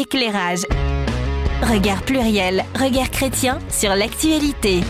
Éclairage. 0.00 0.62
Regard 1.60 2.02
pluriel, 2.04 2.64
regard 2.74 3.10
chrétien 3.10 3.58
sur 3.68 3.94
l'actualité. 3.94 4.80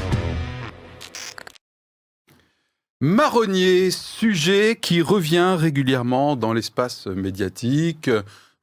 Marronnier, 3.00 3.90
sujet 3.90 4.78
qui 4.80 5.02
revient 5.02 5.56
régulièrement 5.58 6.36
dans 6.36 6.52
l'espace 6.52 7.08
médiatique. 7.08 8.08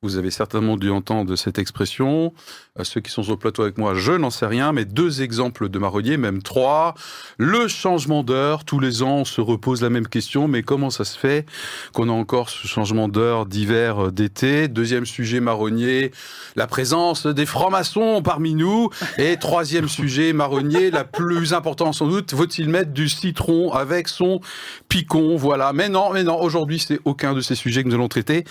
Vous 0.03 0.15
avez 0.15 0.29
certainement 0.29 0.77
dû 0.77 0.91
entendre 0.91 1.35
cette 1.35 1.57
expression. 1.57 2.31
Euh, 2.77 2.83
ceux 2.83 3.01
qui 3.01 3.09
sont 3.09 3.23
le 3.27 3.35
plateau 3.35 3.63
avec 3.63 3.79
moi, 3.79 3.95
je 3.95 4.11
n'en 4.11 4.29
sais 4.29 4.45
rien, 4.45 4.71
mais 4.71 4.85
deux 4.85 5.23
exemples 5.23 5.69
de 5.69 5.79
marronnier, 5.79 6.17
même 6.17 6.43
trois. 6.43 6.93
Le 7.39 7.67
changement 7.67 8.21
d'heure, 8.21 8.63
tous 8.63 8.79
les 8.79 9.01
ans, 9.01 9.21
on 9.21 9.25
se 9.25 9.41
repose 9.41 9.81
la 9.81 9.89
même 9.89 10.07
question, 10.07 10.47
mais 10.47 10.61
comment 10.61 10.91
ça 10.91 11.03
se 11.03 11.17
fait 11.17 11.47
qu'on 11.93 12.09
a 12.09 12.11
encore 12.11 12.51
ce 12.51 12.67
changement 12.67 13.07
d'heure 13.07 13.47
d'hiver, 13.47 14.05
euh, 14.05 14.11
d'été? 14.11 14.67
Deuxième 14.67 15.07
sujet 15.07 15.39
marronnier, 15.39 16.11
la 16.55 16.67
présence 16.67 17.25
des 17.25 17.47
francs-maçons 17.47 18.21
parmi 18.21 18.53
nous. 18.53 18.91
Et 19.17 19.37
troisième 19.37 19.89
sujet 19.89 20.31
marronnier, 20.31 20.91
la 20.91 21.05
plus 21.05 21.55
importante 21.55 21.95
sans 21.95 22.07
doute, 22.07 22.35
faut-il 22.35 22.69
mettre 22.69 22.91
du 22.91 23.09
citron 23.09 23.73
avec 23.73 24.09
son 24.09 24.41
picon? 24.89 25.37
Voilà. 25.37 25.73
Mais 25.73 25.89
non, 25.89 26.11
mais 26.13 26.21
non, 26.21 26.39
aujourd'hui, 26.39 26.77
c'est 26.77 26.99
aucun 27.03 27.33
de 27.33 27.41
ces 27.41 27.55
sujets 27.55 27.81
que 27.81 27.87
nous 27.87 27.95
allons 27.95 28.09
traiter 28.09 28.45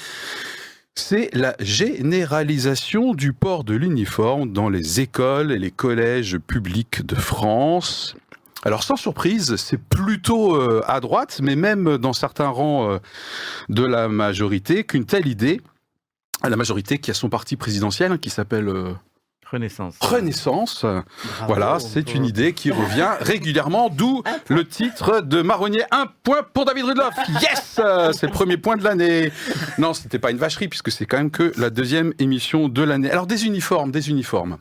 c'est 0.96 1.28
la 1.34 1.54
généralisation 1.60 3.14
du 3.14 3.32
port 3.32 3.64
de 3.64 3.74
l'uniforme 3.74 4.52
dans 4.52 4.68
les 4.68 5.00
écoles 5.00 5.52
et 5.52 5.58
les 5.58 5.70
collèges 5.70 6.38
publics 6.38 7.06
de 7.06 7.14
France. 7.14 8.16
Alors 8.64 8.82
sans 8.82 8.96
surprise, 8.96 9.56
c'est 9.56 9.78
plutôt 9.78 10.56
euh, 10.56 10.82
à 10.86 11.00
droite, 11.00 11.40
mais 11.42 11.54
même 11.54 11.98
dans 11.98 12.12
certains 12.12 12.48
rangs 12.48 12.90
euh, 12.90 12.98
de 13.68 13.84
la 13.84 14.08
majorité, 14.08 14.82
qu'une 14.84 15.04
telle 15.04 15.28
idée, 15.28 15.60
à 16.42 16.48
la 16.48 16.56
majorité 16.56 16.98
qui 16.98 17.10
a 17.10 17.14
son 17.14 17.28
parti 17.28 17.56
présidentiel, 17.56 18.12
hein, 18.12 18.18
qui 18.18 18.30
s'appelle 18.30 18.68
euh, 18.68 18.92
Renaissance. 19.50 19.94
Renaissance. 20.00 20.84
voilà, 21.46 21.78
c'est 21.78 22.14
une 22.14 22.24
idée 22.24 22.52
qui 22.52 22.70
revient 22.70 23.10
régulièrement, 23.20 23.88
d'où 23.90 24.22
le 24.48 24.66
titre 24.66 25.20
de 25.20 25.42
Marronnier. 25.42 25.84
Un 25.92 26.06
point 26.24 26.42
pour 26.42 26.64
David 26.64 26.84
Rudloff. 26.84 27.14
Yes 27.40 27.80
C'est 28.12 28.26
le 28.26 28.32
premier 28.32 28.56
point 28.56 28.76
de 28.76 28.82
l'année. 28.82 29.32
Non, 29.78 29.94
c'était 29.94 30.18
pas 30.18 30.30
une 30.30 30.38
vacherie, 30.38 30.68
puisque 30.68 30.90
c'est 30.90 31.06
quand 31.06 31.18
même 31.18 31.30
que 31.30 31.52
la 31.58 31.70
deuxième 31.70 32.12
émission 32.18 32.68
de 32.68 32.82
l'année. 32.82 33.10
Alors, 33.10 33.26
des 33.26 33.46
uniformes, 33.46 33.92
des 33.92 34.10
uniformes. 34.10 34.58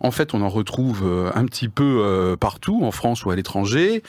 En 0.00 0.10
fait, 0.10 0.34
on 0.34 0.42
en 0.42 0.48
retrouve 0.48 1.02
euh, 1.04 1.30
un 1.34 1.44
petit 1.46 1.68
peu 1.68 2.00
euh, 2.02 2.36
partout, 2.36 2.80
en 2.82 2.90
France 2.90 3.24
ou 3.24 3.30
à 3.30 3.36
l'étranger. 3.36 4.02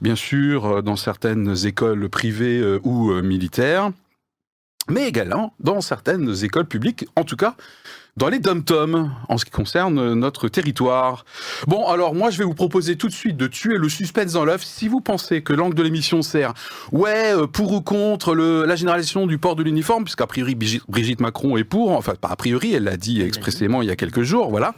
Bien 0.00 0.16
sûr, 0.16 0.66
euh, 0.66 0.82
dans 0.82 0.96
certaines 0.96 1.66
écoles 1.66 2.08
privées 2.08 2.62
ou 2.82 3.12
militaires. 3.22 3.90
Mais 4.88 5.08
également 5.08 5.54
dans 5.60 5.80
certaines 5.80 6.44
écoles 6.44 6.66
publiques, 6.66 7.06
en 7.16 7.24
tout 7.24 7.36
cas 7.36 7.54
dans 8.16 8.28
les 8.28 8.38
dom-toms 8.38 9.10
en 9.28 9.38
ce 9.38 9.44
qui 9.44 9.50
concerne 9.50 10.14
notre 10.14 10.48
territoire. 10.48 11.24
Bon, 11.66 11.88
alors 11.88 12.14
moi 12.14 12.30
je 12.30 12.38
vais 12.38 12.44
vous 12.44 12.54
proposer 12.54 12.96
tout 12.96 13.08
de 13.08 13.12
suite 13.12 13.36
de 13.36 13.48
tuer 13.48 13.76
le 13.76 13.88
suspense 13.88 14.32
dans 14.32 14.44
l'œuf. 14.44 14.62
Si 14.62 14.86
vous 14.86 15.00
pensez 15.00 15.42
que 15.42 15.52
l'angle 15.52 15.74
de 15.74 15.82
l'émission 15.82 16.22
sert, 16.22 16.54
ouais, 16.92 17.34
euh, 17.34 17.48
pour 17.48 17.72
ou 17.72 17.80
contre 17.80 18.34
le, 18.34 18.66
la 18.66 18.76
généralisation 18.76 19.26
du 19.26 19.38
port 19.38 19.56
de 19.56 19.64
l'uniforme, 19.64 20.04
puisqu'a 20.04 20.28
priori 20.28 20.54
Brigitte 20.54 21.20
Macron 21.20 21.56
est 21.56 21.64
pour, 21.64 21.90
enfin 21.90 22.14
pas 22.14 22.28
a 22.28 22.36
priori, 22.36 22.72
elle 22.72 22.84
l'a 22.84 22.96
dit 22.96 23.20
expressément 23.20 23.82
il 23.82 23.88
y 23.88 23.90
a 23.90 23.96
quelques 23.96 24.22
jours, 24.22 24.48
voilà. 24.48 24.74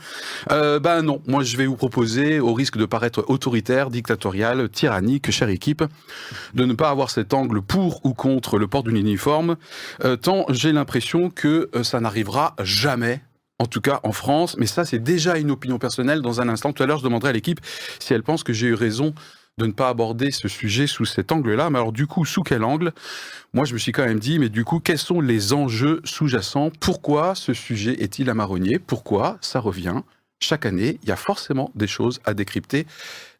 Euh, 0.51 0.79
ben 0.79 1.03
non, 1.03 1.21
moi 1.27 1.43
je 1.43 1.59
vais 1.59 1.67
vous 1.67 1.77
proposer, 1.77 2.41
au 2.41 2.55
risque 2.55 2.79
de 2.79 2.87
paraître 2.87 3.25
autoritaire, 3.29 3.91
dictatorial, 3.91 4.71
tyrannique, 4.71 5.31
chère 5.31 5.51
équipe, 5.51 5.85
de 6.55 6.65
ne 6.65 6.73
pas 6.73 6.89
avoir 6.89 7.11
cet 7.11 7.35
angle 7.35 7.61
pour 7.61 8.01
ou 8.07 8.15
contre 8.15 8.59
le 8.59 8.67
port 8.67 8.83
de 8.83 8.91
l'uniforme, 8.91 9.57
euh, 10.05 10.17
tant 10.17 10.47
j'ai 10.49 10.73
l'impression 10.73 11.29
que 11.29 11.69
euh, 11.75 11.83
ça 11.83 12.01
n'arrivera 12.01 12.55
jamais 12.63 13.21
en 13.59 13.67
tout 13.67 13.81
cas 13.81 14.01
en 14.03 14.13
France, 14.13 14.57
mais 14.59 14.67
ça 14.67 14.85
c'est 14.85 14.99
déjà 14.99 15.39
une 15.39 15.51
opinion 15.51 15.79
personnelle. 15.79 16.21
Dans 16.23 16.41
un 16.41 16.49
instant, 16.49 16.73
tout 16.73 16.83
à 16.83 16.87
l'heure, 16.87 16.99
je 16.99 17.05
demanderai 17.05 17.31
à 17.31 17.33
l'équipe 17.33 17.61
si 17.99 18.13
elle 18.13 18.23
pense 18.23 18.43
que 18.43 18.53
j'ai 18.53 18.69
eu 18.69 18.75
raison 18.75 19.15
de 19.59 19.67
ne 19.67 19.73
pas 19.73 19.89
aborder 19.89 20.31
ce 20.31 20.49
sujet 20.49 20.87
sous 20.87 21.07
cet 21.07 21.33
angle-là. 21.33 21.71
Mais 21.71 21.79
alors 21.79 21.93
du 21.93 22.07
coup, 22.07 22.25
sous 22.25 22.43
quel 22.43 22.63
angle? 22.63 22.93
Moi, 23.55 23.65
je 23.65 23.73
me 23.73 23.79
suis 23.79 23.93
quand 23.93 24.05
même 24.05 24.19
dit, 24.19 24.39
mais 24.39 24.51
du 24.51 24.65
coup, 24.65 24.81
quels 24.81 24.99
sont 24.99 25.21
les 25.21 25.55
enjeux 25.55 26.03
sous-jacents? 26.05 26.71
Pourquoi 26.79 27.35
ce 27.35 27.55
sujet 27.55 28.03
est-il 28.03 28.29
à 28.29 28.35
marronnier? 28.35 28.79
Pourquoi 28.79 29.39
ça 29.41 29.61
revient? 29.61 30.03
Chaque 30.39 30.67
année, 30.67 30.99
il 31.03 31.09
y 31.09 31.13
a 31.13 31.17
forcément 31.17 31.71
des 31.75 31.87
choses 31.87 32.21
à 32.27 32.35
décrypter 32.35 32.87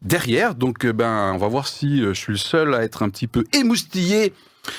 derrière. 0.01 0.55
Donc, 0.55 0.87
euh, 0.87 0.95
ben, 0.95 1.33
on 1.35 1.37
va 1.37 1.49
voir 1.49 1.69
si 1.69 2.01
euh, 2.01 2.15
je 2.15 2.21
suis 2.21 2.33
le 2.33 2.39
seul 2.39 2.75
à 2.75 2.83
être 2.83 3.03
un 3.03 3.11
petit 3.11 3.27
peu 3.27 3.45
émoustillé 3.53 4.33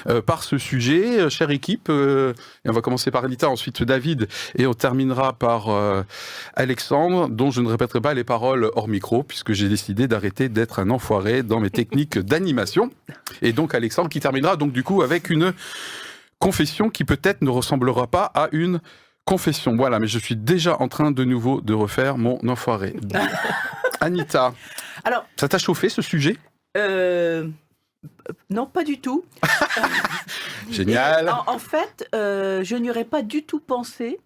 euh, 0.07 0.21
par 0.21 0.43
ce 0.43 0.57
sujet, 0.57 1.19
euh, 1.19 1.29
chère 1.29 1.51
équipe. 1.51 1.87
Euh, 1.89 2.33
et 2.65 2.69
on 2.69 2.73
va 2.73 2.81
commencer 2.81 3.11
par 3.11 3.23
Anita, 3.23 3.49
ensuite 3.49 3.83
David, 3.83 4.27
et 4.55 4.67
on 4.67 4.73
terminera 4.73 5.33
par 5.33 5.67
Alexandre, 6.55 7.29
dont 7.29 7.51
je 7.51 7.61
ne 7.61 7.67
répéterai 7.67 8.01
pas 8.01 8.13
les 8.13 8.23
paroles 8.23 8.69
hors 8.75 8.87
micro, 8.87 9.23
puisque 9.23 9.53
j'ai 9.53 9.69
décidé 9.69 10.07
d'arrêter 10.07 10.49
d'être 10.49 10.79
un 10.79 10.89
enfoiré 10.89 11.43
dans 11.43 11.59
mes 11.59 11.69
techniques 11.69 12.17
d'animation. 12.19 12.91
Et 13.41 13.53
donc 13.53 13.73
Alexandre 13.75 14.09
qui 14.09 14.19
terminera 14.19 14.55
donc 14.55 14.71
du 14.71 14.83
coup 14.83 15.01
avec 15.01 15.29
une 15.29 15.53
confession 16.39 16.89
qui 16.89 17.03
peut-être 17.03 17.41
ne 17.41 17.49
ressemblera 17.49 18.07
pas 18.07 18.31
à 18.33 18.49
une 18.51 18.79
confession. 19.25 19.75
Voilà, 19.75 19.99
mais 19.99 20.07
je 20.07 20.19
suis 20.19 20.35
déjà 20.35 20.81
en 20.81 20.87
train 20.87 21.11
de 21.11 21.23
nouveau 21.23 21.61
de 21.61 21.73
refaire 21.73 22.17
mon 22.17 22.39
enfoiré. 22.47 22.95
Anita, 24.01 24.53
Alors, 25.03 25.25
ça 25.37 25.47
t'a 25.47 25.57
chauffé 25.57 25.89
ce 25.89 26.01
sujet? 26.01 26.37
Non, 28.49 28.65
pas 28.65 28.83
du 28.83 28.99
tout. 28.99 29.25
Génial. 30.69 31.29
En, 31.47 31.59
fait, 31.59 32.07
euh, 32.13 32.63
je 32.63 32.75
n'y 32.75 32.89
aurais 32.89 33.05
pas 33.05 33.21
du 33.21 33.43
tout 33.43 33.59
pensé. 33.59 34.19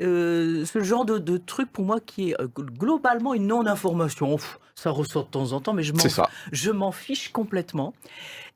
Euh, 0.00 0.64
ce 0.64 0.80
genre 0.80 1.04
de, 1.04 1.38
truc 1.38 1.72
pour 1.72 1.84
moi 1.84 1.98
qui 1.98 2.30
est 2.30 2.40
euh, 2.40 2.46
globalement 2.46 3.34
une 3.34 3.48
non-information. 3.48 4.36
Ça 4.76 4.90
ressort 4.90 5.24
de 5.24 5.30
temps 5.30 5.52
en 5.52 5.60
temps, 5.60 5.72
mais 5.72 5.82
je 5.82 6.70
m'en 6.70 6.92
fiche 6.92 7.32
complètement. 7.32 7.94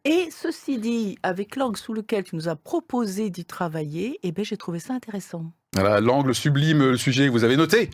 Et 0.05 0.29
ceci 0.33 0.79
dit, 0.79 1.17
avec 1.23 1.55
l'angle 1.55 1.77
sous 1.77 1.93
lequel 1.93 2.25
tu 2.25 2.35
nous 2.35 2.49
as 2.49 2.57
proposé 2.57 3.31
d'y 3.31 3.45
travailler, 3.45 4.19
eh 4.25 4.33
ben, 4.33 4.45
j'ai 4.45 4.57
trouvé 4.57 4.81
ça 4.81 4.95
intéressant. 4.95 5.53
Voilà, 5.75 6.01
l'angle 6.01 6.35
sublime, 6.35 6.91
le 6.91 6.97
sujet 6.97 7.27
que 7.27 7.31
vous 7.31 7.45
avez 7.45 7.57
noté. 7.57 7.89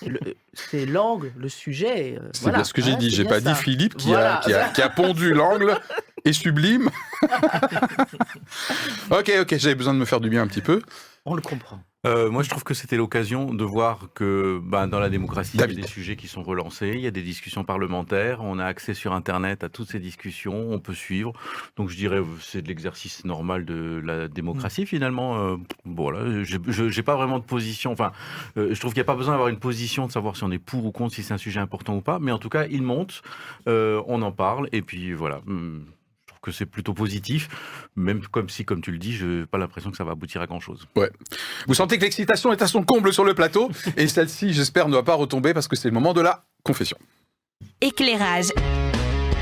C'est 0.52 0.86
l'angle, 0.86 1.32
le 1.36 1.48
sujet. 1.48 2.18
Euh, 2.20 2.28
c'est 2.32 2.50
bien 2.50 2.64
ce 2.64 2.72
que 2.72 2.82
j'ai 2.82 2.96
dit. 2.96 3.10
J'ai 3.10 3.24
pas 3.24 3.40
dit 3.40 3.54
Philippe 3.54 3.96
qui, 3.96 4.14
a, 4.14 4.40
qui 4.74 4.82
a 4.82 4.88
pondu 4.88 5.32
l'angle 5.32 5.78
et 6.28 6.32
sublime. 6.32 6.90
ok, 9.10 9.32
ok, 9.40 9.56
j'avais 9.56 9.74
besoin 9.74 9.94
de 9.94 9.98
me 9.98 10.04
faire 10.04 10.20
du 10.20 10.28
bien 10.28 10.42
un 10.42 10.46
petit 10.46 10.60
peu. 10.60 10.82
On 11.24 11.34
le 11.34 11.42
comprend. 11.42 11.80
Euh, 12.06 12.30
moi, 12.30 12.44
je 12.44 12.48
trouve 12.48 12.62
que 12.62 12.74
c'était 12.74 12.96
l'occasion 12.96 13.52
de 13.52 13.64
voir 13.64 14.08
que 14.14 14.60
bah, 14.62 14.86
dans 14.86 15.00
la 15.00 15.10
démocratie, 15.10 15.56
il 15.56 15.60
y 15.60 15.64
a 15.64 15.66
des 15.66 15.86
sujets 15.86 16.14
qui 16.14 16.28
sont 16.28 16.44
relancés, 16.44 16.92
il 16.94 17.00
y 17.00 17.08
a 17.08 17.10
des 17.10 17.22
discussions 17.22 17.64
parlementaires, 17.64 18.40
on 18.42 18.60
a 18.60 18.64
accès 18.64 18.94
sur 18.94 19.12
Internet 19.12 19.64
à 19.64 19.68
toutes 19.68 19.90
ces 19.90 19.98
discussions, 19.98 20.70
on 20.70 20.78
peut 20.78 20.94
suivre. 20.94 21.32
Donc, 21.76 21.88
je 21.88 21.96
dirais, 21.96 22.20
c'est 22.40 22.62
de 22.62 22.68
l'exercice 22.68 23.24
normal 23.24 23.64
de 23.64 24.00
la 24.04 24.28
démocratie, 24.28 24.82
mm. 24.82 24.86
finalement. 24.86 25.38
Euh, 25.38 25.56
bon, 25.84 26.10
là, 26.10 26.20
je 26.44 26.96
n'ai 26.96 27.02
pas 27.02 27.16
vraiment 27.16 27.40
de 27.40 27.44
position. 27.44 27.90
Enfin, 27.90 28.12
euh, 28.56 28.72
je 28.72 28.78
trouve 28.78 28.92
qu'il 28.92 29.00
n'y 29.00 29.06
a 29.06 29.12
pas 29.12 29.16
besoin 29.16 29.32
d'avoir 29.32 29.48
une 29.48 29.58
position, 29.58 30.06
de 30.06 30.12
savoir 30.12 30.36
si 30.36 30.44
on 30.44 30.52
est 30.52 30.58
pour 30.58 30.84
ou 30.84 30.92
contre, 30.92 31.14
si 31.14 31.24
c'est 31.24 31.34
un 31.34 31.38
sujet 31.38 31.60
important 31.60 31.96
ou 31.96 32.00
pas. 32.00 32.20
Mais 32.20 32.30
en 32.30 32.38
tout 32.38 32.48
cas, 32.48 32.66
il 32.70 32.82
monte, 32.82 33.22
on 33.66 34.22
en 34.22 34.32
parle, 34.32 34.68
et 34.70 34.82
puis 34.82 35.12
voilà. 35.12 35.40
Que 36.48 36.54
c'est 36.54 36.64
plutôt 36.64 36.94
positif, 36.94 37.50
même 37.94 38.22
comme 38.22 38.48
si, 38.48 38.64
comme 38.64 38.80
tu 38.80 38.90
le 38.90 38.96
dis, 38.96 39.12
je 39.12 39.26
n'ai 39.26 39.44
pas 39.44 39.58
l'impression 39.58 39.90
que 39.90 39.98
ça 39.98 40.04
va 40.04 40.12
aboutir 40.12 40.40
à 40.40 40.46
grand-chose. 40.46 40.86
Ouais. 40.96 41.10
Vous 41.66 41.74
sentez 41.74 41.98
que 41.98 42.04
l'excitation 42.04 42.50
est 42.52 42.62
à 42.62 42.66
son 42.66 42.82
comble 42.82 43.12
sur 43.12 43.22
le 43.22 43.34
plateau, 43.34 43.70
et 43.98 44.08
celle-ci, 44.08 44.54
j'espère, 44.54 44.88
ne 44.88 44.94
va 44.94 45.02
pas 45.02 45.12
retomber 45.12 45.52
parce 45.52 45.68
que 45.68 45.76
c'est 45.76 45.88
le 45.88 45.94
moment 45.94 46.14
de 46.14 46.22
la 46.22 46.46
confession. 46.62 46.96
Éclairage. 47.82 48.46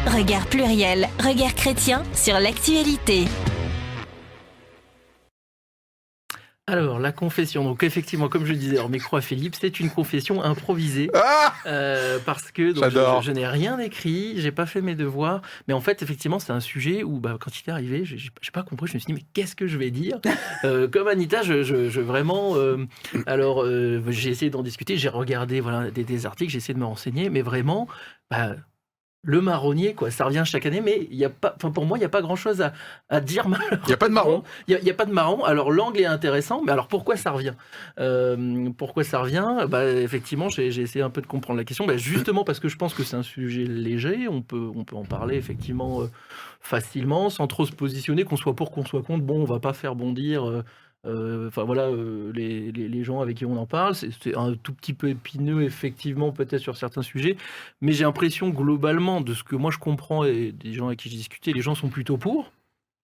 Regard 0.07 0.47
pluriel, 0.47 1.09
regard 1.21 1.55
chrétien 1.55 2.03
sur 2.13 2.41
l'actualité. 2.41 3.27
Alors, 6.69 6.99
la 6.99 7.13
confession. 7.13 7.63
Donc, 7.63 7.85
effectivement, 7.85 8.29
comme 8.29 8.45
je 8.45 8.53
disais 8.53 8.81
en 8.81 8.89
micro 8.89 9.17
à 9.17 9.21
Philippe, 9.21 9.55
c'est 9.55 9.79
une 9.79 9.89
confession 9.89 10.43
improvisée. 10.43 11.09
Ah 11.15 11.55
euh, 11.67 12.19
parce 12.27 12.51
que 12.51 12.75
je, 12.75 13.31
n'ai 13.31 13.47
rien 13.47 13.79
écrit, 13.79 14.35
j'ai 14.41 14.51
pas 14.51 14.67
fait 14.67 14.81
mes 14.81 14.97
devoirs. 14.97 15.43
Mais 15.69 15.75
en 15.75 15.81
fait, 15.81 16.03
effectivement, 16.03 16.41
c'est 16.41 16.53
un 16.53 16.59
sujet 16.59 17.05
où, 17.05 17.21
bah, 17.21 17.37
quand 17.39 17.53
il 17.57 17.71
est 17.71 17.73
arrivé, 17.73 18.05
j'ai 18.05 18.31
pas 18.53 18.65
compris. 18.65 18.89
Je 18.89 18.95
me 18.95 18.99
suis 18.99 19.07
dit, 19.07 19.13
mais 19.13 19.27
qu'est-ce 19.33 19.55
que 19.55 19.69
je 19.69 19.79
vais 19.79 19.91
dire? 19.91 20.21
Euh, 20.65 20.89
Comme 20.89 21.07
Anita, 21.07 21.43
je, 21.43 22.01
vraiment. 22.01 22.57
Euh, 22.57 22.87
alors, 23.27 23.65
j'ai 24.09 24.31
essayé 24.31 24.51
d'en 24.51 24.63
discuter, 24.63 24.97
j'ai 24.97 25.09
regardé 25.09 25.61
voilà, 25.61 25.91
des, 25.91 26.27
articles, 26.27 26.51
j'ai 26.51 26.59
essayé 26.59 26.75
de 26.75 26.79
me 26.79 26.85
renseigner, 26.85 27.31
mais 27.31 27.43
vraiment. 27.43 27.87
Bah, 28.31 28.57
le 29.27 29.41
marronnier, 29.41 29.93
quoi. 29.93 30.11
Ça 30.11 30.25
revient 30.25 30.45
chaque 30.47 30.65
année, 30.67 30.81
mais 30.81 31.09
il 31.11 31.17
y 31.17 31.25
a 31.25 31.31
pas, 31.31 31.55
enfin 31.57 31.73
pour 31.73 31.85
moi, 31.85 31.99
il 31.99 32.01
n'y 32.01 32.07
a 32.07 32.09
pas 32.09 32.23
grand-chose 32.23 32.65
à, 33.11 33.21
dire. 33.21 33.47
Il 33.47 33.89
n'y 33.89 33.93
a 33.93 33.97
pas 33.97 34.09
de 34.09 34.15
marron. 34.15 34.45
Il 34.69 34.79
n'y 34.83 34.91
a, 34.91 34.95
pas 34.95 35.05
de 35.05 35.13
marron. 35.13 35.45
Alors 35.45 35.73
l'angle 35.73 36.01
est 36.01 36.07
intéressant, 36.07 36.63
mais 36.65 36.73
alors 36.73 36.87
pourquoi 36.87 37.17
ça 37.17 37.33
revient? 37.33 37.55
Euh, 37.99 38.71
Pourquoi 38.79 39.03
ça 39.03 39.19
revient? 39.19 39.67
Bah, 39.69 39.85
Effectivement, 39.85 40.49
j'ai 40.49 40.69
essayé 40.69 41.05
un 41.05 41.11
peu 41.11 41.21
de 41.21 41.27
comprendre 41.27 41.59
la 41.59 41.65
question. 41.65 41.87
Bah, 41.87 41.97
justement 41.97 42.45
parce 42.45 42.61
que 42.61 42.69
je 42.69 42.77
pense 42.77 42.95
que 42.95 43.03
c'est 43.03 43.17
un 43.17 43.25
sujet 43.25 43.65
léger. 43.65 44.29
On 44.29 44.43
peut, 44.43 44.71
on 44.75 44.85
peut 44.85 44.97
en 44.97 45.05
parler 45.05 45.37
effectivement 45.37 46.03
euh, 46.03 46.07
facilement, 46.61 47.29
sans 47.29 47.49
trop 47.49 47.67
se 47.67 47.73
positionner, 47.73 48.23
qu'on 48.23 48.37
soit 48.37 48.55
pour, 48.55 48.71
qu'on 48.71 48.85
soit 48.85 49.03
contre. 49.03 49.25
Bon, 49.25 49.41
on 49.43 49.45
va 49.45 49.59
pas 49.59 49.73
faire 49.73 49.97
bondir. 49.97 50.49
Euh, 50.49 50.63
enfin 51.07 51.65
voilà, 51.65 51.89
les, 52.35 52.73
les, 52.73 53.05
gens 53.05 53.21
avec 53.21 53.37
qui 53.37 53.47
on 53.47 53.57
en 53.57 53.67
parle, 53.67 53.95
c'est 53.95 54.37
un 54.37 54.55
tout 54.55 54.73
petit 54.73 54.93
peu 54.93 55.09
épineux 55.09 55.63
effectivement 55.63 56.33
peut-être 56.33 56.61
sur 56.61 56.77
certains 56.77 57.03
sujets, 57.03 57.37
mais 57.81 57.93
j'ai 57.93 58.05
l'impression 58.05 58.49
globalement 58.49 59.21
de 59.21 59.35
ce 59.35 59.45
que 59.45 59.57
moi 59.57 59.71
je 59.71 59.79
comprends 59.79 60.25
et 60.25 60.53
des 60.53 60.73
gens 60.73 60.87
avec 60.87 60.99
qui 60.99 61.09
j'ai 61.09 61.17
discuté, 61.17 61.53
les 61.53 61.61
gens 61.61 61.75
sont 61.75 61.89
plutôt 61.89 62.17
pour 62.17 62.51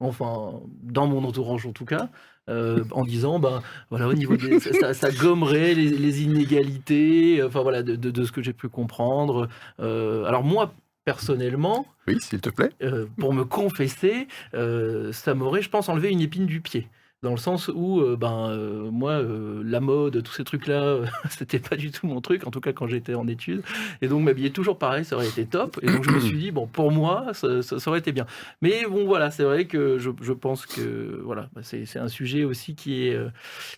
enfin 0.01 0.59
dans 0.83 1.07
mon 1.07 1.23
entourage 1.23 1.65
en 1.65 1.71
tout 1.71 1.85
cas, 1.85 2.09
euh, 2.49 2.83
en 2.91 3.05
disant 3.05 3.39
ben 3.39 3.61
voilà 3.89 4.07
au 4.07 4.13
niveau 4.13 4.35
des, 4.35 4.59
ça, 4.59 5.11
gommerait 5.11 5.73
les, 5.73 6.23
inégalités, 6.23 7.41
enfin 7.43 7.61
voilà 7.61 7.83
de, 7.83 8.23
ce 8.23 8.31
que 8.31 8.41
j'ai 8.41 8.53
pu 8.53 8.67
comprendre. 8.67 9.47
Euh, 9.79 10.25
alors 10.25 10.43
moi 10.43 10.73
personnellement, 11.05 11.85
oui 12.07 12.17
s'il 12.19 12.41
te 12.41 12.49
plaît, 12.49 12.71
euh, 12.81 13.05
pour 13.17 13.33
me 13.33 13.45
confesser, 13.45 14.27
ça 14.53 15.33
m'aurait 15.33 15.61
je 15.61 15.69
pense 15.69 15.87
enlevé 15.87 16.09
une 16.09 16.21
épine 16.21 16.45
du 16.45 16.61
pied 16.61 16.87
dans 17.21 17.31
le 17.31 17.37
sens 17.37 17.69
où 17.73 18.01
euh, 18.01 18.15
ben 18.15 18.49
euh, 18.49 18.89
moi 18.89 19.11
euh, 19.11 19.61
la 19.63 19.79
mode 19.79 20.23
tous 20.23 20.33
ces 20.33 20.43
trucs 20.43 20.65
là 20.65 20.97
c'était 21.29 21.59
pas 21.59 21.75
du 21.75 21.91
tout 21.91 22.07
mon 22.07 22.19
truc 22.19 22.47
en 22.47 22.51
tout 22.51 22.61
cas 22.61 22.73
quand 22.73 22.87
j'étais 22.87 23.13
en 23.13 23.27
études. 23.27 23.63
Et 24.01 24.07
donc 24.07 24.23
m'habiller 24.23 24.51
toujours 24.51 24.77
pareil 24.77 25.05
ça 25.05 25.15
aurait 25.15 25.27
été 25.27 25.45
top. 25.45 25.79
Et 25.83 25.85
donc 25.85 26.03
je 26.03 26.11
me 26.11 26.19
suis 26.19 26.37
dit 26.37 26.51
bon 26.51 26.65
pour 26.65 26.91
moi 26.91 27.27
ça, 27.33 27.47
aurait 27.87 27.99
été 27.99 28.11
bien. 28.11 28.25
Mais 28.61 28.85
bon 28.89 29.05
voilà 29.05 29.29
c'est 29.29 29.43
vrai 29.43 29.65
que 29.65 29.99
je, 29.99 30.09
je, 30.21 30.33
pense 30.33 30.65
que 30.65 31.21
voilà 31.23 31.49
bah, 31.53 31.61
c'est 31.63 31.99
un 31.99 32.07
sujet 32.07 32.43
aussi 32.43 32.73
qui 32.73 33.07
est 33.07 33.19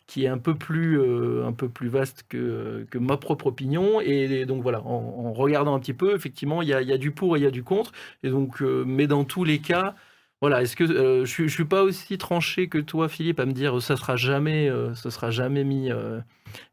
qui 0.07 0.23
est 0.23 0.29
un 0.29 0.37
peu 0.37 0.55
plus 0.55 1.01
un 1.43 1.51
peu 1.51 1.67
plus 1.67 1.89
vaste 1.89 2.25
que, 2.29 2.85
que 2.89 2.97
ma 2.97 3.17
propre 3.17 3.47
opinion. 3.47 3.99
Et, 3.99 4.45
donc 4.45 4.63
voilà 4.63 4.81
en, 4.81 5.33
regardant 5.33 5.75
un 5.75 5.79
petit 5.79 5.93
peu 5.93 6.15
effectivement 6.15 6.61
il 6.61 6.69
y 6.69 6.73
a, 6.73 6.81
y 6.81 6.93
a, 6.93 6.97
du 6.97 7.11
pour 7.11 7.35
et 7.35 7.39
il 7.39 7.43
y 7.43 7.47
a 7.47 7.51
du 7.51 7.63
contre. 7.63 7.91
Et 8.23 8.29
donc 8.29 8.61
mais 8.61 9.07
dans 9.07 9.25
tous 9.25 9.43
les 9.43 9.59
cas 9.59 9.95
voilà, 10.43 10.61
est-ce 10.61 10.75
que 10.75 10.83
euh, 10.83 11.23
je, 11.23 11.43
ne 11.43 11.47
suis 11.47 11.63
pas 11.63 11.83
aussi 11.83 12.17
tranché 12.17 12.67
que 12.67 12.77
toi, 12.77 13.07
Philippe, 13.07 13.39
à 13.39 13.45
me 13.45 13.53
dire 13.53 13.81
ça 13.81 13.95
sera 13.95 14.17
jamais, 14.17 14.69
euh, 14.69 14.93
sera 14.93 15.31
jamais 15.31 15.63
mis, 15.63 15.89
euh, 15.89 16.19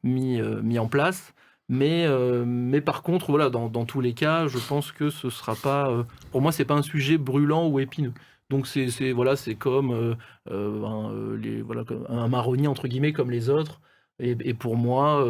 mis, 0.03 0.41
mis 0.43 0.81
en 0.81 0.89
place. 0.89 1.35
Mais, 1.69 2.09
mais 2.45 2.81
par 2.81 3.05
contre, 3.05 3.31
voilà, 3.31 3.49
dans, 3.49 3.85
tous 3.85 4.01
les 4.01 4.13
cas, 4.13 4.49
je 4.49 4.59
pense 4.59 4.91
que 4.91 5.09
ce 5.09 5.31
sera 5.31 5.55
pas, 5.55 6.05
pour 6.33 6.41
moi, 6.43 6.51
c'est 6.51 6.65
pas 6.65 6.75
un 6.75 6.83
sujet 6.83 7.17
brûlant 7.17 7.69
ou 7.69 7.79
épineux. 7.79 8.13
Donc 8.51 8.67
c'est 8.67 9.13
voilà, 9.13 9.37
c'est 9.37 9.55
comme 9.55 10.17
un, 10.51 11.37
les, 11.41 11.63
voilà, 11.63 11.85
un 12.09 12.27
marronnier 12.27 12.67
entre 12.67 12.89
guillemets 12.89 13.13
comme 13.13 13.31
les 13.31 13.51
autres. 13.51 13.81
Et, 14.19 14.37
et 14.41 14.55
pour 14.55 14.77
moi, 14.77 15.25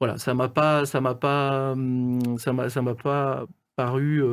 voilà, 0.00 0.18
ça 0.18 0.34
m'a 0.34 0.48
pas, 0.48 0.82
pas, 1.20 1.70
hum, 1.72 2.18
m'a 2.82 2.94
pas 2.96 3.46
paru 3.76 4.24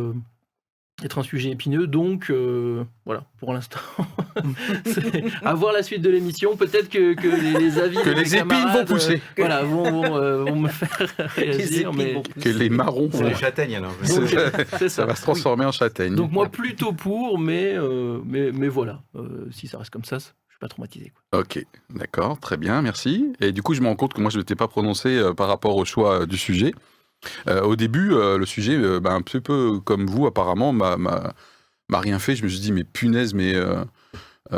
être 1.04 1.18
un 1.18 1.24
sujet 1.24 1.50
épineux. 1.50 1.88
Donc, 1.88 2.30
euh, 2.30 2.84
voilà, 3.06 3.26
pour 3.40 3.54
l'instant, 3.54 3.80
à 5.44 5.54
voir 5.54 5.74
la 5.74 5.84
suite 5.84 6.02
de 6.02 6.10
l'émission. 6.10 6.56
Peut-être 6.56 6.90
que, 6.90 7.00
les, 7.00 7.80
avis 7.80 7.98
que 7.98 8.10
les 8.10 8.36
épines 8.36 8.68
vont 8.74 8.86
pousser. 8.86 9.16
Euh, 9.16 9.20
voilà, 9.38 9.64
vont, 9.64 10.16
euh, 10.16 10.44
vont, 10.44 10.56
me 10.56 10.70
faire 10.70 11.14
réagir. 11.36 11.94
Mais... 11.94 12.22
Que 12.40 12.50
les 12.50 12.70
marrons 12.70 13.08
vont. 13.08 13.24
les 13.24 13.36
châtaignes 13.36 13.76
alors. 13.76 13.94
ça. 14.04 14.90
ça. 14.90 15.06
va 15.06 15.16
se 15.16 15.22
transformer 15.22 15.66
en 15.66 15.72
châtaigne. 15.72 16.16
Donc 16.16 16.32
moi 16.32 16.48
plutôt 16.48 16.94
pour, 16.94 17.38
mais 17.38 17.76
mais, 18.26 18.52
mais 18.52 18.68
voilà, 18.68 19.02
si 19.52 19.68
ça 19.68 19.78
reste 19.78 19.92
comme 19.92 20.06
ça. 20.06 20.18
Je 20.18 20.58
suis 20.58 20.60
pas 20.62 20.70
traumatisé. 20.70 21.12
Quoi. 21.12 21.42
Ok, 21.42 21.66
d'accord, 21.90 22.40
très 22.40 22.56
bien, 22.56 22.82
merci. 22.82 23.34
Et 23.42 23.52
du 23.52 23.62
coup, 23.62 23.74
je 23.74 23.82
me 23.82 23.88
rends 23.88 23.98
compte 23.98 24.14
que 24.14 24.22
moi, 24.22 24.30
je 24.30 24.38
ne 24.38 24.42
m'étais 24.42 24.56
pas 24.56 24.70
prononcé 24.70 25.22
par 25.36 25.50
rapport 25.50 25.76
au 25.76 25.84
choix 25.84 26.26
du 26.26 26.38
sujet. 26.38 26.74
Euh, 27.48 27.62
au 27.62 27.76
début, 27.76 28.14
euh, 28.14 28.38
le 28.38 28.46
sujet, 28.46 28.76
euh, 28.76 29.00
bah, 29.00 29.14
un 29.14 29.22
petit 29.22 29.40
peu 29.40 29.80
comme 29.80 30.06
vous, 30.06 30.28
apparemment, 30.28 30.74
m'a 30.74 31.34
rien 31.90 32.20
fait. 32.20 32.36
Je 32.36 32.44
me 32.44 32.50
suis 32.50 32.60
dit, 32.60 32.72
mais 32.72 32.84
punaise, 32.84 33.34
mais, 33.34 33.56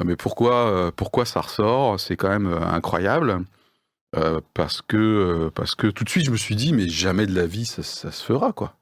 mais 0.03 0.15
pourquoi, 0.15 0.91
pourquoi 0.95 1.25
ça 1.25 1.41
ressort? 1.41 1.99
C'est 1.99 2.15
quand 2.15 2.29
même 2.29 2.47
incroyable. 2.47 3.43
parce, 4.53 4.81
que, 4.81 5.49
parce 5.55 5.75
que 5.75 5.87
tout 5.87 6.03
de 6.03 6.09
suite, 6.09 6.25
je 6.25 6.31
me 6.31 6.37
suis 6.37 6.55
dit, 6.55 6.73
mais 6.73 6.87
jamais 6.87 7.25
de 7.25 7.35
la 7.35 7.45
vie, 7.45 7.65
ça, 7.65 7.83
se 7.83 8.23
fera, 8.23 8.53
quoi. 8.53 8.73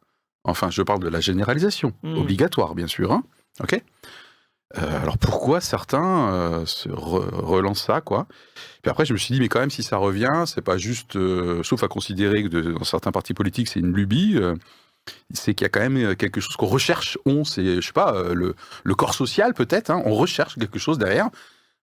Enfin, 0.43 0.69
je 0.69 0.83
parle 0.83 0.99
de 0.99 1.09
la 1.09 1.21
généralisation, 1.21 1.93
mmh. 2.03 2.17
obligatoire, 2.17 2.75
bien 2.75 2.85
sûr. 2.85 3.11
Hein 3.11 3.23
ok? 3.61 3.81
Euh, 4.77 5.01
alors 5.01 5.17
pourquoi 5.17 5.61
certains 5.61 6.33
euh, 6.33 6.65
se 6.65 6.89
relancent 6.89 7.83
ça, 7.83 8.01
quoi? 8.01 8.27
Puis 8.81 8.91
après, 8.91 9.05
je 9.05 9.13
me 9.13 9.17
suis 9.17 9.33
dit, 9.33 9.39
mais 9.39 9.47
quand 9.47 9.59
même, 9.59 9.71
si 9.71 9.83
ça 9.83 9.97
revient, 9.97 10.43
c'est 10.45 10.61
pas 10.61 10.77
juste, 10.77 11.15
euh, 11.15 11.63
sauf 11.63 11.83
à 11.83 11.87
considérer 11.87 12.43
que 12.43 12.49
dans 12.49 12.83
certains 12.83 13.11
partis 13.11 13.33
politiques, 13.33 13.67
c'est 13.67 13.79
une 13.79 13.93
lubie. 13.93 14.39
c'est 15.33 15.53
qu'il 15.53 15.65
y 15.65 15.67
a 15.67 15.69
quand 15.69 15.87
même 15.87 16.15
quelque 16.15 16.41
chose 16.41 16.55
qu'on 16.55 16.67
recherche. 16.67 17.17
On, 17.25 17.43
c'est, 17.45 17.75
je 17.75 17.81
sais 17.81 17.93
pas, 17.93 18.33
le, 18.33 18.55
corps 18.95 19.13
social 19.13 19.53
peut-être. 19.53 19.89
Hein, 19.91 20.01
on 20.05 20.13
recherche 20.13 20.55
quelque 20.55 20.79
chose 20.79 20.97
derrière. 20.97 21.29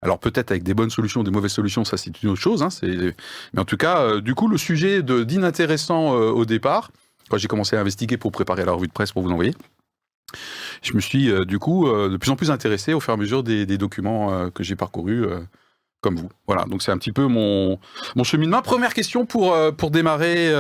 Alors 0.05 0.19
peut-être 0.19 0.51
avec 0.51 0.65
des 0.65 0.75
bonnes 0.75 0.91
solutions, 0.91 1.23
des 1.23 1.31
mauvaises 1.31 1.53
solutions, 1.53 1.85
ça 1.85 1.97
c'est 1.97 2.23
une 2.23 2.31
autre 2.31 2.41
chose. 2.41 2.63
Hein. 2.63 2.69
Mais 2.83 3.61
en 3.61 3.65
tout 3.65 3.77
cas, 3.77 4.21
du 4.21 4.35
coup, 4.35 4.49
le 4.49 4.59
sujet 4.59 5.03
d'inintéressant 5.03 6.11
au 6.13 6.45
départ, 6.45 6.91
j'ai 7.39 7.49
commencé 7.49 7.77
à 7.77 7.81
investiguer 7.81 8.17
pour 8.17 8.33
préparer 8.33 8.65
la 8.65 8.73
revue 8.73 8.89
de 8.89 8.93
presse 8.93 9.13
pour 9.13 9.23
vous 9.23 9.31
envoyer, 9.31 9.55
je 10.83 10.95
me 10.95 11.01
suis 11.01 11.31
euh, 11.31 11.45
du 11.45 11.59
coup 11.59 11.87
euh, 11.87 12.09
de 12.09 12.17
plus 12.17 12.31
en 12.31 12.37
plus 12.37 12.51
intéressé 12.51 12.93
au 12.93 13.01
fur 13.01 13.13
et 13.13 13.15
à 13.15 13.17
mesure 13.17 13.43
des, 13.43 13.67
documents 13.79 14.33
euh, 14.33 14.51
que 14.51 14.63
j'ai 14.63 14.77
parcourus 14.77 15.27
comme 16.01 16.17
vous. 16.17 16.29
Voilà, 16.49 16.65
donc 16.65 16.83
c'est 16.83 16.91
un 16.91 16.99
petit 16.99 17.13
peu 17.13 17.27
mon, 17.27 17.79
mon 18.17 18.25
cheminement. 18.25 18.61
Première 18.61 18.93
question 18.93 19.25
pour, 19.25 19.57
pour 19.77 19.93
démarrer, 19.93 20.53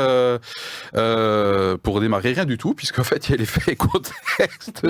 pour 1.83 2.01
démarrer 2.01 2.33
rien 2.33 2.45
du 2.45 2.59
tout, 2.59 2.75
puisqu'en 2.75 3.03
fait 3.03 3.29
il 3.29 3.33
y 3.33 3.35
a 3.35 3.39
les 3.39 3.45
faits 3.45 3.69
et 3.69 3.77
contextes 3.77 4.87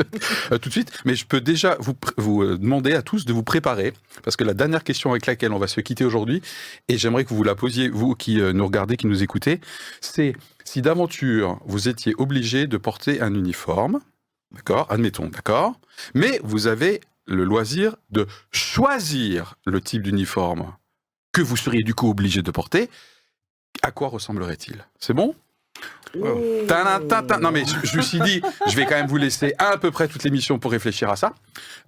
tout 0.50 0.69
de 0.69 0.72
suite. 0.72 0.92
Mais 1.06 1.14
je 1.14 1.24
peux 1.24 1.40
déjà 1.40 1.76
vous, 1.80 1.94
vous 2.19 2.44
demander 2.58 2.92
à 2.92 3.00
tous 3.00 3.24
de 3.24 3.32
vous 3.32 3.42
préparer, 3.42 3.94
parce 4.24 4.36
que 4.36 4.44
la 4.44 4.52
dernière 4.52 4.84
question 4.84 5.10
avec 5.10 5.24
laquelle 5.24 5.52
on 5.52 5.58
va 5.58 5.69
se 5.69 5.80
quitter 5.80 6.04
aujourd'hui, 6.04 6.42
et 6.88 6.98
j'aimerais 6.98 7.24
que 7.24 7.32
vous 7.32 7.44
la 7.44 7.54
posiez, 7.54 7.88
vous 7.88 8.14
qui 8.14 8.36
nous 8.36 8.66
regardez, 8.66 8.98
qui 8.98 9.06
nous 9.06 9.22
écoutez, 9.22 9.58
c'est 10.02 10.34
si 10.64 10.82
d'aventure 10.82 11.60
vous 11.64 11.88
étiez 11.88 12.14
obligé 12.19 12.66
de 12.66 12.76
porter 12.76 13.22
un 13.22 13.34
uniforme, 13.34 14.00
D'accord 14.54 14.87
Admettons, 14.90 15.28
d'accord 15.28 15.75
Mais 16.14 16.40
vous 16.43 16.66
avez 16.66 17.00
le 17.26 17.44
loisir 17.44 17.96
de 18.10 18.26
choisir 18.50 19.54
le 19.64 19.81
type 19.81 20.02
d'uniforme 20.02 20.75
que 21.32 21.40
vous 21.40 21.56
seriez 21.56 21.82
du 21.82 21.94
coup 21.94 22.10
obligé 22.10 22.43
de 22.43 22.50
porter. 22.50 22.90
À 23.82 23.90
quoi 23.90 24.08
ressemblerait-il? 24.08 24.84
C'est 24.99 25.14
bon? 25.14 25.34
Oh. 26.14 26.66
Non 27.40 27.50
mais 27.50 27.64
je, 27.64 27.96
me 27.96 28.02
suis 28.02 28.20
dit, 28.20 28.43
je 28.69 28.76
vais 28.76 28.84
quand 28.84 28.96
même 28.96 29.06
vous 29.06 29.16
laisser 29.16 29.54
à, 29.58 29.78
peu 29.78 29.90
près 29.90 30.08
toute 30.08 30.22
l'émission 30.25 30.58
pour 30.58 30.70
réfléchir 30.70 31.08
à 31.08 31.16
ça. 31.16 31.32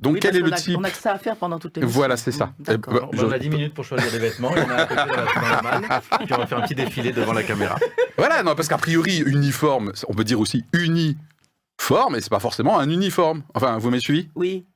Donc 0.00 0.18
quel 0.20 0.36
est 0.36 0.40
le 0.40 0.50
type 0.52 0.78
On 0.78 0.84
a 0.84 0.90
que 0.90 0.96
ça 0.96 1.12
à 1.12 1.18
faire 1.18 1.36
pendant 1.36 1.58
toute 1.58 1.76
l'émission. 1.76 1.94
Voilà, 1.94 2.16
c'est 2.16 2.32
ça. 2.32 2.54
On 2.66 3.30
a 3.30 3.38
10 3.38 3.50
minutes 3.50 3.74
pour 3.74 3.84
choisir 3.84 4.10
des 4.10 4.18
vêtements. 4.18 4.52
Il 4.56 4.62
y 4.62 4.66
en 4.66 4.70
a 4.70 4.82
à 4.82 6.00
puis 6.00 6.32
on 6.32 6.38
va 6.38 6.46
faire 6.46 6.58
un 6.58 6.62
petit 6.62 6.74
défilé 6.74 7.12
devant 7.12 7.34
la 7.34 7.42
caméra. 7.42 7.76
Voilà, 8.16 8.42
non 8.42 8.54
parce 8.54 8.68
qu'a 8.68 8.78
priori 8.78 9.18
uniforme, 9.18 9.92
on 10.08 10.14
peut 10.14 10.24
dire 10.24 10.40
aussi 10.40 10.64
uni 10.72 11.18
forme, 11.78 12.16
et 12.16 12.20
c'est 12.20 12.30
pas 12.30 12.40
forcément 12.40 12.78
un 12.78 12.88
uniforme. 12.88 13.42
Enfin, 13.54 13.78
vous 13.78 13.90
m'avez 13.90 14.00
suivi? 14.00 14.28
Oui. 14.34 14.66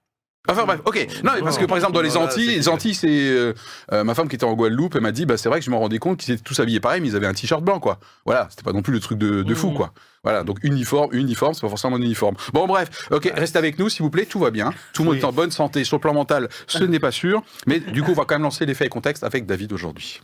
Enfin 0.51 0.65
bref, 0.65 0.81
ok. 0.87 1.07
Non, 1.25 1.33
mais 1.35 1.43
parce 1.43 1.59
que 1.59 1.67
par 1.67 1.77
exemple 1.77 1.93
dans 1.93 2.01
les 2.01 2.17
Antilles, 2.17 2.49
les 2.49 2.69
Antilles, 2.69 2.95
c'est 2.95 3.09
euh, 3.09 3.53
euh, 3.93 4.03
ma 4.03 4.15
femme 4.15 4.29
qui 4.29 4.37
était 4.37 4.45
en 4.45 4.55
Guadeloupe, 4.55 4.95
elle 4.95 5.03
m'a 5.03 5.13
dit, 5.13 5.27
bah 5.27 5.37
c'est 5.37 5.51
vrai 5.51 5.59
que 5.59 5.65
je 5.65 5.71
me 5.71 5.77
rendais 5.77 5.99
compte 5.99 6.19
qu'ils 6.19 6.33
étaient 6.33 6.43
tous 6.43 6.59
habillés 6.59 6.81
pareil, 6.81 7.03
mais 7.03 7.09
ils 7.09 7.17
avaient 7.17 7.27
un 7.27 7.35
t-shirt 7.35 7.63
blanc, 7.63 7.81
quoi. 7.81 7.99
Voilà, 8.25 8.47
c'était 8.49 8.63
pas 8.63 8.73
non 8.73 8.81
plus 8.81 8.95
le 8.95 9.01
truc 9.01 9.19
de, 9.19 9.55
fou, 9.55 9.71
mmh. 9.71 9.75
quoi. 9.75 9.93
Voilà, 10.25 10.45
donc 10.45 10.59
uniforme, 10.63 11.11
uniforme, 11.13 11.53
c'est 11.53 11.61
pas 11.61 11.69
forcément 11.69 11.97
un 11.97 12.01
uniforme. 12.01 12.37
Bon 12.55 12.67
bref, 12.67 13.09
ok, 13.11 13.31
restez 13.35 13.59
avec 13.59 13.79
nous 13.79 13.91
s'il 13.91 14.03
vous 14.03 14.11
plaît, 14.11 14.25
tout 14.25 14.39
va 14.39 14.51
bien, 14.51 14.73
tout 14.95 15.03
le 15.03 15.11
monde 15.11 15.19
est 15.19 15.25
en 15.25 15.33
bonne 15.33 15.51
santé. 15.51 15.85
Sur 15.85 15.99
le 15.99 16.01
plan 16.01 16.15
mental, 16.15 16.49
ce 16.67 16.83
n'est 16.83 17.01
pas 17.01 17.13
sûr, 17.13 17.43
mais 17.67 17.81
du 17.81 18.03
coup 18.03 18.13
on 18.13 18.15
va 18.15 18.25
quand 18.25 18.35
même 18.35 18.43
lancer 18.43 18.65
les 18.65 18.75
faits 18.75 18.87
et 18.87 18.91
contexte 18.91 19.25
avec 19.25 19.45
David 19.45 19.73
aujourd'hui. 19.73 20.23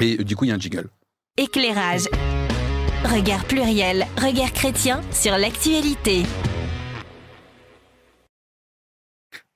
Et 0.00 0.16
du 0.24 0.34
coup 0.34 0.44
il 0.44 0.48
y 0.48 0.52
a 0.52 0.56
un 0.56 0.58
jingle. 0.58 0.88
Éclairage. 1.36 2.08
Regard 3.04 3.44
pluriel, 3.46 4.06
regard 4.18 4.52
chrétien 4.52 5.00
sur 5.10 5.38
l'actualité. 5.38 6.22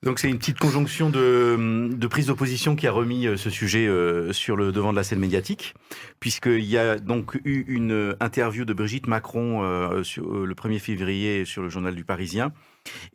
Donc 0.03 0.19
c'est 0.19 0.31
une 0.31 0.39
petite 0.39 0.59
conjonction 0.59 1.11
de, 1.11 2.07
prise 2.07 2.27
d'opposition 2.27 2.75
qui 2.75 2.87
a 2.87 2.93
remis 2.93 3.27
euh, 3.27 3.37
ce 3.37 3.51
sujet 3.51 3.87
euh, 3.87 4.33
sur 4.33 4.57
le 4.57 4.73
devant 4.73 4.93
de 4.93 4.97
la 4.97 5.05
scène 5.05 5.19
médiatique, 5.19 5.75
puisqu'il 6.21 6.65
y 6.65 6.79
a 6.79 6.99
donc 6.99 7.39
eu 7.45 7.65
une 7.69 8.17
interview 8.21 8.65
de 8.65 8.73
Brigitte 8.73 9.07
Macron 9.09 9.63
euh, 9.63 10.03
le 10.17 10.55
1er 10.55 10.79
février 10.79 11.45
sur 11.45 11.63
le 11.63 11.69
journal 11.69 11.95
du 11.95 12.05
Parisien, 12.05 12.53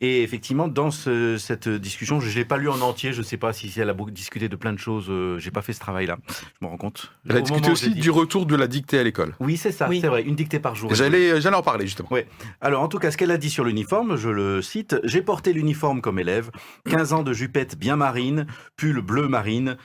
et 0.00 0.22
effectivement, 0.22 0.68
dans 0.68 0.90
cette 0.90 1.68
discussion, 1.68 2.20
je 2.20 2.28
ne 2.28 2.34
l'ai 2.34 2.44
pas 2.44 2.56
lu 2.56 2.68
en 2.68 2.80
entier. 2.80 3.12
Je 3.12 3.18
ne 3.18 3.24
sais 3.24 3.36
pas 3.36 3.52
si 3.52 3.72
elle 3.78 3.90
a 3.90 3.94
discuté 4.08 4.48
de 4.48 4.56
plein 4.56 4.72
de 4.72 4.78
choses. 4.78 5.06
Euh, 5.08 5.38
j'ai 5.38 5.50
pas 5.50 5.62
fait 5.62 5.72
ce 5.72 5.80
travail-là. 5.80 6.18
Je 6.28 6.64
me 6.64 6.70
rends 6.70 6.76
compte. 6.76 7.12
Elle 7.28 7.36
a 7.36 7.40
discuté 7.40 7.70
aussi 7.70 7.90
du 7.90 8.10
retour 8.10 8.46
de 8.46 8.56
la 8.56 8.66
dictée 8.66 8.98
à 8.98 9.02
l'école. 9.02 9.34
Oui, 9.40 9.56
c'est 9.56 9.72
ça. 9.72 9.88
C'est 9.90 10.06
vrai. 10.06 10.22
Une 10.22 10.34
dictée 10.34 10.58
par 10.58 10.74
jour. 10.74 10.94
J'allais, 10.94 11.40
j'allais 11.40 11.56
en 11.56 11.62
parler 11.62 11.86
justement. 11.86 12.08
Oui. 12.10 12.20
Alors, 12.60 12.82
en 12.82 12.88
tout 12.88 12.98
cas, 12.98 13.10
ce 13.10 13.16
qu'elle 13.16 13.30
a 13.30 13.38
dit 13.38 13.50
sur 13.50 13.64
l'uniforme, 13.64 14.16
je 14.16 14.28
le 14.28 14.62
cite 14.62 14.96
J'ai 15.04 15.22
porté 15.22 15.52
l'uniforme 15.52 16.00
comme 16.00 16.18
élève. 16.18 16.50
15 16.88 17.12
ans 17.12 17.22
de 17.22 17.32
jupette 17.32 17.78
bien 17.78 17.96
marine, 17.96 18.46
pull 18.76 19.00
bleu 19.00 19.28
marine. 19.28 19.76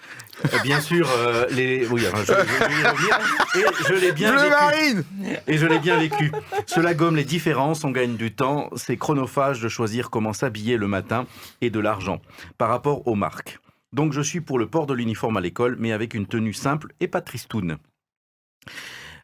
Euh, 0.54 0.60
bien 0.64 0.82
sûr, 0.82 1.10
euh, 1.18 1.46
les. 1.52 1.88
Oui, 1.88 2.02
je, 2.02 2.34
je, 2.34 3.60
Et 3.60 3.66
je 3.88 3.94
l'ai 3.94 4.12
bien 4.12 4.32
bleu 4.32 4.50
Marine 4.50 5.04
Et 5.48 5.58
je 5.58 5.66
l'ai 5.66 5.80
bien 5.80 5.98
vécu. 5.98 6.32
Cela 6.66 6.94
gomme 6.94 7.16
les 7.16 7.24
différences. 7.24 7.84
On 7.84 7.92
gagne 7.92 8.16
du 8.16 8.34
temps. 8.34 8.70
C'est 8.76 8.98
chronophage 8.98 9.62
de 9.62 9.70
choisir 9.76 10.10
comment 10.10 10.34
s'habiller 10.34 10.78
le 10.78 10.88
matin 10.88 11.28
et 11.62 11.70
de 11.70 11.80
l'argent 11.80 12.22
par 12.58 12.70
rapport 12.70 13.08
aux 13.08 13.16
marques. 13.16 13.60
Donc 13.94 14.14
je 14.14 14.22
suis 14.22 14.42
pour 14.42 14.58
le 14.58 14.68
port 14.68 14.88
de 14.88 14.94
l'uniforme 14.94 15.38
à 15.38 15.42
l'école, 15.42 15.76
mais 15.80 15.92
avec 15.92 16.14
une 16.14 16.28
tenue 16.28 16.54
simple 16.54 16.94
et 17.00 17.08
pas 17.08 17.22
tristoune. 17.22 17.78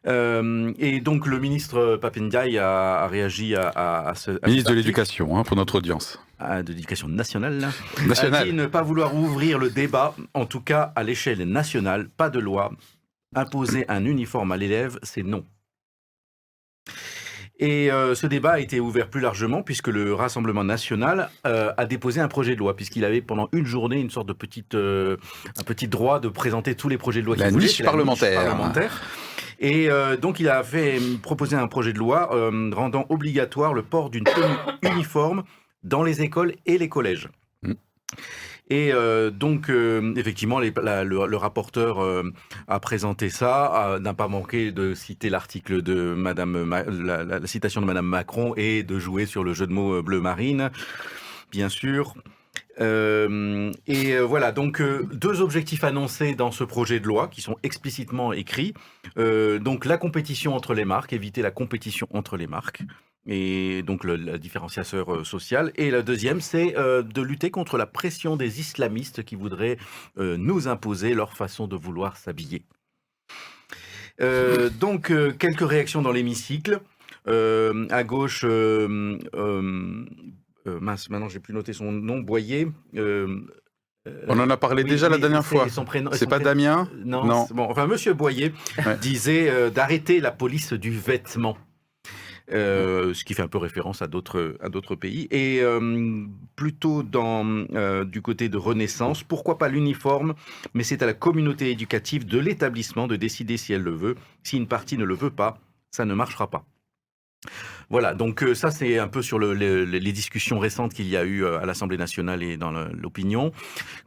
Euh, 0.06 0.72
et 0.78 1.00
donc 1.00 1.26
le 1.26 1.38
ministre 1.38 1.96
Papendiaï 1.96 2.58
a, 2.58 3.06
réagi 3.06 3.54
à, 3.54 4.12
ce... 4.16 4.32
ministre 4.46 4.70
de 4.70 4.76
l'Éducation, 4.76 5.36
hein, 5.36 5.44
pour 5.44 5.56
notre 5.56 5.76
audience. 5.76 6.18
de 6.40 6.72
l'Éducation 6.72 7.08
nationale. 7.08 7.70
nationale. 8.06 8.42
A 8.42 8.44
dit 8.44 8.52
ne 8.52 8.66
pas 8.66 8.82
vouloir 8.82 9.14
ouvrir 9.14 9.58
le 9.58 9.70
débat, 9.70 10.14
en 10.34 10.46
tout 10.46 10.60
cas 10.60 10.92
à 10.96 11.02
l'échelle 11.02 11.42
nationale, 11.44 12.08
pas 12.08 12.30
de 12.30 12.40
loi. 12.40 12.72
Imposer 13.34 13.86
un 13.88 14.04
uniforme 14.04 14.52
à 14.52 14.56
l'élève, 14.56 14.98
c'est 15.02 15.22
non. 15.22 15.44
Et 17.62 17.92
euh, 17.92 18.14
ce 18.14 18.26
débat 18.26 18.52
a 18.52 18.58
été 18.58 18.80
ouvert 18.80 19.08
plus 19.08 19.20
largement 19.20 19.62
puisque 19.62 19.88
le 19.88 20.14
Rassemblement 20.14 20.64
national 20.64 21.30
euh, 21.46 21.72
a 21.76 21.86
déposé 21.86 22.20
un 22.20 22.28
projet 22.28 22.54
de 22.54 22.58
loi, 22.58 22.74
puisqu'il 22.74 23.04
avait 23.04 23.20
pendant 23.20 23.48
une 23.52 23.66
journée 23.66 24.00
une 24.00 24.10
sorte 24.10 24.26
de 24.26 24.32
petite, 24.32 24.74
un 24.74 25.64
petit 25.64 25.86
droit 25.88 26.18
de 26.18 26.28
présenter 26.28 26.74
tous 26.74 26.88
les 26.88 26.98
projets 26.98 27.20
de 27.20 27.26
loi 27.26 27.36
qu'il 27.36 27.46
voulait. 27.46 27.66
Niche 27.66 27.82
parlementaire. 27.82 28.30
La 28.30 28.40
niche 28.40 28.48
parlementaire. 28.50 29.02
Et 29.62 29.88
euh, 29.88 30.16
donc, 30.16 30.40
il 30.40 30.48
a 30.48 30.64
fait 30.64 30.98
proposer 31.22 31.54
un 31.54 31.68
projet 31.68 31.92
de 31.92 31.98
loi 31.98 32.34
euh, 32.34 32.70
rendant 32.74 33.06
obligatoire 33.08 33.72
le 33.72 33.82
port 33.82 34.10
d'une 34.10 34.24
tenue 34.24 34.56
uniforme 34.82 35.44
dans 35.84 36.02
les 36.02 36.20
écoles 36.20 36.54
et 36.66 36.78
les 36.78 36.88
collèges. 36.88 37.28
Mm. 37.62 37.74
Et 38.72 38.90
euh, 38.90 39.28
donc, 39.30 39.68
effectivement, 40.16 40.58
le, 40.58 41.36
rapporteur 41.36 42.00
a 42.68 42.80
présenté 42.80 43.28
ça, 43.28 43.98
n'a 44.00 44.14
pas 44.14 44.28
manqué 44.28 44.72
de 44.72 44.94
citer 44.94 45.28
l'article 45.28 45.82
de 45.82 46.14
Madame, 46.14 46.74
la, 47.04 47.46
citation 47.46 47.82
de 47.82 47.86
Madame 47.86 48.06
Macron 48.06 48.54
et 48.56 48.82
de 48.82 48.98
jouer 48.98 49.26
sur 49.26 49.44
le 49.44 49.52
jeu 49.52 49.66
de 49.66 49.74
mots 49.74 50.02
bleu 50.02 50.22
marine, 50.22 50.70
bien 51.50 51.68
sûr. 51.68 52.14
Euh, 52.80 53.70
et 53.86 54.12
euh, 54.12 54.22
voilà, 54.22 54.52
donc 54.52 54.80
euh, 54.80 55.06
deux 55.12 55.40
objectifs 55.40 55.84
annoncés 55.84 56.34
dans 56.34 56.50
ce 56.50 56.64
projet 56.64 57.00
de 57.00 57.06
loi 57.06 57.28
qui 57.28 57.42
sont 57.42 57.56
explicitement 57.62 58.32
écrits. 58.32 58.74
donc 59.16 59.84
la 59.84 59.98
compétition 59.98 60.54
entre 60.54 60.74
les 60.74 60.84
marques, 60.84 61.12
éviter 61.12 61.42
la 61.42 61.50
compétition 61.50 62.08
entre 62.12 62.36
les 62.36 62.46
marques 62.46 62.82
et 63.26 63.82
donc 63.82 64.04
le, 64.04 64.16
la 64.16 64.38
différenciateur 64.38 65.24
social. 65.26 65.72
Et 65.76 65.90
la 65.90 66.02
deuxième, 66.02 66.40
c'est 66.40 66.74
de 66.74 67.22
lutter 67.22 67.50
contre 67.50 67.78
la 67.78 67.86
pression 67.86 68.36
des 68.36 68.60
islamistes 68.60 69.22
qui 69.22 69.36
voudraient 69.36 69.78
nous 70.16 70.68
imposer 70.68 71.14
leur 71.14 71.34
façon 71.34 71.66
de 71.66 71.76
vouloir 71.76 72.16
s'habiller. 72.16 72.64
donc 74.80 75.12
quelques 75.38 75.68
réactions 75.68 76.02
dans 76.02 76.12
l'hémicycle. 76.12 76.80
à 77.26 78.04
gauche, 78.04 78.44
euh, 80.66 80.80
mince, 80.80 81.10
maintenant 81.10 81.28
j'ai 81.28 81.40
plus 81.40 81.54
noté 81.54 81.72
son 81.72 81.90
nom, 81.90 82.18
Boyer. 82.20 82.68
Euh, 82.96 83.40
euh, 84.06 84.24
On 84.28 84.38
en 84.38 84.50
a 84.50 84.56
parlé 84.56 84.84
déjà 84.84 85.08
la 85.08 85.18
dernière 85.18 85.44
fois. 85.44 85.66
C'est 86.12 86.28
pas 86.28 86.38
Damien? 86.38 86.88
Non. 87.04 87.46
Bon, 87.50 87.64
enfin, 87.64 87.86
Monsieur 87.86 88.14
Boyer 88.14 88.52
disait 89.00 89.70
d'arrêter 89.70 90.20
la 90.20 90.30
police 90.30 90.72
du 90.72 90.90
vêtement. 90.90 91.56
Ce 92.48 93.24
qui 93.24 93.34
fait 93.34 93.42
un 93.42 93.48
peu 93.48 93.58
référence 93.58 94.02
à 94.02 94.06
d'autres 94.06 94.56
à 94.60 94.68
d'autres 94.68 94.94
pays. 94.94 95.28
Et 95.30 95.62
plutôt 96.56 97.02
dans 97.02 97.44
du 98.04 98.22
côté 98.22 98.48
de 98.48 98.56
Renaissance 98.56 99.22
pourquoi 99.22 99.58
pas 99.58 99.68
l'uniforme 99.68 100.34
mais 100.74 100.82
c'est 100.82 101.02
à 101.02 101.06
la 101.06 101.14
communauté 101.14 101.70
éducative 101.70 102.26
de 102.26 102.38
l'établissement 102.38 103.06
de 103.06 103.16
décider 103.16 103.56
si 103.56 103.72
elle 103.72 103.82
le 103.82 103.94
veut. 103.94 104.16
Si 104.42 104.56
une 104.56 104.68
partie 104.68 104.98
ne 104.98 105.04
le 105.04 105.14
veut 105.14 105.30
pas 105.30 105.58
ça 105.90 106.04
ne 106.04 106.14
marchera 106.14 106.48
pas 106.50 106.64
voilà, 107.92 108.14
donc 108.14 108.42
euh, 108.42 108.54
ça 108.54 108.70
c'est 108.70 108.98
un 108.98 109.06
peu 109.06 109.20
sur 109.20 109.38
les 109.38 110.12
discussions 110.12 110.58
récentes 110.58 110.94
qu'il 110.94 111.06
y 111.08 111.14
a 111.14 111.24
eu 111.24 111.44
euh, 111.44 111.60
à 111.60 111.66
l'Assemblée 111.66 111.98
nationale 111.98 112.42
et 112.42 112.56
dans 112.56 112.70
l'opinion. 112.70 113.52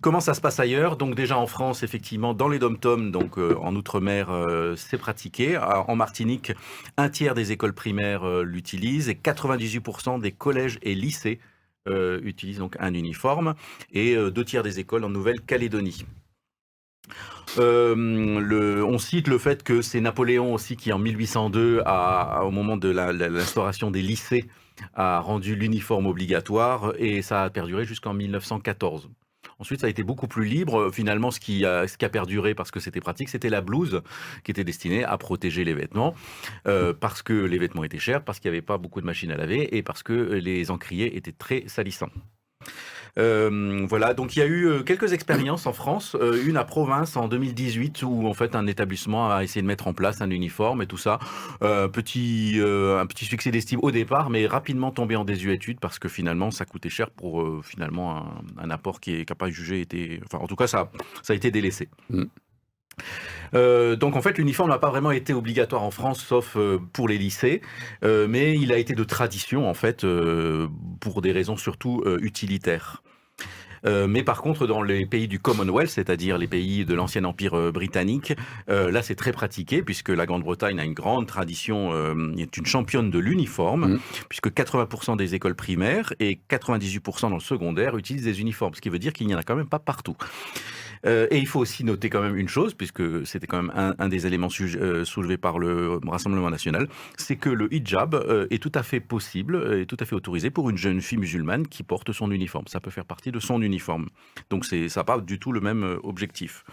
Comment 0.02 0.22
ça 0.22 0.34
se 0.34 0.42
passe 0.42 0.60
ailleurs? 0.60 0.98
Donc 0.98 1.14
déjà 1.14 1.38
en 1.38 1.46
France, 1.46 1.84
effectivement, 1.84 2.34
dans 2.34 2.48
les 2.48 2.58
dom-toms, 2.58 3.12
donc 3.12 3.38
euh, 3.38 3.56
en 3.62 3.76
outre-mer, 3.76 4.30
c'est 4.76 4.98
pratiqué. 4.98 5.56
En 5.56 5.96
Martinique, 5.96 6.52
un 6.98 7.10
tiers 7.10 7.36
des 7.36 7.52
écoles 7.52 7.74
primaires 7.74 8.28
l'utilisent 8.42 9.08
et 9.08 9.14
98% 9.14 10.20
des 10.20 10.32
collèges 10.32 10.80
et 10.82 10.96
lycées 10.96 11.40
utilisent 11.88 12.58
donc 12.58 12.76
un 12.80 12.96
uniforme 12.96 13.54
et 13.92 14.16
deux 14.16 14.46
tiers 14.46 14.64
des 14.64 14.80
écoles 14.80 15.04
en 15.04 15.10
Nouvelle-Calédonie. 15.10 16.06
Euh, 17.58 18.84
on 18.84 18.98
cite 18.98 19.28
le 19.28 19.38
fait 19.38 19.64
que 19.64 19.82
c'est 19.82 20.02
Napoléon 20.02 20.54
aussi 20.54 20.76
qui, 20.76 20.92
en 20.92 21.00
1802, 21.00 21.82
a, 21.86 22.44
au 22.44 22.52
moment 22.52 22.78
de 22.78 22.90
l'instauration 22.90 23.92
des 23.92 24.02
lycées, 24.02 24.46
a 24.94 25.20
rendu 25.20 25.56
l'uniforme 25.56 26.06
obligatoire 26.08 26.94
et 26.98 27.22
ça 27.22 27.44
a 27.44 27.50
perduré 27.50 27.86
jusqu'en 27.86 28.14
1914. 28.14 29.10
Ensuite, 29.60 29.82
ça 29.82 29.88
a 29.88 29.90
été 29.90 30.04
beaucoup 30.04 30.28
plus 30.28 30.46
libre. 30.46 30.92
Finalement, 30.92 31.32
ce 31.32 31.40
qui 31.40 31.66
a, 31.66 31.88
ce 31.88 31.98
qui 31.98 32.04
a 32.04 32.10
perduré 32.10 32.54
parce 32.54 32.72
que 32.72 32.80
c'était 32.80 33.00
pratique, 33.00 33.30
c'était 33.30 33.50
la 33.50 33.62
blouse 33.62 34.02
qui 34.44 34.52
était 34.52 34.64
destinée 34.64 35.04
à 35.04 35.18
protéger 35.18 35.64
les 35.64 35.74
vêtements 35.74 36.14
euh, 36.68 36.94
parce 36.94 37.22
que 37.22 37.34
les 37.34 37.58
vêtements 37.58 37.84
étaient 37.84 38.00
chers, 38.00 38.24
parce 38.24 38.40
qu'il 38.40 38.52
n'y 38.52 38.58
avait 38.58 38.66
pas 38.66 38.78
beaucoup 38.78 39.00
de 39.00 39.06
machines 39.06 39.32
à 39.32 39.38
laver 39.38 39.78
et 39.78 39.82
parce 39.82 40.04
que 40.04 40.14
les 40.14 40.72
encriers 40.72 41.16
étaient 41.16 41.32
très 41.32 41.64
salissants. 41.68 42.10
Euh, 43.18 43.86
voilà, 43.88 44.14
donc 44.14 44.36
il 44.36 44.40
y 44.40 44.42
a 44.42 44.46
eu 44.46 44.68
euh, 44.68 44.84
quelques 44.84 45.14
expériences 45.14 45.66
en 45.66 45.74
France, 45.74 46.16
euh, 46.20 46.44
une 46.46 46.58
à 46.58 46.66
Province 46.66 47.16
en 47.16 47.28
2018 47.28 48.04
où 48.04 48.28
en 48.28 48.34
fait 48.34 48.56
un 48.56 48.68
établissement 48.68 49.32
a 49.32 49.44
essayé 49.44 49.62
de 49.62 49.68
mettre 49.68 49.88
en 49.88 49.94
place 49.94 50.22
un 50.22 50.30
uniforme 50.30 50.82
et 50.82 50.88
tout 50.88 50.98
ça. 50.98 51.20
petit, 51.60 52.60
un 52.60 53.06
petit 53.06 53.26
succès 53.26 53.52
d'estime 53.52 53.80
au 53.82 53.92
départ, 53.92 54.30
mais 54.30 54.48
rapidement 54.48 54.92
tombé 54.92 55.16
en 55.16 55.24
désuétude 55.24 55.80
parce 55.80 56.00
que 56.00 56.10
finalement 56.10 56.52
ça 56.52 56.66
coûtait 56.66 56.90
cher 56.90 57.10
pour 57.10 57.64
finalement 57.64 58.26
un, 58.58 58.70
apport 58.70 59.00
qui 59.00 59.26
capable 59.26 59.52
de 59.52 59.56
juger 59.56 59.82
était, 59.82 60.20
enfin 60.26 60.40
en 60.40 60.48
tout 60.48 60.56
cas 60.56 60.68
ça, 60.68 60.92
ça 61.24 61.34
a 61.34 61.36
été 61.36 61.52
délaissé. 61.52 61.88
Mm. 62.10 62.24
Donc 63.54 64.16
en 64.16 64.22
fait, 64.22 64.38
l'uniforme 64.38 64.70
n'a 64.70 64.80
pas 64.80 64.90
vraiment 64.90 65.12
été 65.12 65.34
obligatoire 65.34 65.84
en 65.84 65.92
France, 65.92 66.24
sauf 66.24 66.58
pour 66.94 67.08
les 67.08 67.18
lycées, 67.18 67.62
mais 68.04 68.58
il 68.58 68.72
a 68.72 68.78
été 68.78 68.94
de 68.94 69.04
tradition 69.04 69.70
en 69.70 69.74
fait 69.74 70.06
pour 71.00 71.22
des 71.22 71.32
raisons 71.32 71.58
surtout 71.58 72.04
utilitaires. 72.22 73.02
Euh, 73.86 74.08
mais 74.08 74.24
par 74.24 74.42
contre, 74.42 74.68
dans 74.68 74.82
les 74.82 75.06
pays 75.06 75.28
du 75.28 75.40
Commonwealth, 75.40 75.90
c'est-à-dire 75.90 76.38
les 76.38 76.48
pays 76.48 76.86
de 76.86 76.94
l'ancien 76.94 77.24
empire 77.24 77.54
euh, 77.54 77.72
britannique, 77.72 78.34
euh, 78.70 78.92
là 78.92 79.02
c'est 79.02 79.16
très 79.16 79.32
pratiqué 79.32 79.82
puisque 79.82 80.10
la 80.10 80.26
Grande-Bretagne 80.26 80.80
a 80.80 80.86
une 80.86 80.94
grande 80.94 81.28
tradition, 81.28 81.76
est 82.38 82.58
une 82.58 82.66
championne 82.66 83.10
de 83.10 83.20
l'uniforme, 83.20 83.94
mmh. 83.94 84.00
puisque 84.30 84.48
80% 84.48 85.18
des 85.18 85.36
écoles 85.36 85.56
primaires 85.56 86.14
et 86.20 86.40
98% 86.50 87.22
dans 87.22 87.36
le 87.36 87.40
secondaire 87.40 87.98
utilisent 87.98 88.24
des 88.24 88.42
uniformes, 88.42 88.74
ce 88.74 88.82
qui 88.82 88.90
veut 88.90 89.00
dire 89.00 89.14
qu'il 89.14 89.28
n'y 89.28 89.36
en 89.36 89.38
a 89.38 89.44
quand 89.44 89.56
même 89.56 89.68
pas 89.68 89.80
partout. 89.80 90.18
Euh, 91.06 91.28
et 91.32 91.38
il 91.38 91.48
faut 91.48 91.60
aussi 91.60 91.84
noter 91.84 92.10
quand 92.10 92.22
même 92.22 92.36
une 92.36 92.48
chose, 92.48 92.74
puisque 92.74 93.26
c'était 93.26 93.48
quand 93.48 93.62
même 93.62 93.96
un, 94.00 94.10
des 94.10 94.28
éléments 94.28 94.50
euh, 94.60 95.06
soulevés 95.06 95.38
par 95.38 95.60
le 95.60 96.00
Rassemblement 96.06 96.50
national, 96.50 96.88
c'est 97.18 97.36
que 97.36 97.50
le 97.50 97.74
hijab 97.74 98.16
euh, 98.16 98.48
est 98.50 98.62
tout 98.62 98.72
à 98.76 98.84
fait 98.84 99.00
possible 99.00 99.80
et 99.80 99.86
tout 99.86 99.98
à 100.00 100.06
fait 100.06 100.16
autorisé 100.16 100.50
pour 100.50 100.70
une 100.70 100.78
jeune 100.78 101.02
fille 101.02 101.18
musulmane 101.18 101.68
qui 101.68 101.84
porte 101.84 102.12
son 102.12 102.32
uniforme. 102.32 102.66
Ça 102.68 102.80
peut 102.80 102.92
faire 102.92 103.06
partie 103.06 103.32
de 103.32 103.40
son 103.40 103.62
uniforme. 103.62 103.75
Donc 104.50 104.66
ça 104.66 104.76
n'a 104.78 105.04
pas 105.04 105.20
du 105.20 105.40
tout 105.40 105.52
le 105.52 105.62
même 105.62 106.00
objectif. 106.04 106.64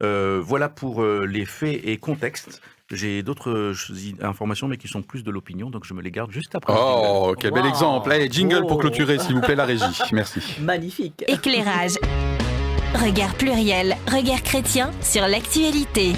voilà 0.00 0.68
pour 0.68 1.04
les 1.04 1.44
faits 1.44 1.80
et 1.84 1.96
contextes. 1.96 2.62
J'ai 2.92 3.24
d'autres 3.24 3.74
informations, 4.22 4.68
mais 4.68 4.76
qui 4.76 4.86
sont 4.86 5.02
plus 5.02 5.24
de 5.24 5.30
l'opinion, 5.32 5.70
donc 5.70 5.84
je 5.84 5.92
me 5.92 6.00
les 6.02 6.12
garde 6.12 6.30
juste 6.30 6.54
après. 6.54 6.72
Oh, 6.76 7.34
quel 7.38 7.50
bel 7.50 7.66
exemple. 7.66 8.12
Allez, 8.12 8.30
jingle 8.30 8.64
pour 8.66 8.78
clôturer, 8.78 9.18
s'il 9.18 9.34
vous 9.34 9.40
plaît, 9.40 9.56
la 9.56 9.64
régie. 9.64 9.84
Merci. 10.12 10.40
Magnifique. 10.60 11.24
Éclairage. 11.26 11.94
Regard 12.94 13.34
pluriel, 13.34 13.96
regard 14.06 14.42
chrétien 14.42 14.92
sur 15.02 15.26
l'actualité. 15.26 16.12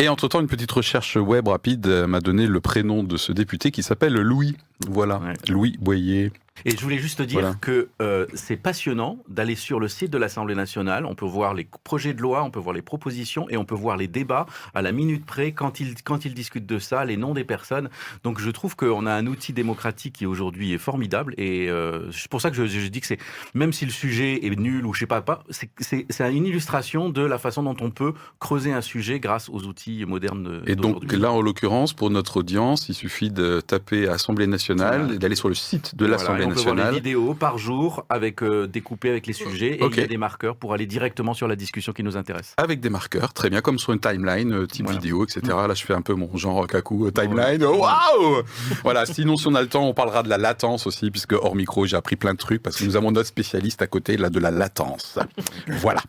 Et 0.00 0.08
entre-temps, 0.08 0.40
une 0.40 0.48
petite 0.48 0.70
recherche 0.72 1.16
web 1.16 1.48
rapide 1.48 1.86
m'a 1.86 2.20
donné 2.20 2.46
le 2.46 2.60
prénom 2.60 3.04
de 3.04 3.16
ce 3.16 3.32
député 3.32 3.70
qui 3.70 3.82
s'appelle 3.84 4.14
Louis. 4.14 4.56
Voilà, 4.88 5.20
Louis 5.48 5.76
Boyer. 5.80 6.32
Et 6.64 6.70
je 6.70 6.80
voulais 6.80 6.98
juste 6.98 7.22
dire 7.22 7.58
que 7.60 7.88
euh, 8.02 8.26
c'est 8.34 8.56
passionnant 8.56 9.18
d'aller 9.28 9.54
sur 9.54 9.80
le 9.80 9.88
site 9.88 10.10
de 10.10 10.18
l'Assemblée 10.18 10.54
nationale. 10.54 11.06
On 11.06 11.14
peut 11.14 11.26
voir 11.26 11.54
les 11.54 11.68
projets 11.84 12.14
de 12.14 12.22
loi, 12.22 12.42
on 12.42 12.50
peut 12.50 12.60
voir 12.60 12.74
les 12.74 12.82
propositions 12.82 13.48
et 13.48 13.56
on 13.56 13.64
peut 13.64 13.74
voir 13.74 13.96
les 13.96 14.08
débats 14.08 14.46
à 14.74 14.82
la 14.82 14.92
minute 14.92 15.24
près 15.24 15.52
quand 15.52 15.80
ils, 15.80 15.94
quand 16.02 16.24
ils 16.24 16.34
discutent 16.34 16.66
de 16.66 16.78
ça, 16.78 17.04
les 17.04 17.16
noms 17.16 17.34
des 17.34 17.44
personnes. 17.44 17.88
Donc 18.24 18.40
je 18.40 18.50
trouve 18.50 18.76
qu'on 18.76 19.06
a 19.06 19.12
un 19.12 19.26
outil 19.26 19.52
démocratique 19.52 20.14
qui 20.16 20.26
aujourd'hui 20.26 20.72
est 20.72 20.78
formidable. 20.78 21.34
Et 21.38 21.70
euh, 21.70 22.10
c'est 22.12 22.28
pour 22.28 22.40
ça 22.40 22.50
que 22.50 22.56
je, 22.56 22.66
je 22.66 22.88
dis 22.88 23.00
que 23.00 23.06
c'est, 23.06 23.18
même 23.54 23.72
si 23.72 23.84
le 23.84 23.92
sujet 23.92 24.46
est 24.46 24.58
nul 24.58 24.86
ou 24.86 24.94
je 24.94 25.00
sais 25.00 25.06
pas, 25.06 25.20
pas 25.20 25.44
c'est 25.50 26.06
une 26.32 26.46
illustration 26.46 27.08
de 27.08 27.22
la 27.22 27.38
façon 27.38 27.62
dont 27.62 27.76
on 27.80 27.90
peut 27.90 28.14
creuser 28.38 28.72
un 28.72 28.80
sujet 28.80 29.20
grâce 29.20 29.48
aux 29.48 29.64
outils 29.64 30.04
modernes. 30.06 30.62
Et 30.66 30.76
donc 30.76 31.12
là, 31.12 31.32
en 31.32 31.40
l'occurrence, 31.40 31.92
pour 31.92 32.10
notre 32.10 32.38
audience, 32.38 32.88
il 32.88 32.94
suffit 32.94 33.30
de 33.30 33.60
taper 33.60 34.08
Assemblée 34.08 34.46
nationale 34.46 35.12
et 35.14 35.18
d'aller 35.18 35.36
sur 35.36 35.48
le 35.48 35.54
site 35.54 35.96
de 35.96 36.06
l'Assemblée 36.06 36.46
on 36.48 36.54
peut 36.54 36.60
voir 36.60 36.90
les 36.90 36.96
vidéos 36.96 37.34
par 37.34 37.58
jour 37.58 38.04
avec 38.08 38.42
euh, 38.42 38.66
découpées 38.66 39.10
avec 39.10 39.26
les 39.26 39.32
sujets 39.32 39.74
et 39.74 39.84
il 39.84 39.96
y 39.96 40.00
a 40.00 40.06
des 40.06 40.16
marqueurs 40.16 40.56
pour 40.56 40.72
aller 40.72 40.86
directement 40.86 41.34
sur 41.34 41.48
la 41.48 41.56
discussion 41.56 41.92
qui 41.92 42.02
nous 42.02 42.16
intéresse. 42.16 42.54
Avec 42.56 42.80
des 42.80 42.90
marqueurs, 42.90 43.32
très 43.32 43.50
bien, 43.50 43.60
comme 43.60 43.78
sur 43.78 43.92
une 43.92 44.00
timeline, 44.00 44.52
euh, 44.52 44.66
type 44.66 44.88
vidéo, 44.90 45.24
etc. 45.24 45.40
Là, 45.46 45.74
je 45.74 45.84
fais 45.84 45.94
un 45.94 46.02
peu 46.02 46.14
mon 46.14 46.36
genre 46.36 46.66
kaku 46.66 47.10
timeline. 47.10 47.62
Waouh 47.64 48.42
Voilà. 48.82 49.06
Sinon, 49.06 49.36
si 49.36 49.46
on 49.46 49.54
a 49.54 49.62
le 49.62 49.68
temps, 49.68 49.86
on 49.86 49.94
parlera 49.94 50.22
de 50.22 50.28
la 50.28 50.38
latence 50.38 50.86
aussi, 50.86 51.10
puisque 51.10 51.32
hors 51.32 51.54
micro, 51.54 51.86
j'ai 51.86 51.96
appris 51.96 52.16
plein 52.16 52.32
de 52.32 52.38
trucs 52.38 52.62
parce 52.62 52.76
que 52.76 52.84
nous 52.84 52.96
avons 52.96 53.10
notre 53.10 53.28
spécialiste 53.28 53.82
à 53.82 53.86
côté 53.86 54.16
là 54.16 54.30
de 54.30 54.40
la 54.40 54.50
latence. 54.50 55.18
voilà. 55.66 56.02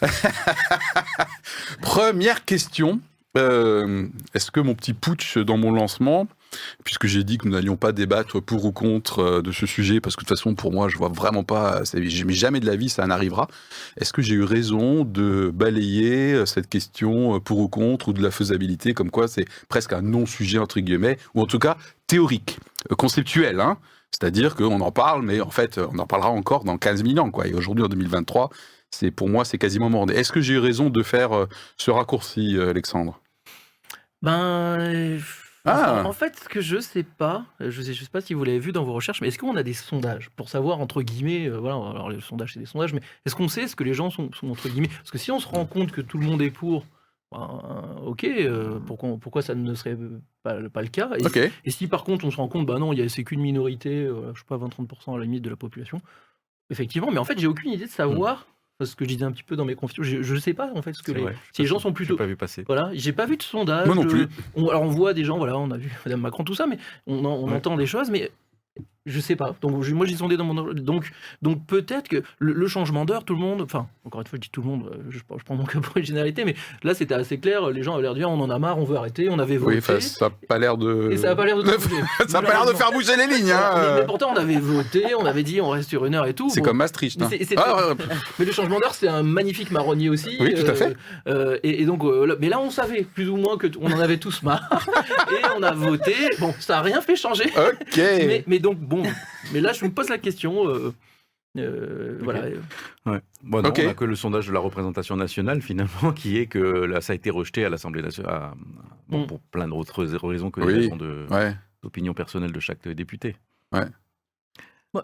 Première 1.80 2.44
question. 2.44 3.00
Est-ce 3.34 4.50
que 4.50 4.58
mon 4.58 4.74
petit 4.74 4.94
putsch 4.94 5.38
dans 5.38 5.56
mon 5.56 5.70
lancement 5.70 6.26
puisque 6.84 7.06
j'ai 7.06 7.24
dit 7.24 7.38
que 7.38 7.46
nous 7.46 7.52
n'allions 7.52 7.76
pas 7.76 7.92
débattre 7.92 8.40
pour 8.40 8.64
ou 8.64 8.72
contre 8.72 9.18
euh, 9.20 9.42
de 9.42 9.52
ce 9.52 9.66
sujet, 9.66 10.00
parce 10.00 10.16
que 10.16 10.22
de 10.22 10.28
toute 10.28 10.36
façon, 10.36 10.54
pour 10.54 10.72
moi, 10.72 10.88
je 10.88 10.96
vois 10.96 11.08
vraiment 11.08 11.44
pas, 11.44 11.82
mais 11.94 12.08
jamais 12.08 12.60
de 12.60 12.66
la 12.66 12.76
vie 12.76 12.88
ça 12.88 13.04
en 13.04 13.10
arrivera. 13.10 13.48
Est-ce 13.96 14.12
que 14.12 14.22
j'ai 14.22 14.34
eu 14.34 14.42
raison 14.42 15.04
de 15.04 15.50
balayer 15.52 16.34
euh, 16.34 16.46
cette 16.46 16.68
question 16.68 17.36
euh, 17.36 17.40
pour 17.40 17.58
ou 17.58 17.68
contre, 17.68 18.08
ou 18.08 18.12
de 18.12 18.22
la 18.22 18.30
faisabilité, 18.30 18.94
comme 18.94 19.10
quoi 19.10 19.28
c'est 19.28 19.46
presque 19.68 19.92
un 19.92 20.02
non-sujet, 20.02 20.58
entre 20.58 20.80
guillemets, 20.80 21.18
ou 21.34 21.42
en 21.42 21.46
tout 21.46 21.58
cas 21.58 21.76
théorique, 22.06 22.58
conceptuel, 22.96 23.60
hein 23.60 23.78
c'est-à-dire 24.10 24.56
qu'on 24.56 24.80
en 24.80 24.90
parle, 24.90 25.22
mais 25.22 25.40
en 25.42 25.50
fait, 25.50 25.78
on 25.78 25.98
en 25.98 26.06
parlera 26.06 26.30
encore 26.30 26.64
dans 26.64 26.78
15 26.78 27.04
000 27.04 27.18
ans, 27.18 27.30
quoi. 27.30 27.46
Et 27.46 27.52
aujourd'hui, 27.52 27.84
en 27.84 27.88
2023, 27.88 28.48
c'est 28.90 29.10
pour 29.10 29.28
moi, 29.28 29.44
c'est 29.44 29.58
quasiment 29.58 29.90
mort. 29.90 30.10
Est-ce 30.10 30.32
que 30.32 30.40
j'ai 30.40 30.54
eu 30.54 30.58
raison 30.58 30.88
de 30.88 31.02
faire 31.02 31.46
ce 31.76 31.90
raccourci, 31.90 32.58
Alexandre? 32.58 33.20
Ben, 34.22 35.20
ah. 35.64 36.02
En 36.04 36.12
fait, 36.12 36.36
ce 36.36 36.48
que 36.48 36.60
je 36.60 36.78
sais 36.78 37.02
pas, 37.02 37.44
je 37.60 37.82
sais, 37.82 37.92
je 37.92 38.02
sais 38.02 38.10
pas 38.10 38.20
si 38.20 38.34
vous 38.34 38.44
l'avez 38.44 38.58
vu 38.58 38.72
dans 38.72 38.84
vos 38.84 38.92
recherches, 38.92 39.20
mais 39.20 39.28
est-ce 39.28 39.38
qu'on 39.38 39.56
a 39.56 39.62
des 39.62 39.72
sondages 39.72 40.30
pour 40.30 40.48
savoir 40.48 40.80
entre 40.80 41.02
guillemets, 41.02 41.48
euh, 41.48 41.58
voilà, 41.58 41.76
alors 41.76 42.10
les 42.10 42.20
sondages 42.20 42.54
c'est 42.54 42.60
des 42.60 42.66
sondages, 42.66 42.92
mais 42.92 43.00
est-ce 43.26 43.34
qu'on 43.34 43.48
sait 43.48 43.66
ce 43.66 43.76
que 43.76 43.84
les 43.84 43.94
gens 43.94 44.10
sont, 44.10 44.30
entre 44.42 44.68
guillemets 44.68 44.88
Parce 44.88 45.10
que 45.10 45.18
si 45.18 45.30
on 45.30 45.40
se 45.40 45.48
rend 45.48 45.66
compte 45.66 45.92
que 45.92 46.00
tout 46.00 46.18
le 46.18 46.26
monde 46.26 46.42
est 46.42 46.50
pour, 46.50 46.86
ben, 47.32 48.00
ok, 48.04 48.24
euh, 48.24 48.78
pourquoi, 48.80 49.16
pourquoi, 49.20 49.42
ça 49.42 49.54
ne 49.54 49.74
serait 49.74 49.96
pas, 50.42 50.56
pas 50.68 50.82
le 50.82 50.88
cas? 50.88 51.10
Et, 51.64 51.70
si 51.70 51.86
par 51.86 52.04
contre 52.04 52.24
on 52.24 52.30
se 52.30 52.36
rend 52.36 52.48
compte, 52.48 52.66
bah 52.66 52.78
non, 52.78 52.92
il 52.92 52.98
y 52.98 53.02
a 53.02 53.08
c'est 53.08 53.24
qu'une 53.24 53.40
minorité, 53.40 54.04
euh, 54.04 54.32
je 54.34 54.40
sais 54.40 54.46
pas 54.46 54.56
20-30% 54.56 55.14
à 55.14 55.18
la 55.18 55.24
limite 55.24 55.42
de 55.42 55.50
la 55.50 55.56
population, 55.56 56.00
effectivement, 56.70 57.10
mais 57.10 57.18
en 57.18 57.24
fait 57.24 57.38
j'ai 57.38 57.46
aucune 57.46 57.72
idée 57.72 57.86
de 57.86 57.90
savoir 57.90 58.46
ce 58.86 58.94
que 58.94 59.04
je 59.04 59.08
disais 59.08 59.24
un 59.24 59.32
petit 59.32 59.42
peu 59.42 59.56
dans 59.56 59.64
mes 59.64 59.74
confidences. 59.74 60.06
Je 60.06 60.34
ne 60.34 60.38
sais 60.38 60.54
pas 60.54 60.70
en 60.74 60.82
fait 60.82 60.92
ce 60.92 61.02
que 61.02 61.12
les, 61.12 61.24
si 61.52 61.62
les 61.62 61.68
gens 61.68 61.78
sont 61.78 61.92
plutôt. 61.92 62.16
pas 62.16 62.26
vu 62.26 62.36
passer. 62.36 62.62
Voilà, 62.66 62.90
j'ai 62.94 63.12
pas 63.12 63.26
vu 63.26 63.36
de 63.36 63.42
sondage. 63.42 63.86
Moi 63.86 63.96
non 63.96 64.06
plus. 64.06 64.28
alors 64.56 64.82
on 64.82 64.88
voit 64.88 65.14
des 65.14 65.24
gens, 65.24 65.38
voilà, 65.38 65.58
on 65.58 65.70
a 65.70 65.76
vu 65.76 65.90
Madame 66.04 66.20
Macron 66.20 66.44
tout 66.44 66.54
ça, 66.54 66.66
mais 66.66 66.78
on, 67.06 67.24
on 67.24 67.50
entend 67.52 67.76
des 67.76 67.86
choses, 67.86 68.10
mais 68.10 68.30
je 69.08 69.20
sais 69.20 69.36
pas. 69.36 69.54
Donc 69.60 69.86
moi 69.88 70.06
j'ai 70.06 70.16
sondé 70.16 70.36
dans 70.36 70.44
mon 70.44 70.72
donc 70.74 71.10
donc 71.42 71.66
peut-être 71.66 72.08
que 72.08 72.22
le, 72.38 72.68
changement 72.68 73.04
d'heure, 73.04 73.24
tout 73.24 73.34
le 73.34 73.40
monde, 73.40 73.62
enfin 73.62 73.86
encore 74.04 74.20
une 74.20 74.26
fois 74.26 74.36
je 74.36 74.42
dis 74.42 74.50
tout 74.50 74.60
le 74.62 74.68
monde, 74.68 74.90
euh, 74.92 75.10
je, 75.10 75.18
prends 75.44 75.54
mon 75.54 75.64
cas 75.64 75.80
pour 75.80 75.96
une 75.96 76.04
généralité, 76.04 76.44
mais 76.44 76.54
là 76.82 76.94
c'était 76.94 77.14
assez 77.14 77.38
clair. 77.38 77.70
Les 77.70 77.82
gens 77.82 77.94
avaient 77.94 78.02
l'air 78.02 78.14
de 78.14 78.18
dire 78.18 78.30
on 78.30 78.40
en 78.40 78.50
a 78.50 78.58
marre, 78.58 78.78
on 78.78 78.84
veut 78.84 78.96
arrêter, 78.96 79.28
on 79.30 79.38
avait 79.38 79.56
voté. 79.56 79.80
Oui, 79.88 80.02
ça 80.02 80.26
a 80.26 80.30
pas 80.30 80.58
l'air 80.58 80.76
de. 80.76 81.10
Et 81.10 81.16
ça 81.16 81.30
a 81.30 81.36
pas 81.36 81.46
l'air 81.46 81.56
de. 81.56 81.64
ça 82.28 82.38
a 82.38 82.42
pas 82.42 82.52
l'air 82.52 82.66
de 82.66 82.72
faire 82.74 82.92
bouger 82.92 83.16
les 83.16 83.26
lignes. 83.26 83.50
Hein. 83.50 83.96
Mais, 83.96 84.06
pourtant 84.06 84.32
on 84.32 84.36
avait 84.36 84.58
voté, 84.58 85.14
on 85.18 85.24
avait 85.24 85.42
dit 85.42 85.60
on 85.60 85.70
reste 85.70 85.88
sur 85.88 86.04
une 86.04 86.14
heure 86.14 86.26
et 86.26 86.34
tout. 86.34 86.50
C'est 86.50 86.60
comme 86.60 86.76
Maastricht. 86.76 87.18
Mais, 87.18 87.42
hein. 87.42 87.54
ah, 87.56 87.94
mais, 88.38 88.44
le 88.44 88.52
changement 88.52 88.78
d'heure 88.78 88.94
c'est 88.94 89.08
un 89.08 89.22
magnifique 89.22 89.70
marronnier 89.70 90.10
aussi. 90.10 90.36
Oui, 90.40 90.54
tout 90.54 90.70
à 90.70 90.74
fait. 90.74 90.96
Euh, 91.26 91.38
euh, 91.38 91.58
et, 91.62 91.84
donc 91.84 92.02
mais 92.40 92.48
là 92.48 92.60
on 92.60 92.70
savait 92.70 93.02
plus 93.02 93.28
ou 93.28 93.36
moins 93.36 93.56
que 93.56 93.66
on 93.80 93.92
en 93.92 94.00
avait 94.00 94.18
tous 94.18 94.42
marre 94.42 94.86
et 95.30 95.44
on 95.56 95.62
a 95.62 95.72
voté. 95.72 96.14
Bon, 96.38 96.54
ça 96.58 96.78
a 96.78 96.82
rien 96.82 97.00
fait 97.00 97.16
changer. 97.16 97.46
Ok. 97.56 97.96
mais, 97.96 98.44
mais 98.46 98.58
donc 98.58 98.78
bon, 98.78 98.97
mais 99.52 99.60
là 99.60 99.72
je 99.72 99.84
me 99.84 99.90
pose 99.90 100.08
la 100.08 100.18
question. 100.18 100.68
Euh, 100.68 100.94
euh, 101.56 102.18
voilà. 102.22 102.42
Ouais. 103.06 103.20
Bon, 103.42 103.62
non, 103.62 103.72
on 103.76 103.82
n'a 103.82 103.94
que 103.94 104.04
le 104.04 104.14
sondage 104.14 104.46
de 104.46 104.52
la 104.52 104.60
représentation 104.60 105.16
nationale 105.16 105.62
finalement 105.62 106.12
qui 106.14 106.38
est 106.38 106.46
que 106.46 106.58
là, 106.58 107.00
ça 107.00 107.12
a 107.12 107.16
été 107.16 107.30
rejeté 107.30 107.64
à 107.64 107.70
l'Assemblée 107.70 108.02
nationale 108.02 108.52
bon, 109.08 109.24
mm. 109.24 109.26
pour 109.26 109.40
plein 109.40 109.68
d'autres 109.68 110.04
raisons 110.04 110.50
que 110.50 110.60
les 110.60 110.74
raisons 110.74 110.98
d'opinion 111.82 112.14
personnelle 112.14 112.52
de 112.52 112.60
chaque 112.60 112.86
député. 112.88 113.36
Ouais. 113.72 113.86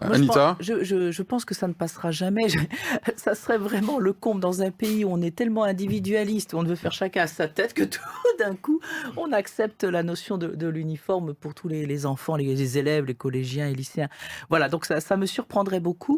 Anita 0.01 0.57
je 0.59 1.21
pense, 1.21 1.45
que 1.45 1.53
ça 1.53 1.67
ne 1.67 1.73
passera 1.73 2.09
jamais. 2.11 2.47
ça 3.17 3.35
serait 3.35 3.57
vraiment 3.57 3.99
le 3.99 4.13
comble 4.13 4.41
dans 4.41 4.61
un 4.61 4.71
pays 4.71 5.05
où 5.05 5.09
on 5.11 5.21
est 5.21 5.35
tellement 5.35 5.63
individualiste, 5.63 6.53
où 6.53 6.57
on 6.57 6.63
veut 6.63 6.75
faire 6.75 6.91
chacun 6.91 7.23
à 7.23 7.27
sa 7.27 7.47
tête, 7.47 7.73
que 7.73 7.83
tout 7.83 8.01
d'un 8.39 8.55
coup, 8.55 8.79
on 9.15 9.31
accepte 9.31 9.83
la 9.83 10.01
notion 10.01 10.37
de, 10.37 10.67
l'uniforme 10.67 11.33
pour 11.35 11.53
tous 11.53 11.67
les, 11.67 12.05
enfants, 12.05 12.35
les, 12.35 12.77
élèves, 12.77 13.05
les 13.05 13.13
collégiens 13.13 13.67
et 13.67 13.75
lycéens. 13.75 14.09
Voilà, 14.49 14.69
donc 14.69 14.85
ça, 14.85 15.17
me 15.17 15.25
surprendrait 15.25 15.79
beaucoup. 15.79 16.17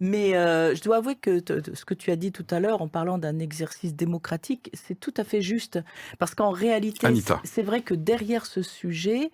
Mais 0.00 0.34
euh, 0.34 0.74
je 0.74 0.82
dois 0.82 0.96
avouer 0.96 1.16
que 1.16 1.40
ce 1.74 1.84
que 1.84 1.94
tu 1.94 2.10
as 2.10 2.16
dit 2.16 2.32
tout 2.32 2.46
à 2.50 2.60
l'heure 2.60 2.80
en 2.80 2.88
parlant 2.88 3.18
d'un 3.18 3.38
exercice 3.38 3.94
démocratique, 3.94 4.70
c'est 4.72 4.98
tout 4.98 5.14
à 5.18 5.24
fait 5.24 5.42
juste. 5.42 5.78
Parce 6.18 6.34
qu'en 6.34 6.50
réalité, 6.50 7.08
c'est 7.44 7.62
vrai 7.62 7.82
que 7.82 7.94
derrière 7.94 8.46
ce 8.46 8.62
sujet, 8.62 9.30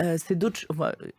euh, 0.00 0.16
c'est 0.24 0.36
d'autres, 0.36 0.60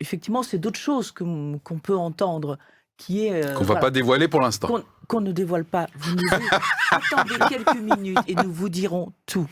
effectivement, 0.00 0.42
c'est 0.42 0.58
d'autres 0.58 0.80
choses 0.80 1.12
qu'on 1.12 1.60
peut 1.82 1.96
entendre, 1.96 2.58
qui 2.96 3.26
est 3.26 3.44
euh, 3.44 3.54
qu'on 3.54 3.64
va 3.64 3.76
pas 3.76 3.90
dévoiler 3.90 4.26
pour 4.26 4.40
l'instant. 4.40 4.82
Qu'on 5.06 5.20
ne 5.20 5.32
dévoile 5.32 5.64
pas. 5.64 5.86
Vous 5.96 6.14
nous 6.14 6.22
attendez 6.90 7.34
quelques 7.48 7.78
minutes 7.78 8.18
et 8.26 8.34
nous 8.36 8.52
vous 8.52 8.68
dirons 8.68 9.12
tout. 9.26 9.46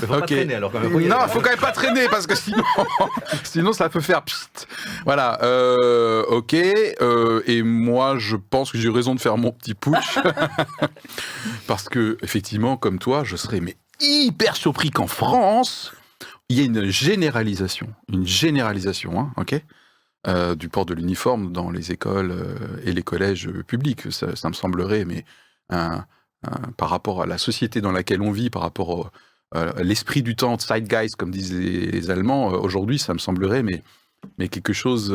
faut 0.00 0.06
pas 0.06 0.20
traîner 0.22 0.54
alors 0.54 0.70
quand 0.70 0.80
même. 0.80 0.92
Non, 0.92 1.16
il 1.24 1.30
faut 1.30 1.40
quand 1.40 1.50
même 1.50 1.58
pas 1.58 1.72
traîner 1.72 2.08
parce 2.08 2.26
que 2.26 2.34
sinon, 2.34 2.62
sinon 3.42 3.72
ça 3.72 3.88
peut 3.88 4.00
faire 4.00 4.22
psst. 4.22 4.68
Voilà. 5.04 5.42
Euh, 5.42 6.24
ok. 6.24 6.54
et 6.54 7.62
moi, 7.62 8.16
je 8.18 8.36
pense 8.36 8.70
que 8.70 8.78
j'ai 8.78 8.88
eu 8.88 8.92
raison 8.92 9.14
de 9.14 9.20
faire 9.20 9.38
mon 9.38 9.50
petit 9.50 9.74
push 9.74 10.18
parce 11.66 11.88
que 11.88 12.18
effectivement, 12.22 12.76
comme 12.76 12.98
toi, 12.98 13.24
je 13.24 13.36
serais 13.36 13.60
mais 13.60 13.76
hyper 14.00 14.56
surpris 14.56 14.90
qu'en 14.90 15.06
France, 15.06 15.92
il 16.48 16.58
y 16.58 16.60
ait 16.62 16.66
une 16.66 16.86
généralisation, 16.86 17.88
une 18.12 18.26
généralisation, 18.26 19.18
hein, 19.18 19.32
ok, 19.36 19.60
euh, 20.28 20.54
du 20.54 20.68
port 20.68 20.86
de 20.86 20.94
l'uniforme 20.94 21.52
dans 21.52 21.70
les 21.70 21.92
écoles 21.92 22.32
euh, 22.32 22.80
et 22.84 22.92
les 22.92 23.02
collèges 23.02 23.50
publics. 23.66 24.10
Ça, 24.12 24.48
me 24.48 24.54
semblerait, 24.54 25.04
mais 25.04 25.24
par 25.68 26.90
rapport 26.90 27.22
à 27.22 27.26
la 27.26 27.38
société 27.38 27.80
dans 27.80 27.92
laquelle 27.92 28.22
on 28.22 28.30
vit, 28.30 28.50
par 28.50 28.62
rapport 28.62 29.10
à 29.52 29.82
l'esprit 29.82 30.22
du 30.22 30.36
temps, 30.36 30.58
zeitgeist, 30.58 31.16
comme 31.16 31.30
disent 31.30 31.54
les, 31.54 32.10
Allemands, 32.10 32.52
euh, 32.52 32.58
aujourd'hui, 32.58 32.98
ça 32.98 33.14
me 33.14 33.18
semblerait, 33.18 33.62
mais 33.62 33.82
quelque 34.48 34.72
chose 34.72 35.12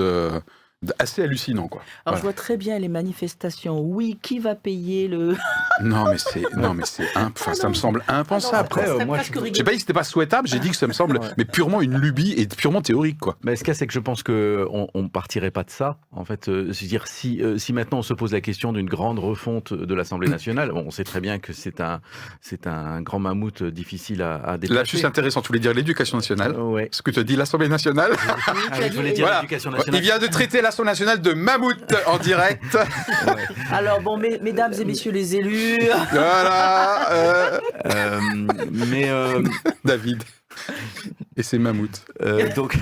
assez 0.98 1.22
hallucinant 1.22 1.67
quoi. 1.67 1.84
Alors 2.06 2.17
je 2.17 2.24
vois 2.24 2.34
très 2.34 2.58
bien 2.58 2.80
les 2.80 2.88
manifestations. 2.88 3.80
Oui, 3.80 4.17
qui 4.22 4.39
va 4.39 4.56
payer 4.56 5.08
le 5.08 5.36
Non 5.84 6.06
mais 6.06 6.17
c'est 6.17 6.44
non 6.56 6.74
mais 6.74 6.84
c'est 6.86 7.08
ah 7.15 7.30
ça 7.54 7.70
me 7.70 7.74
semble 7.76 8.04
impensable. 8.08 8.65
Après, 8.65 8.89
euh, 8.89 9.06
moi, 9.06 9.20
je 9.20 9.32
j'ai 9.54 9.63
pas 9.63 9.72
dit 9.72 9.78
que 9.78 9.82
c'était 9.82 9.94
pas 9.94 10.04
souhaitable, 10.04 10.48
j'ai 10.48 10.60
dit 10.60 10.70
que 10.72 10.76
ça 10.76 10.88
me 10.88 10.94
semble 10.94 11.20
mais 11.38 11.46
purement 11.46 11.82
une 11.82 11.98
lubie 11.98 12.34
et 12.34 12.48
purement 12.48 12.82
théorique 12.82 13.20
quoi. 13.20 13.38
Mais 13.44 13.56
ce 13.56 13.63
qu'il 13.63 13.70
y 13.70 13.72
a 13.72 13.74
c'est 13.76 13.86
que 13.86 13.94
je 13.94 14.00
pense 14.00 14.24
que 14.24 14.67
on, 14.72 15.10
partirait 15.10 15.52
pas 15.52 15.63
de 15.63 15.70
ça 15.70 15.98
en 16.12 16.24
fait, 16.24 16.48
euh, 16.48 16.72
c'est 16.72 16.86
dire 16.86 17.08
si 17.08 17.41
euh, 17.44 17.58
si 17.58 17.74
maintenant 17.74 18.00
on 18.00 18.04
se 18.04 18.13
pose 18.13 18.32
la 18.32 18.41
question 18.41 18.72
d'une 18.72 18.88
grande 18.88 19.20
refonte 19.20 19.74
de 19.74 19.94
l'Assemblée 19.94 20.30
mm. 20.30 20.32
nationale, 20.32 20.72
on 20.72 20.89
sait 20.89 21.04
très 21.04 21.20
bien 21.20 21.38
que 21.38 21.54
c'est 21.54 21.82
un 21.82 22.02
c'est 22.39 22.65
un 22.65 23.02
grand 23.02 23.20
mammouth 23.20 23.62
difficile 23.63 24.22
à, 24.22 24.36
à 24.36 24.58
Là, 24.58 24.84
je 24.84 24.96
suis 24.96 25.06
intéressant, 25.06 25.41
tu 25.41 25.50
voulais 25.50 25.60
dire 25.60 25.74
l'éducation 25.74 26.17
nationale 26.17 26.60
ouais. 26.60 26.89
Ce 26.91 27.02
que 27.02 27.12
te 27.12 27.20
dit 27.20 27.36
l'Assemblée 27.36 27.67
nationale. 27.70 28.12
Ah, 28.48 28.54
je 28.89 28.96
voulais 28.96 29.12
dire 29.12 29.28
l'éducation 29.28 29.72
nationale. 29.72 30.00
Il 30.00 30.02
vient 30.02 30.20
de 30.20 30.28
traiter 30.28 30.62
la 30.62 30.71
nationale 30.80 31.22
de 31.22 31.34
mammouth 31.34 31.94
en 32.08 32.18
direct. 32.18 32.78
Alors 33.72 34.02
bon, 34.02 34.18
mesdames 34.18 34.74
et 34.74 34.86
messieurs 34.86 35.12
les 35.12 35.36
élus. 35.36 35.80
Voilà. 36.12 37.12
Euh. 37.12 37.60
Euh, 37.86 38.20
mais 38.72 39.10
euh, 39.10 39.42
David. 39.84 40.24
Et 41.38 41.44
c'est 41.44 41.58
mammouth. 41.58 42.06
donc, 42.56 42.78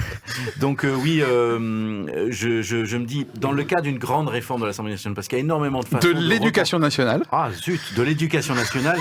donc 0.60 0.86
oui, 1.04 1.20
je, 1.20 2.62
je, 2.62 2.98
me 2.98 3.06
dis, 3.06 3.28
dans 3.36 3.52
le 3.52 3.64
cas 3.64 3.82
d'une 3.82 4.00
grande 4.00 4.28
réforme 4.28 4.62
de 4.62 4.66
l'Assemblée 4.66 4.92
nationale, 4.94 5.16
parce 5.16 5.28
qu'il 5.28 5.38
y 5.38 5.42
a 5.42 5.44
énormément 5.44 5.82
de 5.82 5.86
façons. 5.86 6.08
De 6.08 6.14
l'éducation 6.14 6.80
nationale. 6.80 7.24
Ah 7.32 7.50
zut, 7.54 7.80
de 7.96 8.02
l'éducation 8.02 8.56
nationale, 8.56 8.98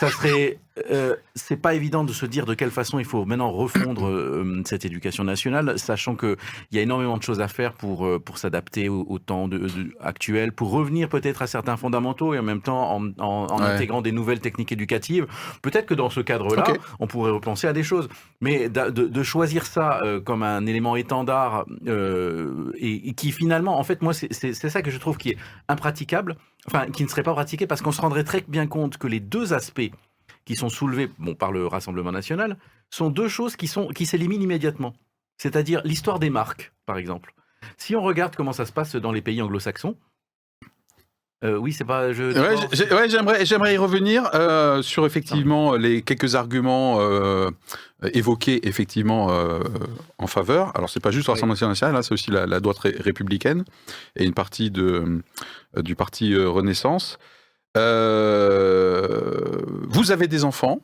ça 0.00 0.10
serait 0.10 0.58
euh, 0.90 1.16
c'est 1.34 1.56
pas 1.56 1.74
évident 1.74 2.04
de 2.04 2.12
se 2.12 2.26
dire 2.26 2.46
de 2.46 2.54
quelle 2.54 2.70
façon 2.70 2.98
il 2.98 3.04
faut 3.04 3.24
maintenant 3.24 3.50
refondre 3.50 4.06
euh, 4.06 4.62
cette 4.64 4.84
éducation 4.84 5.24
nationale, 5.24 5.78
sachant 5.78 6.14
qu'il 6.14 6.36
y 6.72 6.78
a 6.78 6.82
énormément 6.82 7.16
de 7.16 7.22
choses 7.22 7.40
à 7.40 7.48
faire 7.48 7.72
pour, 7.72 8.06
euh, 8.06 8.18
pour 8.18 8.38
s'adapter 8.38 8.88
au, 8.88 9.18
temps 9.18 9.48
de, 9.48 9.68
actuel, 10.00 10.52
pour 10.52 10.70
revenir 10.70 11.08
peut-être 11.08 11.42
à 11.42 11.46
certains 11.46 11.76
fondamentaux 11.76 12.34
et 12.34 12.38
en 12.38 12.42
même 12.42 12.60
temps 12.60 12.96
en, 13.18 13.60
intégrant 13.60 14.00
des 14.00 14.12
nouvelles 14.12 14.40
techniques 14.40 14.72
éducatives. 14.72 15.26
Peut-être 15.62 15.86
que 15.86 15.94
dans 15.94 16.10
ce 16.10 16.20
cadre-là, 16.20 16.64
on 16.98 17.06
pourrait 17.06 17.32
repenser 17.32 17.66
à 17.66 17.72
des 17.72 17.82
choses. 17.82 18.08
Mais 18.40 18.68
de, 18.68 19.22
choisir 19.22 19.66
ça 19.66 20.00
comme 20.24 20.42
un 20.42 20.66
élément 20.66 20.96
étendard 20.96 21.66
et, 21.86 23.08
et, 23.08 23.12
qui 23.12 23.32
finalement, 23.32 23.78
en 23.78 23.84
fait, 23.84 24.00
moi, 24.02 24.14
c'est 24.14 24.54
ça 24.54 24.82
que 24.82 24.90
je 24.90 24.98
trouve 24.98 25.18
qui 25.18 25.30
est 25.30 25.36
impraticable, 25.68 26.36
enfin, 26.66 26.86
qui 26.86 27.02
ne 27.04 27.08
serait 27.08 27.22
pas 27.22 27.34
pratiqué 27.34 27.66
parce 27.66 27.82
qu'on 27.82 27.92
se 27.92 28.00
rendrait 28.00 28.24
très 28.24 28.42
bien 28.48 28.66
compte 28.66 28.96
que 28.96 29.06
les 29.06 29.20
deux 29.20 29.52
aspects 29.52 29.90
qui 30.44 30.56
sont 30.56 30.68
soulevés 30.68 31.10
bon, 31.18 31.34
par 31.34 31.52
le 31.52 31.66
Rassemblement 31.66 32.12
national 32.12 32.56
sont 32.90 33.10
deux 33.10 33.28
choses 33.28 33.56
qui, 33.56 33.66
sont, 33.66 33.88
qui 33.88 34.06
s'éliminent 34.06 34.42
immédiatement. 34.42 34.94
C'est-à-dire 35.38 35.80
l'histoire 35.84 36.18
des 36.18 36.30
marques, 36.30 36.72
par 36.86 36.98
exemple. 36.98 37.34
Si 37.76 37.94
on 37.94 38.02
regarde 38.02 38.36
comment 38.36 38.52
ça 38.52 38.66
se 38.66 38.72
passe 38.72 38.96
dans 38.96 39.12
les 39.12 39.22
pays 39.22 39.40
anglo-saxons, 39.42 39.96
euh, 41.42 41.56
oui, 41.56 41.72
c'est 41.72 41.84
pas. 41.84 42.12
Je... 42.12 42.22
Ouais, 42.94 43.08
j'aimerais, 43.08 43.46
j'aimerais 43.46 43.72
y 43.74 43.78
revenir 43.78 44.28
euh, 44.34 44.82
sur 44.82 45.06
effectivement 45.06 45.74
les 45.74 46.02
quelques 46.02 46.34
arguments 46.34 46.98
euh, 47.00 47.50
évoqués 48.12 48.68
effectivement 48.68 49.28
en 50.18 50.26
faveur. 50.26 50.76
Alors 50.76 50.90
c'est 50.90 51.00
pas 51.00 51.10
juste 51.10 51.28
le 51.28 51.32
Rassemblement 51.32 51.68
national, 51.68 51.94
là, 51.94 52.02
c'est 52.02 52.12
aussi 52.12 52.30
la, 52.30 52.60
droite 52.60 52.78
républicaine 52.78 53.64
et 54.16 54.24
une 54.24 54.34
partie 54.34 54.70
de 54.70 55.22
du 55.76 55.94
parti 55.94 56.36
Renaissance. 56.36 57.18
vous 57.74 57.80
avez 60.10 60.28
des 60.28 60.44
enfants 60.44 60.80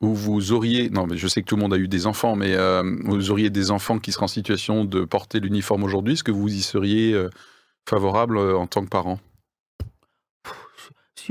ou 0.00 0.14
vous 0.14 0.50
auriez, 0.50 0.90
non 0.90 1.06
mais 1.06 1.16
je 1.16 1.28
sais 1.28 1.42
que 1.42 1.46
tout 1.46 1.54
le 1.54 1.62
monde 1.62 1.74
a 1.74 1.78
eu 1.78 1.86
des 1.86 2.08
enfants, 2.08 2.34
mais 2.34 2.56
vous 3.04 3.30
auriez 3.30 3.50
des 3.50 3.70
enfants 3.70 4.00
qui 4.00 4.10
seraient 4.10 4.24
en 4.24 4.28
situation 4.28 4.84
de 4.84 5.04
porter 5.04 5.38
l'uniforme 5.38 5.84
aujourd'hui, 5.84 6.14
est-ce 6.14 6.24
que 6.24 6.32
vous 6.32 6.52
y 6.52 6.60
seriez 6.60 7.16
favorable 7.88 8.36
en 8.38 8.66
tant 8.66 8.82
que 8.84 8.90
parent? 8.90 9.20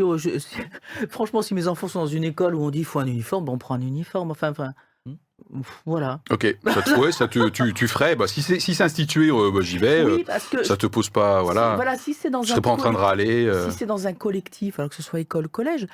Franchement, 1.09 1.41
si 1.41 1.53
mes 1.53 1.67
enfants 1.67 1.87
sont 1.87 1.99
dans 1.99 2.07
une 2.07 2.23
école 2.23 2.55
où 2.55 2.63
on 2.63 2.69
dit 2.69 2.79
qu'il 2.79 2.85
faut 2.85 2.99
un 2.99 3.07
uniforme, 3.07 3.45
ben, 3.45 3.53
on 3.53 3.57
prend 3.57 3.75
un 3.75 3.81
uniforme. 3.81 4.31
Enfin, 4.31 4.49
enfin 4.49 4.73
hmm. 5.05 5.61
voilà. 5.85 6.21
Ok, 6.31 6.55
ça, 6.65 6.81
te, 6.81 7.11
ça 7.11 7.27
tu, 7.27 7.73
tu, 7.73 7.87
ferais. 7.87 8.15
Bah, 8.15 8.27
si 8.27 8.41
c'est 8.41 8.59
si 8.59 8.81
institué, 8.81 9.29
euh, 9.29 9.51
bah, 9.51 9.61
j'y 9.61 9.77
vais. 9.77 10.03
Oui, 10.03 10.21
euh, 10.21 10.23
parce 10.25 10.47
que 10.47 10.63
ça 10.63 10.77
te 10.77 10.87
pose 10.87 11.09
pas. 11.09 11.41
Voilà. 11.41 11.75
voilà 11.75 11.97
si 11.97 12.13
c'est 12.13 12.29
dans 12.29 12.43
je 12.43 12.49
serais 12.49 12.61
pas 12.61 12.71
en 12.71 12.77
train 12.77 12.91
de 12.91 12.97
râler. 12.97 13.45
Euh. 13.45 13.69
Si 13.69 13.77
c'est 13.77 13.85
dans 13.85 14.07
un 14.07 14.13
collectif, 14.13 14.79
alors 14.79 14.89
que 14.89 14.95
ce 14.95 15.03
soit 15.03 15.19
école, 15.19 15.47
collège, 15.47 15.87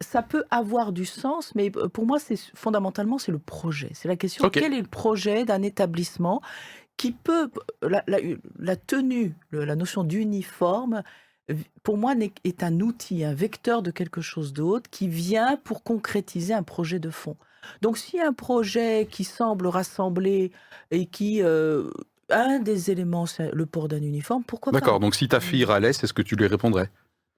ça, 0.00 0.22
peut 0.22 0.44
avoir 0.50 0.92
du 0.92 1.06
sens, 1.06 1.52
mais 1.54 1.70
pour 1.70 2.06
moi, 2.06 2.18
c'est 2.18 2.38
fondamentalement 2.54 3.18
c'est 3.18 3.32
le 3.32 3.38
projet. 3.38 3.90
C'est 3.94 4.08
la 4.08 4.16
question 4.16 4.48
quel 4.50 4.72
est 4.72 4.80
le 4.80 4.88
projet 4.88 5.44
d'un 5.44 5.62
établissement 5.62 6.40
qui 6.96 7.12
peut 7.12 7.50
la, 7.82 8.02
la 8.58 8.76
tenue, 8.76 9.34
la 9.52 9.76
notion 9.76 10.02
d'uniforme 10.02 11.02
pour 11.82 11.96
moi, 11.96 12.14
est 12.44 12.62
un 12.62 12.80
outil, 12.80 13.24
un 13.24 13.34
vecteur 13.34 13.82
de 13.82 13.90
quelque 13.90 14.20
chose 14.20 14.52
d'autre 14.52 14.90
qui 14.90 15.08
vient 15.08 15.56
pour 15.62 15.82
concrétiser 15.82 16.54
un 16.54 16.62
projet 16.62 16.98
de 16.98 17.10
fond. 17.10 17.36
Donc, 17.82 17.98
si 17.98 18.20
un 18.20 18.32
projet 18.32 19.08
qui 19.10 19.24
semble 19.24 19.66
rassembler 19.66 20.52
et 20.90 21.06
qui 21.06 21.42
euh, 21.42 21.90
un 22.30 22.58
des 22.58 22.90
éléments, 22.90 23.26
c'est 23.26 23.50
le 23.52 23.66
port 23.66 23.88
d'un 23.88 24.02
uniforme, 24.02 24.44
pourquoi 24.44 24.72
pas 24.72 24.80
D'accord. 24.80 25.00
Donc, 25.00 25.14
si 25.14 25.28
ta 25.28 25.40
fille 25.40 25.64
râlait, 25.64 25.90
est-ce 25.90 26.12
que 26.12 26.22
tu 26.22 26.36
lui 26.36 26.46
répondrais? 26.46 26.90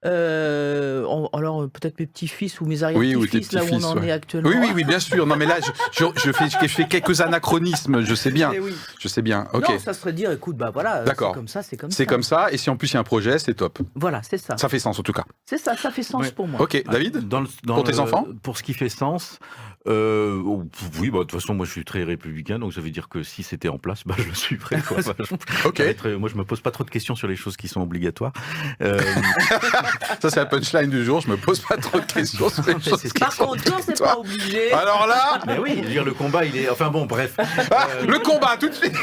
Euh, 0.05 1.05
alors 1.33 1.69
peut-être 1.69 1.99
mes 1.99 2.05
petits-fils 2.05 2.61
ou 2.61 2.65
mes 2.65 2.83
arrière-petits-fils, 2.83 3.51
là 3.51 3.63
où 3.65 3.67
on 3.71 3.83
en 3.83 4.01
est 4.01 4.11
actuellement. 4.11 4.49
Oui, 4.49 4.55
oui, 4.59 4.69
oui, 4.73 4.83
bien 4.85 4.99
sûr. 4.99 5.25
Non, 5.25 5.35
mais 5.35 5.45
là, 5.45 5.57
je, 5.91 6.05
je, 6.15 6.31
fais, 6.31 6.49
je 6.49 6.67
fais, 6.67 6.87
quelques 6.87 7.19
anachronismes, 7.21 8.01
je 8.01 8.15
sais 8.15 8.31
bien. 8.31 8.51
Je 8.99 9.07
sais 9.07 9.21
bien. 9.21 9.47
Ok. 9.53 9.69
Non, 9.69 9.79
ça 9.79 9.93
serait 9.93 10.13
dire, 10.13 10.31
écoute, 10.31 10.55
bah 10.55 10.71
voilà, 10.73 11.03
c'est 11.05 11.15
comme 11.15 11.47
ça, 11.47 11.63
c'est 11.63 11.77
comme 11.77 11.91
ça. 11.91 11.97
C'est 11.97 12.05
comme 12.05 12.23
ça, 12.23 12.51
et 12.51 12.57
si 12.57 12.69
en 12.69 12.77
plus 12.77 12.91
il 12.91 12.93
y 12.93 12.97
a 12.97 13.01
un 13.01 13.03
projet, 13.03 13.39
c'est 13.39 13.53
top. 13.53 13.79
Voilà, 13.95 14.21
c'est 14.23 14.37
ça. 14.37 14.57
Ça 14.57 14.69
fait 14.69 14.79
sens 14.79 14.97
en 14.99 15.03
tout 15.03 15.13
cas. 15.13 15.25
C'est 15.45 15.57
ça, 15.57 15.75
ça 15.75 15.91
fait 15.91 16.03
sens 16.03 16.31
pour 16.31 16.47
moi. 16.47 16.61
Ok, 16.61 16.81
David, 16.89 17.27
dans 17.27 17.43
pour 17.65 17.83
tes 17.83 17.99
enfants 17.99 18.25
Pour 18.41 18.57
ce 18.57 18.63
qui 18.63 18.73
fait 18.73 18.89
sens, 18.89 19.39
euh, 19.87 20.41
oh, 20.45 20.63
oui, 20.99 21.09
bah, 21.09 21.19
de 21.19 21.23
toute 21.23 21.39
façon, 21.39 21.53
moi 21.53 21.65
je 21.65 21.71
suis 21.71 21.85
très 21.85 22.03
républicain, 22.03 22.59
donc 22.59 22.73
ça 22.73 22.81
veut 22.81 22.91
dire 22.91 23.07
que 23.07 23.23
si 23.23 23.43
c'était 23.43 23.69
en 23.69 23.77
place, 23.77 24.03
bah, 24.05 24.15
je 24.17 24.23
le 24.23 24.33
suivrai. 24.33 24.81
Quoi. 24.81 24.97
ok. 25.65 25.81
moi 26.19 26.29
je 26.29 26.35
me 26.35 26.43
pose 26.43 26.61
pas 26.61 26.71
trop 26.71 26.83
de 26.83 26.89
questions 26.89 27.15
sur 27.15 27.27
les 27.27 27.35
choses 27.35 27.55
qui 27.55 27.67
sont 27.67 27.81
obligatoires. 27.81 28.33
Euh... 28.81 28.99
ça, 30.21 30.29
c'est 30.29 30.39
la 30.39 30.45
punchline 30.45 30.89
du 30.89 31.03
jour, 31.03 31.21
je 31.21 31.29
me 31.29 31.37
pose 31.37 31.59
pas 31.59 31.77
trop 31.77 31.99
de 31.99 32.05
questions 32.05 32.49
sur 32.49 32.63
les 32.65 32.81
choses 32.81 33.03
Par 33.19 33.35
contre, 33.35 33.63
c'est 33.85 33.99
pas 33.99 34.17
obligé. 34.17 34.71
Alors 34.71 35.07
là. 35.07 35.39
Mais 35.47 35.57
oui, 35.57 35.81
dire, 35.81 36.03
le 36.03 36.13
combat, 36.13 36.45
il 36.45 36.55
est. 36.57 36.69
Enfin 36.69 36.89
bon, 36.89 37.05
bref. 37.05 37.35
Ah, 37.71 37.87
euh, 37.89 38.05
le 38.07 38.19
combat, 38.19 38.57
tout 38.59 38.69
de 38.69 38.73
suite 38.73 38.95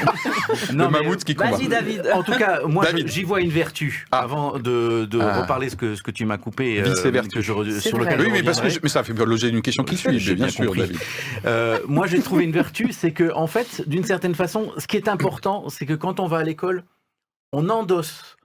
non, 0.72 0.84
Le 0.86 0.90
mammouth 0.90 1.24
qui 1.24 1.34
combat. 1.34 1.52
Vas-y, 1.52 1.68
David. 1.68 2.10
En 2.12 2.22
tout 2.22 2.36
cas, 2.36 2.60
moi 2.66 2.84
j'y 3.04 3.22
vois 3.22 3.40
une 3.40 3.50
vertu 3.50 4.06
ah. 4.10 4.20
avant 4.20 4.58
de, 4.58 5.04
de 5.04 5.20
ah. 5.20 5.42
reparler 5.42 5.68
ce 5.68 5.76
que, 5.76 5.94
ce 5.94 6.02
que 6.02 6.10
tu 6.10 6.24
m'as 6.24 6.38
coupé. 6.38 6.82
Vice 6.82 7.04
euh, 7.04 7.10
vertu. 7.10 7.42
sur 7.42 7.62
lequel 7.62 8.20
oui, 8.20 8.28
mais, 8.32 8.42
parce 8.42 8.60
que 8.60 8.66
mais 8.82 8.88
ça 8.88 9.02
fait 9.02 9.12
l'objet 9.12 9.50
d'une 9.50 9.62
question 9.62 9.84
qui 9.84 9.96
suit, 9.96 10.34
bien 10.34 10.48
sûr. 10.48 10.74
Euh, 11.44 11.78
moi, 11.86 12.06
j'ai 12.06 12.20
trouvé 12.20 12.44
une 12.44 12.52
vertu, 12.52 12.92
c'est 12.92 13.12
que, 13.12 13.32
en 13.34 13.46
fait, 13.46 13.88
d'une 13.88 14.04
certaine 14.04 14.34
façon, 14.34 14.72
ce 14.78 14.86
qui 14.86 14.96
est 14.96 15.08
important, 15.08 15.68
c'est 15.68 15.86
que 15.86 15.94
quand 15.94 16.20
on 16.20 16.26
va 16.26 16.38
à 16.38 16.42
l'école, 16.42 16.84
on 17.52 17.68
endosse, 17.68 18.35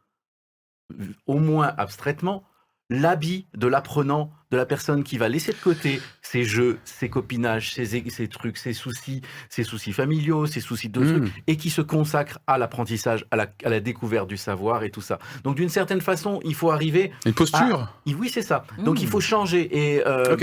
au 1.28 1.40
moins 1.40 1.74
abstraitement, 1.78 2.44
l'habit 2.92 3.48
de 3.56 3.68
l'apprenant, 3.68 4.32
de 4.52 4.58
la 4.58 4.66
personne 4.66 5.04
qui 5.04 5.18
va 5.18 5.30
laisser 5.30 5.54
de 5.54 5.58
côté 5.58 6.02
ses 6.22 6.44
jeux, 6.44 6.78
ses 6.84 7.10
copinages, 7.10 7.74
ses, 7.74 8.28
trucs, 8.28 8.58
ses 8.58 8.74
soucis, 8.74 9.22
ses 9.50 9.64
soucis 9.64 9.94
familiaux, 9.94 10.46
ses 10.46 10.60
soucis 10.60 10.90
de 10.90 11.00
trucs, 11.00 11.24
hmm. 11.24 11.42
et 11.48 11.56
qui 11.56 11.70
se 11.70 11.82
consacre 11.82 12.40
à 12.48 12.58
l'apprentissage, 12.58 13.26
à 13.32 13.38
la, 13.38 13.80
découverte 13.80 14.28
du 14.28 14.36
savoir 14.36 14.84
et 14.84 14.92
tout 14.92 15.00
ça. 15.00 15.20
Donc 15.46 15.56
d'une 15.56 15.70
certaine 15.70 16.02
façon, 16.02 16.42
il 16.44 16.54
faut 16.54 16.70
arriver... 16.70 17.14
Une 17.26 17.34
posture 17.34 17.94
Oui, 18.06 18.30
c'est 18.30 18.42
ça. 18.42 18.66
Donc 18.78 19.02
il 19.02 19.08
faut 19.08 19.22
changer. 19.22 19.96
Et 19.96 20.06
euh, 20.06 20.36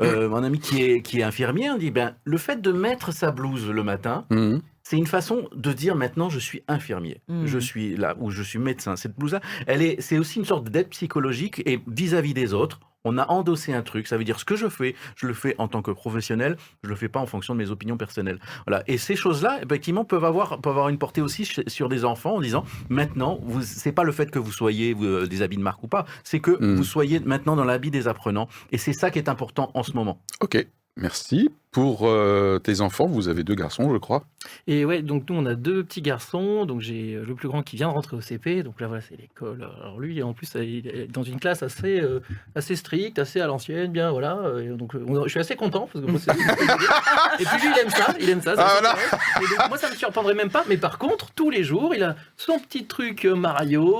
euh, 0.00 0.28
mon 0.28 0.42
ami 0.42 0.58
qui 0.58 0.82
est, 0.82 1.02
qui 1.02 1.20
est 1.20 1.22
infirmier, 1.22 1.70
on 1.70 1.78
dit, 1.78 1.92
ben, 1.92 2.16
le 2.24 2.38
fait 2.38 2.60
de 2.60 2.72
mettre 2.72 3.12
sa 3.12 3.30
blouse 3.30 3.68
le 3.68 3.84
matin, 3.84 4.24
hmm 4.30 4.58
c'est 4.82 4.96
une 4.96 5.06
façon 5.06 5.48
de 5.54 5.72
dire 5.72 5.94
maintenant 5.96 6.28
je 6.28 6.38
suis 6.38 6.62
infirmier, 6.68 7.20
mmh. 7.28 7.46
je 7.46 7.58
suis 7.58 7.96
là 7.96 8.14
ou 8.18 8.30
je 8.30 8.42
suis 8.42 8.58
médecin. 8.58 8.96
Cette 8.96 9.16
blouse-là, 9.16 9.40
elle 9.66 9.82
est, 9.82 10.00
c'est 10.00 10.18
aussi 10.18 10.38
une 10.38 10.44
sorte 10.44 10.68
d'aide 10.68 10.88
psychologique 10.88 11.62
et 11.66 11.80
vis-à-vis 11.86 12.34
des 12.34 12.54
autres. 12.54 12.80
On 13.04 13.18
a 13.18 13.26
endossé 13.28 13.72
un 13.74 13.82
truc, 13.82 14.06
ça 14.06 14.16
veut 14.16 14.22
dire 14.22 14.38
ce 14.38 14.44
que 14.44 14.54
je 14.54 14.68
fais, 14.68 14.94
je 15.16 15.26
le 15.26 15.34
fais 15.34 15.56
en 15.58 15.66
tant 15.66 15.82
que 15.82 15.90
professionnel, 15.90 16.56
je 16.84 16.88
le 16.88 16.94
fais 16.94 17.08
pas 17.08 17.18
en 17.18 17.26
fonction 17.26 17.52
de 17.54 17.58
mes 17.58 17.70
opinions 17.70 17.96
personnelles. 17.96 18.38
Voilà. 18.66 18.84
Et 18.86 18.96
ces 18.96 19.16
choses-là, 19.16 19.60
effectivement, 19.60 20.04
peuvent 20.04 20.24
avoir, 20.24 20.60
peuvent 20.60 20.72
avoir 20.72 20.88
une 20.88 20.98
portée 20.98 21.20
aussi 21.20 21.44
sur 21.66 21.88
des 21.88 22.04
enfants 22.04 22.36
en 22.36 22.40
disant 22.40 22.64
maintenant, 22.90 23.40
vous, 23.42 23.62
c'est 23.62 23.90
pas 23.90 24.04
le 24.04 24.12
fait 24.12 24.30
que 24.30 24.38
vous 24.38 24.52
soyez 24.52 24.94
euh, 25.00 25.26
des 25.26 25.42
habits 25.42 25.56
de 25.56 25.62
marque 25.62 25.82
ou 25.82 25.88
pas, 25.88 26.06
c'est 26.22 26.38
que 26.38 26.52
mmh. 26.52 26.76
vous 26.76 26.84
soyez 26.84 27.18
maintenant 27.18 27.56
dans 27.56 27.64
l'habit 27.64 27.90
des 27.90 28.06
apprenants. 28.06 28.48
Et 28.70 28.78
c'est 28.78 28.92
ça 28.92 29.10
qui 29.10 29.18
est 29.18 29.28
important 29.28 29.72
en 29.74 29.82
ce 29.82 29.94
moment. 29.94 30.20
Ok. 30.40 30.64
Merci. 30.96 31.48
Pour 31.72 32.06
euh, 32.06 32.58
tes 32.58 32.82
enfants, 32.82 33.06
vous 33.06 33.28
avez 33.28 33.44
deux 33.44 33.54
garçons, 33.54 33.90
je 33.94 33.96
crois. 33.96 34.24
Et 34.66 34.84
ouais, 34.84 35.00
donc 35.00 35.24
nous 35.30 35.36
on 35.36 35.46
a 35.46 35.54
deux 35.54 35.82
petits 35.82 36.02
garçons. 36.02 36.66
Donc 36.66 36.82
j'ai 36.82 37.14
euh, 37.14 37.24
le 37.26 37.34
plus 37.34 37.48
grand 37.48 37.62
qui 37.62 37.76
vient 37.76 37.88
de 37.88 37.94
rentrer 37.94 38.14
au 38.14 38.20
CP. 38.20 38.62
Donc 38.62 38.78
là 38.78 38.88
voilà, 38.88 39.00
c'est 39.00 39.18
l'école. 39.18 39.66
Alors 39.80 39.98
lui, 39.98 40.22
en 40.22 40.34
plus, 40.34 40.50
il 40.56 40.86
est 40.86 41.10
dans 41.10 41.22
une 41.22 41.40
classe 41.40 41.62
assez 41.62 41.98
euh, 41.98 42.20
assez 42.54 42.76
stricte, 42.76 43.18
assez 43.18 43.40
à 43.40 43.46
l'ancienne, 43.46 43.90
bien 43.90 44.10
voilà. 44.10 44.38
donc 44.76 44.92
je 45.24 45.28
suis 45.30 45.40
assez 45.40 45.56
content 45.56 45.88
parce 45.90 46.04
que 46.04 46.10
Et 47.40 47.44
puis 47.46 47.58
lui, 47.62 47.68
il 47.74 47.80
aime 47.80 47.88
ça, 47.88 48.14
il 48.20 48.28
aime 48.28 48.42
ça. 48.42 48.54
ah, 48.58 48.94
donc, 49.40 49.68
moi, 49.70 49.78
ça 49.78 49.88
me 49.88 49.94
surprendrait 49.94 50.34
même 50.34 50.50
pas. 50.50 50.64
Mais 50.68 50.76
par 50.76 50.98
contre, 50.98 51.30
tous 51.30 51.48
les 51.48 51.64
jours, 51.64 51.94
il 51.94 52.02
a 52.02 52.16
son 52.36 52.58
petit 52.58 52.84
truc 52.84 53.24
Mario, 53.24 53.96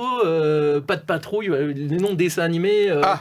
pas 0.85 0.95
de 0.95 1.03
patrouille, 1.07 1.49
les 1.73 1.97
noms 1.97 2.11
de 2.11 2.17
dessins 2.17 2.43
animés. 2.43 2.91
Ah, 3.01 3.19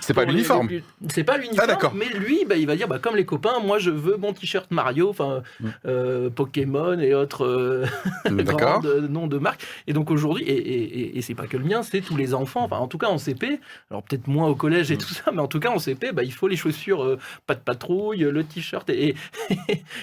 c'est 0.00 0.14
pas 0.14 0.24
l'uniforme. 0.24 0.68
C'est 1.08 1.24
pas 1.24 1.38
l'uniforme. 1.38 1.76
Ah, 1.82 1.90
mais 1.92 2.06
lui, 2.16 2.44
bah, 2.44 2.54
il 2.54 2.68
va 2.68 2.76
dire, 2.76 2.86
bah, 2.86 3.00
comme 3.00 3.16
les 3.16 3.24
copains, 3.24 3.58
moi 3.58 3.79
je 3.80 3.90
veux 3.90 4.16
mon 4.16 4.32
t-shirt 4.32 4.70
Mario, 4.70 5.10
enfin 5.10 5.42
mm. 5.60 5.68
euh, 5.86 6.30
Pokémon 6.30 6.98
et 6.98 7.14
autres 7.14 7.44
euh, 7.44 7.86
grands 8.30 8.82
noms 9.08 9.26
de 9.26 9.38
marque. 9.38 9.64
Et 9.86 9.92
donc 9.92 10.10
aujourd'hui, 10.10 10.44
et, 10.44 11.18
et, 11.18 11.22
c'est 11.22 11.34
pas 11.34 11.46
que 11.46 11.56
le 11.56 11.64
mien, 11.64 11.82
c'est 11.82 12.00
tous 12.00 12.16
les 12.16 12.34
enfants. 12.34 12.64
Enfin, 12.64 12.78
en 12.78 12.88
tout 12.88 12.98
cas 12.98 13.08
en 13.08 13.18
CP, 13.18 13.60
alors 13.90 14.02
peut-être 14.02 14.26
moins 14.28 14.48
au 14.48 14.54
collège 14.54 14.90
et 14.90 14.96
mm. 14.96 14.98
tout 14.98 15.14
ça, 15.14 15.30
mais 15.32 15.40
en 15.40 15.48
tout 15.48 15.60
cas 15.60 15.70
en 15.70 15.78
CP, 15.78 16.12
bah, 16.12 16.22
il 16.22 16.32
faut 16.32 16.48
les 16.48 16.56
chaussures, 16.56 17.02
euh, 17.02 17.18
pas 17.46 17.54
de 17.54 17.60
patrouille, 17.60 18.20
le 18.20 18.44
t-shirt. 18.44 18.88
Et, 18.90 19.14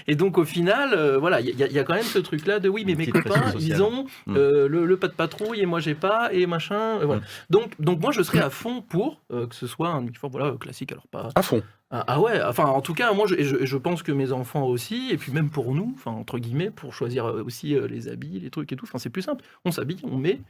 et, 0.07 0.15
donc 0.15 0.37
au 0.37 0.45
final, 0.45 1.17
voilà, 1.19 1.41
il 1.41 1.55
y, 1.57 1.79
a 1.79 1.83
quand 1.83 1.95
même 1.95 2.03
ce 2.03 2.19
truc-là 2.19 2.59
de 2.59 2.69
oui, 2.69 2.83
mais 2.85 2.95
mes 2.95 3.07
copains, 3.07 3.53
ils 3.59 3.81
ont 3.81 4.05
mm. 4.25 4.35
le, 4.35 4.97
pas 4.97 5.07
de 5.07 5.13
patrouille 5.13 5.61
et 5.61 5.65
moi 5.65 5.79
j'ai 5.79 5.95
pas 5.95 6.33
et 6.33 6.47
machin. 6.47 6.99
Voilà. 7.03 7.21
Donc, 7.49 7.79
donc 7.79 7.99
moi 7.99 8.11
je 8.11 8.23
serais 8.23 8.39
à 8.39 8.49
fond 8.49 8.81
pour 8.81 9.21
que 9.29 9.55
ce 9.55 9.67
soit 9.67 9.89
un 9.89 10.01
uniforme 10.01 10.31
voilà, 10.31 10.55
classique, 10.57 10.91
alors 10.91 11.07
pas 11.07 11.29
à 11.35 11.41
fond. 11.41 11.61
Ah, 11.89 12.03
ah, 12.07 12.19
ouais, 12.19 12.41
enfin 12.43 12.65
en 12.65 12.81
tout 12.81 12.93
cas, 12.93 13.13
moi 13.13 13.27
je, 13.27 13.77
pense 13.77 14.03
que 14.03 14.11
mes 14.11 14.33
enfants 14.33 14.65
aussi, 14.65 15.09
et 15.09 15.17
puis 15.17 15.31
même 15.31 15.49
pour 15.49 15.73
nous, 15.73 15.95
entre 16.05 16.37
guillemets, 16.37 16.69
pour 16.69 16.93
choisir 16.93 17.25
euh, 17.25 17.43
aussi 17.43 17.75
euh, 17.75 17.87
les 17.87 18.09
habits, 18.09 18.41
les 18.41 18.49
trucs 18.49 18.73
et 18.73 18.75
tout, 18.75 18.83
enfin 18.83 18.99
c'est 18.99 19.09
plus 19.09 19.21
simple. 19.21 19.45
On 19.63 19.71
s'habille, 19.71 19.99
on 20.03 20.17
met 20.17 20.41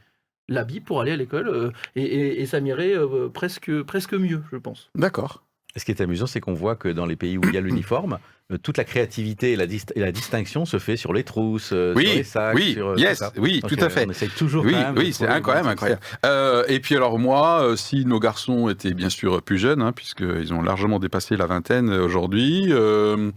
l'habit 0.48 0.80
pour 0.80 1.00
aller 1.00 1.12
à 1.12 1.16
l'école, 1.16 1.48
euh, 1.48 1.70
et, 1.94 2.42
et, 2.42 2.46
ça 2.46 2.60
m'irait 2.60 2.94
presque, 3.32 3.82
presque 3.82 4.14
mieux, 4.14 4.42
je 4.50 4.56
pense. 4.56 4.90
D'accord. 4.96 5.44
Ce 5.76 5.84
qui 5.84 5.90
est 5.90 6.00
amusant, 6.00 6.26
c'est 6.26 6.40
qu'on 6.40 6.54
voit 6.54 6.76
que 6.76 6.88
dans 6.88 7.06
les 7.06 7.16
pays 7.16 7.38
où 7.38 7.42
il 7.44 7.54
y 7.54 7.58
a 7.58 7.60
l'uniforme, 7.60 8.18
euh, 8.50 8.56
toute 8.56 8.78
la 8.78 8.84
créativité 8.84 9.52
et 9.52 9.56
la, 9.56 9.64
et 9.64 10.00
la, 10.00 10.10
distinction 10.10 10.64
se 10.64 10.78
fait 10.78 10.96
sur 10.96 11.12
les 11.12 11.22
trousses, 11.22 11.70
euh, 11.74 11.92
oui, 11.94 12.06
sur 12.06 12.14
les 12.16 12.22
sacs. 12.24 12.54
Oui, 12.54 12.72
sur, 12.72 12.88
euh, 12.88 12.96
yes, 12.96 13.22
oui, 13.36 13.60
tout 13.68 13.76
à 13.78 13.90
fait. 13.90 14.06
On 14.06 14.10
essaye 14.10 14.30
toujours. 14.30 14.64
Oui, 14.64 14.74
oui, 14.96 15.12
c'est 15.12 15.26
quand 15.42 15.54
même 15.54 15.66
incroyable. 15.66 16.00
Euh, 16.24 16.64
et 16.68 16.80
puis 16.80 16.96
alors 16.96 17.18
moi, 17.18 17.74
si 17.76 18.06
nos 18.06 18.18
garçons 18.18 18.70
étaient 18.70 18.94
bien 18.94 19.10
sûr 19.10 19.42
plus 19.42 19.58
jeunes, 19.58 19.82
hein, 19.82 19.92
puisqu'ils 19.92 20.54
ont 20.54 20.62
largement 20.62 20.98
dépassé 20.98 21.36
la 21.36 21.46
vingtaine 21.46 21.90
aujourd'hui, 21.90 22.72
euh, 22.72 23.30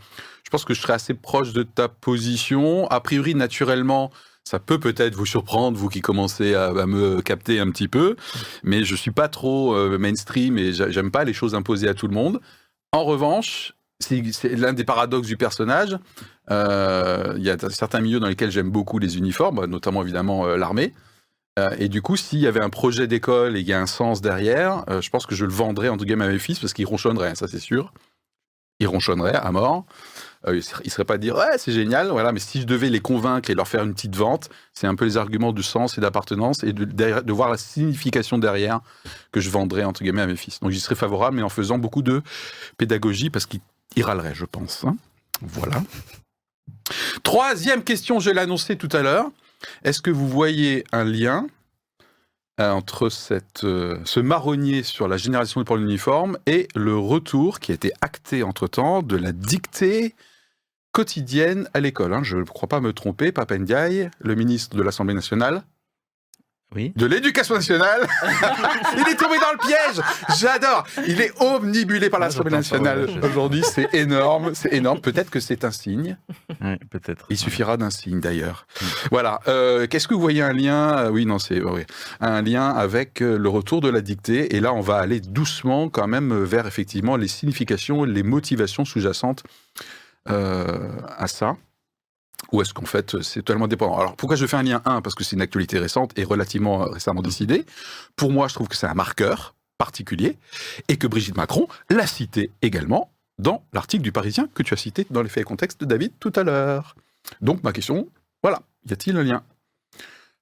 je 0.44 0.50
pense 0.50 0.64
que 0.64 0.74
je 0.74 0.82
serais 0.82 0.94
assez 0.94 1.14
proche 1.14 1.52
de 1.52 1.64
ta 1.64 1.90
position. 1.90 2.88
A 2.88 3.02
priori, 3.02 3.36
naturellement, 3.36 4.12
ça 4.44 4.60
peut 4.60 4.80
peut-être 4.80 5.16
vous 5.16 5.26
surprendre, 5.26 5.78
vous 5.78 5.90
qui 5.90 6.02
commencez 6.02 6.56
à, 6.56 6.74
me 6.86 7.22
capter 7.22 7.60
un 7.60 7.70
petit 7.70 7.88
peu, 7.88 8.16
mais 8.64 8.84
je 8.84 8.96
suis 8.96 9.12
pas 9.12 9.30
trop 9.30 9.76
mainstream 9.98 10.58
et 10.58 10.74
j'aime 10.74 11.12
pas 11.12 11.24
les 11.24 11.34
choses 11.34 11.56
imposées 11.56 11.88
à 11.88 11.94
tout 11.94 12.08
le 12.08 12.14
monde. 12.14 12.42
En 12.92 13.04
revanche, 13.06 13.74
c'est 14.02 14.56
l'un 14.56 14.74
des 14.74 14.84
paradoxes 14.84 15.28
du 15.28 15.38
personnage. 15.38 15.98
Euh, 16.50 17.34
il 17.38 17.44
y 17.44 17.50
a 17.50 17.58
certains 17.70 18.02
milieux 18.02 18.20
dans 18.20 18.28
lesquels 18.28 18.52
j'aime 18.52 18.70
beaucoup 18.70 19.00
les 19.00 19.18
uniformes, 19.18 19.66
notamment 19.66 20.02
évidemment 20.02 20.46
euh, 20.46 20.58
l'armée. 20.58 20.94
Euh, 21.60 21.76
et 21.80 21.90
du 21.90 22.02
coup, 22.02 22.18
s'il 22.18 22.40
y 22.40 22.48
avait 22.48 22.62
un 22.62 22.70
projet 22.70 23.08
d'école 23.08 23.56
et 23.56 23.62
il 23.62 23.68
y 23.68 23.74
a 23.74 23.80
un 23.80 23.86
sens 23.86 24.22
derrière, 24.22 24.86
je 25.02 25.10
pense 25.10 25.26
que 25.26 25.36
je 25.36 25.46
le 25.46 25.52
vendrais 25.52 25.90
entre 25.90 26.06
guillemets 26.06 26.26
à 26.26 26.30
mes 26.30 26.40
fils 26.40 26.60
parce 26.60 26.74
qu'ils 26.74 26.86
ronchonneraient, 26.86 27.36
ça 27.36 27.48
c'est 27.48 27.60
sûr. 27.60 27.94
Ils 28.80 28.88
ronchonneraient 28.88 29.36
à 29.36 29.52
mort. 29.52 29.86
Ils 30.48 30.56
ne 30.56 30.90
seraient 30.90 31.06
pas 31.06 31.18
dire 31.18 31.36
ouais 31.36 31.58
c'est 31.58 31.72
génial, 31.72 32.08
voilà. 32.10 32.32
Mais 32.32 32.40
si 32.40 32.62
je 32.62 32.66
devais 32.66 32.90
les 32.90 33.00
convaincre 33.00 33.50
et 33.50 33.56
leur 33.56 33.68
faire 33.68 33.84
une 33.84 33.94
petite 33.94 34.16
vente, 34.16 34.50
c'est 34.74 34.88
un 34.88 34.96
peu 34.96 35.06
les 35.06 35.18
arguments 35.18 35.54
du 35.54 35.64
sens 35.64 35.98
et 35.98 36.02
d'appartenance 36.02 36.64
et 36.64 36.74
de, 36.74 36.86
de, 36.86 37.34
voir 37.34 37.50
la 37.50 37.58
signification 37.58 38.38
derrière 38.38 38.82
que 39.32 39.40
je 39.40 39.50
vendrais 39.50 39.84
entre 39.84 40.02
guillemets 40.04 40.24
à 40.24 40.28
mes 40.28 40.36
fils. 40.36 40.60
Donc 40.60 40.72
j'y 40.72 40.80
serais 40.80 40.96
favorable, 40.96 41.38
mais 41.38 41.44
en 41.44 41.50
faisant 41.50 41.78
beaucoup 41.78 42.02
de 42.02 42.22
pédagogie 42.78 43.30
parce 43.30 43.46
qu'ils 43.46 43.62
râleraient, 44.04 44.36
je 44.36 44.46
pense. 44.46 44.84
Hein. 44.84 44.98
Voilà. 45.42 45.84
Troisième 47.24 47.84
question, 47.84 48.20
je 48.20 48.32
l'ai 48.32 48.42
annoncé 48.42 48.76
tout 48.76 48.90
à 48.92 49.02
l'heure. 49.02 49.28
Est-ce 49.84 50.02
que 50.02 50.10
vous 50.10 50.28
voyez 50.28 50.84
un 50.92 51.04
lien 51.04 51.48
euh, 52.60 52.72
entre 52.72 53.10
cette, 53.10 53.64
euh, 53.64 53.98
ce 54.04 54.20
marronnier 54.20 54.84
sur 54.84 55.08
la 55.08 55.18
génération 55.18 55.62
du 55.62 55.66
port 55.66 55.78
uniforme 55.78 56.38
et 56.46 56.68
le 56.76 56.98
retour 56.98 57.60
qui 57.60 57.72
a 57.72 57.76
été 57.76 57.92
acté 58.02 58.44
entre-temps 58.44 59.02
de 59.02 59.16
la 59.16 59.32
dictée 59.32 60.16
quotidienne 60.92 61.70
à 61.74 61.80
l'école. 61.80 62.14
Hein? 62.14 62.24
Je 62.24 62.38
ne 62.38 62.44
crois 62.44 62.70
pas 62.70 62.82
me 62.82 62.94
tromper, 62.94 63.32
Papendiaï, 63.32 64.10
le 64.20 64.36
ministre 64.36 64.76
de 64.76 64.84
l'Assemblée 64.84 65.14
nationale, 65.14 65.64
de 66.74 67.06
l'éducation 67.06 67.56
nationale. 67.56 68.08
il 68.98 69.08
est 69.10 69.16
tombé 69.16 69.36
dans 69.40 69.52
le 69.52 69.58
piège. 69.58 70.02
J'adore. 70.40 70.86
Il 71.06 71.20
est 71.20 71.34
omnibulé 71.42 72.10
par 72.10 72.22
l'Assemblée 72.22 72.52
nationale 72.52 73.10
aujourd'hui. 73.24 73.62
C'est 73.64 73.94
énorme. 73.94 74.52
C'est 74.56 74.72
énorme. 74.74 75.02
Peut-être 75.02 75.30
que 75.30 75.42
c'est 75.42 75.66
un 75.66 75.72
signe. 75.72 76.18
peut-être. 76.90 77.26
Il 77.30 77.38
suffira 77.38 77.76
d'un 77.76 77.90
signe 77.90 78.22
d'ailleurs. 78.22 78.68
Mm. 78.70 78.86
Voilà. 79.12 79.40
Euh, 79.50 79.86
qu'est-ce 79.88 80.08
que 80.08 80.14
vous 80.14 80.22
voyez 80.22 80.42
un 80.42 80.54
lien 80.54 80.98
euh, 80.98 81.10
Oui, 81.10 81.26
non, 81.26 81.40
c'est 81.40 81.62
un 82.22 82.42
lien 82.42 82.70
avec 82.70 83.22
euh, 83.22 83.38
le 83.38 83.50
retour 83.50 83.82
de 83.82 83.90
la 83.90 84.00
dictée. 84.00 84.56
Et 84.56 84.62
là, 84.62 84.74
on 84.74 84.82
va 84.82 84.96
aller 84.96 85.20
doucement 85.20 85.90
quand 85.90 86.08
même 86.08 86.42
vers 86.44 86.68
effectivement 86.68 87.18
les 87.18 87.28
significations, 87.28 88.06
les 88.06 88.24
motivations 88.24 88.86
sous-jacentes 88.86 89.44
à 90.26 91.28
ça 91.28 91.58
ou 92.52 92.62
est-ce 92.62 92.74
qu'en 92.74 92.86
fait 92.86 93.22
c'est 93.22 93.42
totalement 93.42 93.68
dépendant? 93.68 93.98
Alors 93.98 94.16
pourquoi 94.16 94.36
je 94.36 94.46
fais 94.46 94.58
un 94.58 94.64
lien? 94.64 94.82
1 94.86 95.02
Parce 95.02 95.16
que 95.16 95.24
c'est 95.24 95.36
une 95.36 95.42
actualité 95.42 95.80
récente 95.80 96.18
et 96.18 96.24
relativement 96.24 96.86
récemment 96.86 97.22
décidée. 97.22 97.66
Pour 98.16 98.32
moi, 98.32 98.48
je 98.48 98.54
trouve 98.54 98.68
que 98.68 98.76
c'est 98.76 98.88
un 98.88 98.94
marqueur 98.94 99.56
particulier 99.78 100.38
et 100.88 100.98
que 100.98 101.08
Brigitte 101.08 101.38
Macron 101.38 101.68
l'a 101.90 102.08
cité 102.08 102.52
également 102.62 103.12
dans 103.40 103.64
l'article 103.74 104.04
du 104.04 104.12
Parisien 104.12 104.48
que 104.54 104.64
tu 104.64 104.74
as 104.74 104.78
cité 104.78 105.08
dans 105.10 105.24
les 105.24 105.30
faits 105.30 105.42
et 105.42 105.46
contextes 105.46 105.82
de 105.82 105.86
David 105.86 106.12
tout 106.20 106.34
à 106.36 106.44
l'heure. 106.44 106.96
Donc 107.42 107.64
ma 107.64 107.72
question, 107.72 108.08
voilà, 108.44 108.62
y 108.88 108.94
a-t-il 108.94 109.18
un 109.18 109.24
lien? 109.24 109.44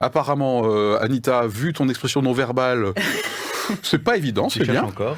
Apparemment, 0.01 0.61
euh, 0.65 0.97
Anita, 1.01 1.45
vu 1.47 1.73
ton 1.73 1.89
expression 1.89 2.21
non 2.21 2.31
verbale, 2.31 2.93
C'est 3.83 3.99
pas 3.99 4.17
évident, 4.17 4.49
c'est 4.49 4.63
bien. 4.63 4.83
encore. 4.83 5.17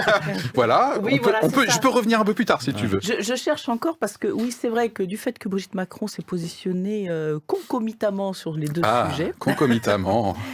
voilà, 0.54 0.94
on 1.42 1.50
peut, 1.50 1.66
je 1.68 1.78
peux 1.78 1.88
revenir 1.88 2.20
un 2.20 2.24
peu 2.24 2.34
plus 2.34 2.44
tard 2.44 2.62
si 2.62 2.72
tu 2.72 2.86
veux. 2.86 3.00
Je, 3.00 3.34
cherche 3.34 3.68
encore 3.68 3.98
parce 3.98 4.16
que 4.16 4.28
oui, 4.28 4.52
c'est 4.52 4.68
vrai 4.68 4.90
que 4.90 5.02
du 5.02 5.16
fait 5.16 5.38
que 5.38 5.48
Brigitte 5.48 5.74
Macron 5.74 6.06
s'est 6.06 6.22
positionnée 6.22 7.08
euh, 7.08 7.38
concomitamment 7.46 8.32
sur 8.32 8.54
les 8.54 8.68
deux 8.68 8.82
ah, 8.84 9.08
sujets. 9.10 9.32
Concomitamment. 9.38 10.36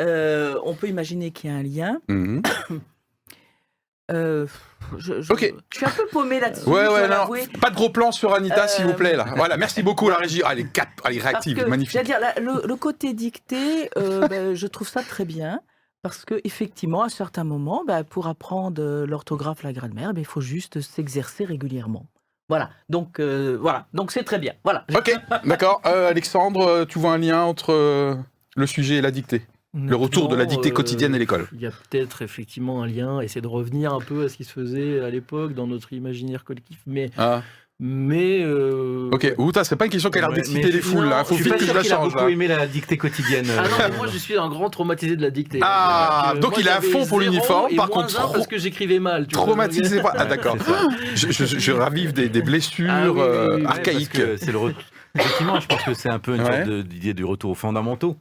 Euh, 0.00 0.54
on 0.64 0.74
peut 0.74 0.86
imaginer 0.86 1.32
qu'il 1.32 1.50
y 1.50 1.52
a 1.52 1.56
un 1.56 1.62
lien. 1.64 2.00
Mhm. 2.08 2.42
Euh, 4.10 4.46
je, 4.96 5.20
je, 5.20 5.34
suis 5.34 5.84
un 5.84 5.90
peu 5.90 6.06
paumé 6.10 6.40
là-dessus. 6.40 6.66
Ouais, 6.66 6.88
ouais, 6.88 7.08
non. 7.08 7.28
Pas 7.60 7.68
de 7.68 7.74
gros 7.74 7.90
plan 7.90 8.10
sur 8.10 8.32
Anita, 8.32 8.66
s'il 8.66 8.86
vous 8.86 8.94
plaît. 8.94 9.14
Là. 9.14 9.26
Voilà, 9.36 9.58
merci 9.58 9.82
beaucoup, 9.82 10.08
la 10.08 10.16
régie. 10.16 10.40
elle 10.50 10.60
est, 10.60 11.20
réactive, 11.20 11.66
magnifique. 11.68 12.02
Dire, 12.04 12.18
le, 12.38 12.74
côté 12.76 13.12
dicté, 13.12 13.90
ben, 13.96 14.54
je 14.54 14.66
trouve 14.66 14.88
ça 14.88 15.02
très 15.02 15.26
bien. 15.26 15.60
Parce 16.02 16.24
qu'effectivement, 16.24 17.02
à 17.02 17.08
certains 17.08 17.44
moments, 17.44 17.84
bah, 17.86 18.04
pour 18.04 18.28
apprendre 18.28 19.04
l'orthographe, 19.04 19.62
la 19.62 19.72
grammaire, 19.72 20.14
bah, 20.14 20.20
il 20.20 20.26
faut 20.26 20.40
juste 20.40 20.80
s'exercer 20.80 21.44
régulièrement. 21.44 22.06
Voilà, 22.48 22.70
donc 22.88 23.20
euh, 23.20 23.58
voilà, 23.60 23.86
donc 23.92 24.10
c'est 24.10 24.24
très 24.24 24.38
bien. 24.38 24.54
Voilà. 24.64 24.86
Ok, 24.94 25.12
d'accord. 25.44 25.82
Euh, 25.84 26.08
Alexandre, 26.08 26.66
euh, 26.66 26.84
tu 26.86 26.98
vois 26.98 27.12
un 27.12 27.18
lien 27.18 27.42
entre 27.42 28.16
le 28.56 28.66
sujet 28.66 28.96
et 28.96 29.00
la 29.02 29.10
dictée? 29.10 29.42
Le 29.74 29.94
retour 29.94 30.28
de 30.28 30.34
la 30.34 30.46
dictée 30.46 30.70
quotidienne 30.70 31.14
à 31.14 31.18
l'école? 31.18 31.46
Il 31.52 31.60
y 31.60 31.66
a 31.66 31.70
peut-être 31.70 32.22
effectivement 32.22 32.82
un 32.82 32.86
lien, 32.86 33.20
essayer 33.20 33.42
de 33.42 33.46
revenir 33.46 33.92
un 33.92 34.00
peu 34.00 34.24
à 34.24 34.28
ce 34.30 34.36
qui 34.38 34.44
se 34.44 34.52
faisait 34.52 35.00
à 35.00 35.10
l'époque 35.10 35.52
dans 35.52 35.66
notre 35.66 35.92
imaginaire 35.92 36.44
collectif, 36.44 36.78
mais 36.86 37.10
ah. 37.18 37.42
Mais. 37.80 38.42
Euh... 38.42 39.08
Ok, 39.12 39.34
Outa, 39.38 39.62
c'est 39.62 39.76
pas 39.76 39.84
une 39.84 39.92
question 39.92 40.10
qui 40.10 40.18
a 40.18 40.22
l'air 40.22 40.32
d'exciter 40.32 40.72
les 40.72 40.80
foules, 40.80 41.08
là. 41.08 41.22
Faut 41.22 41.36
vite 41.36 41.56
que 41.56 41.64
je 41.64 41.72
la 41.72 41.84
change. 41.84 42.10
J'ai 42.10 42.16
beaucoup 42.16 42.28
aimé 42.28 42.48
la 42.48 42.66
dictée 42.66 42.96
quotidienne. 42.96 43.46
Ah 43.56 43.62
non, 43.62 43.76
mais 43.78 43.96
moi, 43.96 44.06
je 44.12 44.18
suis 44.18 44.36
un 44.36 44.48
grand 44.48 44.68
traumatisé 44.68 45.14
de 45.14 45.22
la 45.22 45.30
dictée. 45.30 45.60
Ah, 45.62 46.34
donc, 46.40 46.56
il 46.58 46.66
est 46.66 46.70
à 46.70 46.80
fond 46.80 47.06
pour 47.06 47.20
l'uniforme, 47.20 47.74
par 47.76 47.88
contre. 47.88 48.32
parce 48.32 48.46
que 48.46 48.58
j'écrivais 48.58 48.98
mal. 48.98 49.26
Tu 49.26 49.34
traumatisé 49.34 50.00
pas. 50.00 50.12
Ah, 50.16 50.24
d'accord. 50.26 50.56
je, 51.14 51.30
je, 51.30 51.44
je, 51.44 51.72
ravive 51.72 52.12
des, 52.12 52.28
des 52.28 52.42
blessures 52.42 52.90
ah 52.90 53.04
euh, 53.06 53.64
archaïques. 53.64 54.20
C'est 54.38 54.50
le 54.52 54.58
Effectivement, 55.14 55.58
je 55.58 55.66
pense 55.66 55.82
que 55.82 55.94
c'est 55.94 56.10
un 56.10 56.18
peu 56.18 56.36
une 56.36 56.44
sorte 56.44 56.68
d'idée 56.86 57.14
du 57.14 57.24
retour 57.24 57.52
aux 57.52 57.54
fondamentaux. 57.54 58.16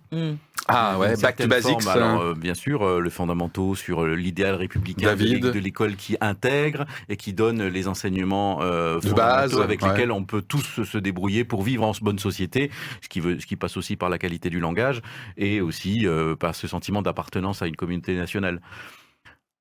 Ah 0.67 0.99
ouais, 0.99 1.15
back 1.15 1.37
to 1.37 1.47
basics. 1.47 1.87
Hein. 1.87 1.91
alors, 1.91 2.21
euh, 2.21 2.33
bien 2.33 2.53
sûr, 2.53 2.83
euh, 2.83 2.99
le 2.99 3.09
fondamentaux 3.09 3.73
sur 3.73 4.03
euh, 4.03 4.15
l'idéal 4.15 4.55
républicain 4.55 5.15
de 5.15 5.59
l'école 5.59 5.95
qui 5.95 6.17
intègre 6.19 6.85
et 7.07 7.15
qui 7.15 7.33
donne 7.33 7.63
les 7.63 7.87
enseignements 7.87 8.59
de 8.59 9.13
base 9.13 9.59
avec 9.59 9.81
lesquels 9.81 10.11
on 10.11 10.23
peut 10.23 10.41
tous 10.41 10.83
se 10.83 10.97
débrouiller 10.97 11.45
pour 11.45 11.63
vivre 11.63 11.83
en 11.83 11.93
bonne 12.01 12.19
société, 12.19 12.69
ce 13.01 13.07
qui, 13.07 13.19
veut, 13.19 13.39
ce 13.39 13.45
qui 13.45 13.55
passe 13.55 13.77
aussi 13.77 13.95
par 13.95 14.09
la 14.09 14.17
qualité 14.17 14.49
du 14.49 14.59
langage 14.59 15.01
et 15.37 15.61
aussi 15.61 16.05
par 16.39 16.53
ce 16.53 16.67
sentiment 16.67 17.01
d'appartenance 17.01 17.61
à 17.61 17.67
une 17.67 17.75
communauté 17.75 18.15
nationale. 18.15 18.61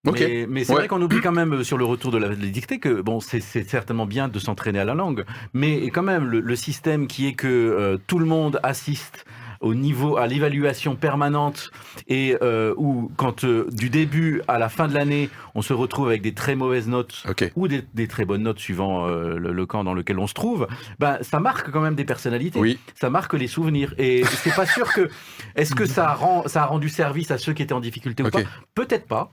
Mais, 0.04 0.64
c'est 0.64 0.72
vrai 0.72 0.88
qu'on 0.88 1.02
oublie 1.02 1.20
quand 1.20 1.32
même 1.32 1.64
sur 1.64 1.78
le 1.78 1.84
retour 1.84 2.12
de 2.12 2.18
la, 2.18 2.34
dictée 2.34 2.78
que 2.78 3.00
bon, 3.00 3.20
c'est 3.20 3.40
certainement 3.40 4.06
bien 4.06 4.28
de 4.28 4.38
s'entraîner 4.38 4.78
à 4.78 4.84
la 4.84 4.94
langue, 4.94 5.24
mais 5.52 5.88
quand 5.90 6.02
même 6.02 6.28
le, 6.28 6.56
système 6.56 7.06
qui 7.06 7.26
est 7.26 7.34
que 7.34 7.98
tout 8.06 8.18
le 8.18 8.26
monde 8.26 8.60
assiste 8.62 9.24
au 9.66 9.74
niveau, 9.74 10.16
à 10.16 10.26
l'évaluation 10.26 10.96
permanente 10.96 11.70
et 12.08 12.36
euh, 12.42 12.74
où, 12.76 13.10
quand 13.16 13.44
euh, 13.44 13.66
du 13.72 13.90
début 13.90 14.42
à 14.48 14.58
la 14.58 14.68
fin 14.68 14.88
de 14.88 14.94
l'année, 14.94 15.28
on 15.54 15.62
se 15.62 15.72
retrouve 15.72 16.08
avec 16.08 16.22
des 16.22 16.34
très 16.34 16.54
mauvaises 16.54 16.88
notes 16.88 17.24
ou 17.56 17.68
des, 17.68 18.08
très 18.08 18.24
bonnes 18.24 18.42
notes 18.42 18.60
suivant 18.60 19.06
euh, 19.06 19.36
le, 19.38 19.66
camp 19.66 19.82
dans 19.82 19.94
lequel 19.94 20.18
on 20.18 20.26
se 20.26 20.34
trouve, 20.34 20.68
ben, 21.00 21.18
ça 21.22 21.40
marque 21.40 21.70
quand 21.70 21.80
même 21.80 21.96
des 21.96 22.04
personnalités. 22.04 22.58
Oui. 22.58 22.78
Ça 22.94 23.10
marque 23.10 23.34
les 23.34 23.48
souvenirs. 23.48 23.94
Et 23.98 24.24
c'est 24.24 24.54
pas 24.54 24.66
sûr 24.66 24.92
que. 24.92 25.08
Est-ce 25.56 25.74
que 25.74 25.86
ça, 25.86 26.14
rend, 26.14 26.44
ça 26.46 26.62
a 26.62 26.66
rendu 26.66 26.88
service 26.88 27.30
à 27.30 27.38
ceux 27.38 27.52
qui 27.52 27.62
étaient 27.62 27.72
en 27.72 27.80
difficulté 27.80 28.22
ou 28.22 28.30
pas? 28.30 28.40
Peut-être 28.74 29.06
pas, 29.06 29.32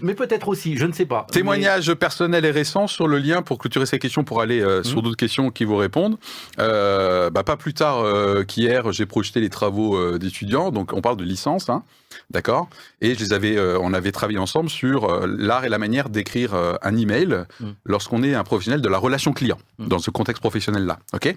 mais 0.00 0.14
peut-être 0.14 0.48
aussi, 0.48 0.76
je 0.76 0.86
ne 0.86 0.92
sais 0.92 1.06
pas. 1.06 1.26
Témoignage 1.32 1.92
personnel 1.94 2.44
et 2.44 2.50
récent 2.50 2.86
sur 2.86 3.08
le 3.08 3.18
lien 3.18 3.42
pour 3.42 3.58
clôturer 3.58 3.86
ces 3.86 3.98
questions, 3.98 4.22
pour 4.22 4.40
aller 4.40 4.60
sur 4.84 4.98
mmh. 4.98 5.02
d'autres 5.02 5.16
questions 5.16 5.50
qui 5.50 5.64
vous 5.64 5.76
répondent. 5.76 6.18
bah, 6.58 7.42
pas 7.44 7.56
plus 7.56 7.74
tard 7.74 8.04
qu'hier, 8.46 8.92
j'ai 8.92 9.06
projeté 9.06 9.40
les 9.40 9.50
travaux 9.50 9.71
euh, 9.80 10.18
d'étudiants, 10.18 10.70
donc 10.70 10.92
on 10.92 11.00
parle 11.00 11.16
de 11.16 11.24
licence, 11.24 11.68
hein, 11.68 11.82
d'accord? 12.30 12.68
Et 13.00 13.14
je 13.14 13.20
les 13.20 13.32
avais, 13.32 13.56
euh, 13.56 13.78
on 13.80 13.92
avait 13.92 14.12
travaillé 14.12 14.38
ensemble 14.38 14.70
sur 14.70 15.04
euh, 15.04 15.26
l'art 15.26 15.64
et 15.64 15.68
la 15.68 15.78
manière 15.78 16.08
d'écrire 16.08 16.54
un 16.54 16.96
email 16.96 17.44
mm. 17.60 17.70
lorsqu'on 17.84 18.22
est 18.22 18.34
un 18.34 18.44
professionnel 18.44 18.80
de 18.80 18.88
la 18.88 18.98
relation 18.98 19.32
client, 19.32 19.58
mm. 19.78 19.88
dans 19.88 19.98
ce 19.98 20.10
contexte 20.10 20.40
professionnel-là, 20.40 20.98
ok? 21.12 21.36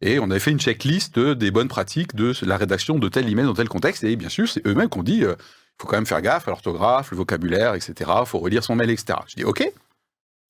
Et 0.00 0.18
on 0.20 0.30
avait 0.30 0.40
fait 0.40 0.52
une 0.52 0.60
checklist 0.60 1.18
des 1.18 1.50
bonnes 1.50 1.68
pratiques 1.68 2.14
de 2.14 2.32
la 2.42 2.56
rédaction 2.56 2.98
de 2.98 3.08
tel 3.08 3.28
email 3.28 3.46
dans 3.46 3.54
tel 3.54 3.68
contexte. 3.68 4.04
Et 4.04 4.14
bien 4.14 4.28
sûr, 4.28 4.48
c'est 4.48 4.64
eux-mêmes 4.64 4.88
qu'on 4.88 5.02
dit, 5.02 5.22
il 5.22 5.36
faut 5.80 5.88
quand 5.88 5.96
même 5.96 6.06
faire 6.06 6.22
gaffe 6.22 6.46
à 6.46 6.52
l'orthographe, 6.52 7.10
le 7.10 7.16
vocabulaire, 7.16 7.74
etc. 7.74 7.94
Il 8.20 8.26
faut 8.26 8.38
relire 8.38 8.62
son 8.62 8.76
mail, 8.76 8.90
etc. 8.90 9.18
Je 9.26 9.34
dis, 9.34 9.44
OK, 9.44 9.68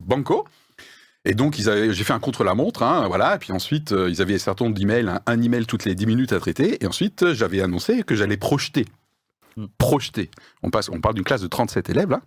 banco. 0.04 0.46
Et 1.24 1.34
donc, 1.34 1.56
j'ai 1.56 2.04
fait 2.04 2.12
un 2.12 2.20
contre-la-montre, 2.20 2.82
hein, 2.82 3.06
voilà. 3.08 3.34
Et 3.34 3.38
puis 3.38 3.52
ensuite, 3.52 3.92
euh, 3.92 4.08
ils 4.08 4.22
avaient 4.22 4.36
un 4.36 4.38
certain 4.38 4.66
nombre 4.66 4.76
d'emails, 4.76 5.10
un, 5.26 5.42
email 5.42 5.66
toutes 5.66 5.84
les 5.84 5.94
10 5.94 6.06
minutes 6.06 6.32
à 6.32 6.40
traiter. 6.40 6.82
Et 6.82 6.86
ensuite, 6.86 7.22
euh, 7.22 7.34
j'avais 7.34 7.60
annoncé 7.60 8.02
que 8.02 8.14
j'allais 8.14 8.36
projeter. 8.36 8.86
Hmm. 9.56 9.66
Projeter. 9.78 10.30
On, 10.62 10.70
passe, 10.70 10.88
on 10.88 11.00
parle 11.00 11.16
d'une 11.16 11.24
classe 11.24 11.42
de 11.42 11.48
37 11.48 11.90
élèves, 11.90 12.10
là. 12.10 12.20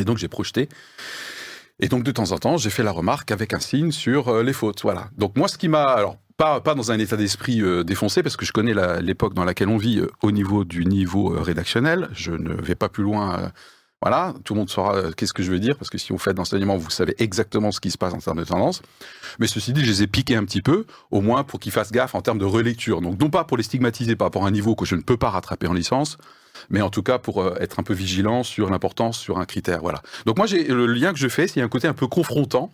Et 0.00 0.04
donc, 0.04 0.18
j'ai 0.18 0.28
projeté. 0.28 0.68
Et 1.80 1.88
donc, 1.88 2.04
de 2.04 2.12
temps 2.12 2.30
en 2.32 2.38
temps, 2.38 2.56
j'ai 2.58 2.70
fait 2.70 2.82
la 2.82 2.92
remarque 2.92 3.30
avec 3.30 3.54
un 3.54 3.58
signe 3.58 3.90
sur 3.90 4.28
euh, 4.28 4.42
les 4.42 4.52
fautes, 4.52 4.82
voilà. 4.82 5.08
Donc, 5.16 5.36
moi, 5.36 5.48
ce 5.48 5.56
qui 5.56 5.68
m'a... 5.68 5.84
Alors, 5.84 6.16
pas, 6.36 6.60
pas 6.60 6.74
dans 6.74 6.92
un 6.92 6.98
état 6.98 7.16
d'esprit 7.16 7.60
défoncé, 7.84 8.22
parce 8.22 8.34
que 8.34 8.46
je 8.46 8.52
connais 8.52 8.72
l'époque 9.02 9.34
dans 9.34 9.44
laquelle 9.44 9.68
on 9.68 9.76
vit 9.76 10.00
au 10.22 10.30
niveau 10.30 10.64
du 10.64 10.86
niveau 10.86 11.28
rédactionnel. 11.28 12.08
Je 12.12 12.32
ne 12.32 12.54
vais 12.54 12.74
pas 12.74 12.88
plus 12.88 13.02
loin 13.02 13.52
voilà, 14.02 14.32
tout 14.44 14.54
le 14.54 14.60
monde 14.60 14.70
saura 14.70 14.96
euh, 14.96 15.12
qu'est-ce 15.12 15.34
que 15.34 15.42
je 15.42 15.50
veux 15.50 15.58
dire, 15.58 15.76
parce 15.76 15.90
que 15.90 15.98
si 15.98 16.12
vous 16.12 16.18
faites 16.18 16.34
d'enseignement, 16.34 16.78
vous 16.78 16.88
savez 16.88 17.14
exactement 17.18 17.70
ce 17.70 17.80
qui 17.80 17.90
se 17.90 17.98
passe 17.98 18.14
en 18.14 18.18
termes 18.18 18.38
de 18.38 18.44
tendance. 18.44 18.80
Mais 19.38 19.46
ceci 19.46 19.74
dit, 19.74 19.84
je 19.84 19.90
les 19.90 20.02
ai 20.02 20.06
piqués 20.06 20.36
un 20.36 20.44
petit 20.44 20.62
peu, 20.62 20.86
au 21.10 21.20
moins 21.20 21.44
pour 21.44 21.60
qu'ils 21.60 21.72
fassent 21.72 21.92
gaffe 21.92 22.14
en 22.14 22.22
termes 22.22 22.38
de 22.38 22.46
relecture. 22.46 23.02
Donc 23.02 23.20
non 23.20 23.28
pas 23.28 23.44
pour 23.44 23.58
les 23.58 23.62
stigmatiser 23.62 24.16
par 24.16 24.26
rapport 24.26 24.44
à 24.44 24.48
un 24.48 24.52
niveau 24.52 24.74
que 24.74 24.86
je 24.86 24.94
ne 24.94 25.02
peux 25.02 25.18
pas 25.18 25.28
rattraper 25.28 25.66
en 25.66 25.74
licence, 25.74 26.16
mais 26.70 26.80
en 26.80 26.88
tout 26.88 27.02
cas 27.02 27.18
pour 27.18 27.42
euh, 27.42 27.54
être 27.60 27.78
un 27.78 27.82
peu 27.82 27.92
vigilant 27.92 28.42
sur 28.42 28.70
l'importance 28.70 29.18
sur 29.18 29.38
un 29.38 29.44
critère. 29.44 29.80
Voilà. 29.82 30.00
Donc 30.24 30.38
moi, 30.38 30.46
j'ai 30.46 30.64
le 30.64 30.86
lien 30.86 31.12
que 31.12 31.18
je 31.18 31.28
fais, 31.28 31.46
c'est 31.46 31.60
un 31.60 31.68
côté 31.68 31.86
un 31.86 31.94
peu 31.94 32.06
confrontant 32.06 32.72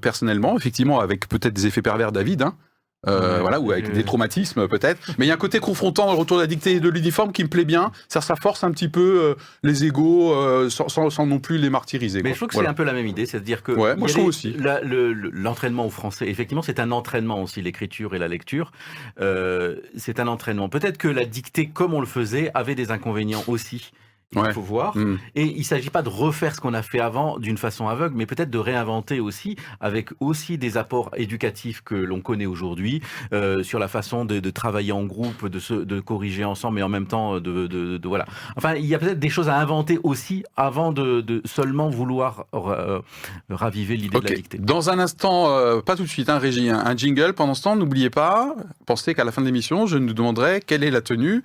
personnellement, 0.00 0.56
effectivement, 0.56 1.00
avec 1.00 1.28
peut-être 1.28 1.52
des 1.52 1.66
effets 1.66 1.82
pervers, 1.82 2.12
David. 2.12 2.42
Hein, 2.42 2.56
euh, 3.08 3.38
voilà, 3.40 3.60
ou 3.60 3.72
avec 3.72 3.92
des 3.92 4.04
traumatismes 4.04 4.68
peut-être. 4.68 5.00
Mais 5.18 5.24
il 5.24 5.28
y 5.28 5.30
a 5.30 5.34
un 5.34 5.38
côté 5.38 5.58
confrontant 5.58 6.06
dans 6.06 6.12
le 6.12 6.18
retour 6.18 6.36
de 6.36 6.42
la 6.42 6.46
dictée 6.46 6.80
de 6.80 6.88
l'uniforme 6.88 7.32
qui 7.32 7.42
me 7.42 7.48
plaît 7.48 7.64
bien. 7.64 7.92
Ça, 8.08 8.20
ça 8.20 8.36
force 8.36 8.62
un 8.62 8.70
petit 8.72 8.88
peu 8.88 9.20
euh, 9.22 9.34
les 9.62 9.84
égaux 9.84 10.34
euh, 10.34 10.68
sans, 10.68 10.88
sans, 10.88 11.26
non 11.26 11.38
plus 11.38 11.56
les 11.56 11.70
martyriser. 11.70 12.22
Mais 12.22 12.32
je 12.32 12.36
trouve 12.36 12.48
que 12.48 12.56
c'est 12.56 12.66
un 12.66 12.74
peu 12.74 12.84
la 12.84 12.92
même 12.92 13.06
idée, 13.06 13.24
c'est-à-dire 13.24 13.62
que 13.62 13.72
ouais, 13.72 13.96
moi 13.96 14.06
je 14.08 14.14
trouve 14.14 14.26
aussi. 14.26 14.54
L'entraînement 15.32 15.86
au 15.86 15.90
français, 15.90 16.28
effectivement, 16.28 16.62
c'est 16.62 16.80
un 16.80 16.90
entraînement 16.90 17.42
aussi, 17.42 17.62
l'écriture 17.62 18.14
et 18.14 18.18
la 18.18 18.28
lecture. 18.28 18.72
c'est 19.96 20.20
un 20.20 20.26
entraînement. 20.26 20.68
Peut-être 20.68 20.98
que 20.98 21.08
la 21.08 21.24
dictée, 21.24 21.68
comme 21.68 21.94
on 21.94 22.00
le 22.00 22.06
faisait, 22.06 22.50
avait 22.54 22.74
des 22.74 22.90
inconvénients 22.90 23.44
aussi 23.46 23.92
il 24.36 24.52
faut 24.52 24.60
voir. 24.60 24.96
Mm. 24.96 25.18
Et 25.34 25.44
il 25.44 25.58
ne 25.58 25.64
s'agit 25.64 25.90
pas 25.90 26.02
de 26.02 26.08
refaire 26.08 26.54
ce 26.54 26.60
qu'on 26.60 26.74
a 26.74 26.82
fait 26.82 27.00
avant 27.00 27.38
d'une 27.38 27.58
façon 27.58 27.88
aveugle, 27.88 28.14
mais 28.16 28.26
peut-être 28.26 28.50
de 28.50 28.58
réinventer 28.58 29.18
aussi, 29.18 29.56
avec 29.80 30.10
aussi 30.20 30.56
des 30.56 30.76
apports 30.76 31.10
éducatifs 31.16 31.82
que 31.82 31.96
l'on 31.96 32.20
connaît 32.20 32.46
aujourd'hui, 32.46 33.02
euh, 33.32 33.64
sur 33.64 33.78
la 33.80 33.88
façon 33.88 34.24
de, 34.24 34.38
de, 34.38 34.50
travailler 34.50 34.92
en 34.92 35.04
groupe, 35.04 35.48
de, 35.48 35.58
se, 35.58 35.74
de 35.74 36.00
corriger 36.00 36.44
ensemble, 36.44 36.76
mais 36.76 36.82
en 36.82 36.88
même 36.88 37.06
temps, 37.06 37.40
de, 37.40 37.66
de 37.66 38.08
voilà. 38.08 38.24
Enfin, 38.56 38.74
il 38.74 38.86
y 38.86 38.94
a 38.94 38.98
peut-être 38.98 39.18
des 39.18 39.28
choses 39.28 39.48
à 39.48 39.56
inventer 39.56 39.98
aussi 40.02 40.44
avant 40.56 40.92
de, 40.92 41.42
seulement 41.44 41.88
vouloir 41.90 42.46
euh, 42.54 43.00
raviver 43.48 43.96
l'idée 43.96 44.20
de 44.20 44.28
la 44.28 44.34
dictée. 44.34 44.58
Dans 44.58 44.90
un 44.90 44.98
instant, 44.98 45.50
euh, 45.50 45.80
pas 45.80 45.96
tout 45.96 46.04
de 46.04 46.08
suite, 46.08 46.28
un 46.28 46.36
hein, 46.36 46.38
Régie, 46.38 46.70
un, 46.70 46.96
jingle. 46.96 47.32
Pendant 47.32 47.54
ce 47.54 47.62
temps, 47.62 47.74
n'oubliez 47.74 48.10
pas, 48.10 48.54
pensez 48.86 49.14
qu'à 49.14 49.24
la 49.24 49.32
fin 49.32 49.40
de 49.40 49.46
l'émission, 49.46 49.86
je 49.86 49.98
nous 49.98 50.12
demanderai 50.12 50.60
quelle 50.64 50.84
est 50.84 50.90
la 50.90 51.00
tenue 51.00 51.42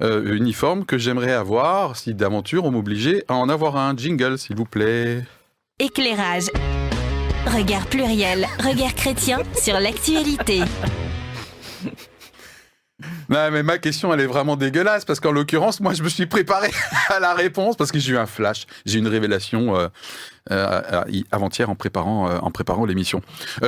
uniforme 0.00 0.84
que 0.84 0.96
j'aimerais 0.96 1.32
avoir 1.32 1.96
si 1.96 2.14
d'aventure, 2.20 2.64
on 2.64 2.70
m'obligeait 2.70 3.24
à 3.28 3.34
en 3.34 3.48
avoir 3.48 3.76
un 3.76 3.96
jingle, 3.96 4.38
s'il 4.38 4.56
vous 4.56 4.64
plaît. 4.64 5.24
Éclairage. 5.78 6.50
Regard 7.46 7.86
pluriel, 7.86 8.46
regard 8.58 8.94
chrétien 8.94 9.38
sur 9.54 9.80
l'actualité. 9.80 10.62
Non, 13.30 13.50
mais 13.50 13.62
ma 13.62 13.78
question, 13.78 14.12
elle 14.12 14.20
est 14.20 14.26
vraiment 14.26 14.56
dégueulasse 14.56 15.04
parce 15.04 15.20
qu'en 15.20 15.32
l'occurrence, 15.32 15.80
moi, 15.80 15.94
je 15.94 16.02
me 16.02 16.08
suis 16.08 16.26
préparé 16.26 16.68
à 17.08 17.20
la 17.20 17.32
réponse 17.32 17.76
parce 17.76 17.92
que 17.92 17.98
j'ai 17.98 18.12
eu 18.12 18.18
un 18.18 18.26
flash, 18.26 18.66
j'ai 18.84 18.96
eu 18.96 18.98
une 18.98 19.08
révélation 19.08 19.76
euh, 19.76 19.88
euh, 20.50 21.02
avant-hier 21.30 21.70
en 21.70 21.76
préparant, 21.76 22.28
euh, 22.28 22.38
en 22.40 22.50
préparant 22.50 22.84
l'émission. 22.84 23.22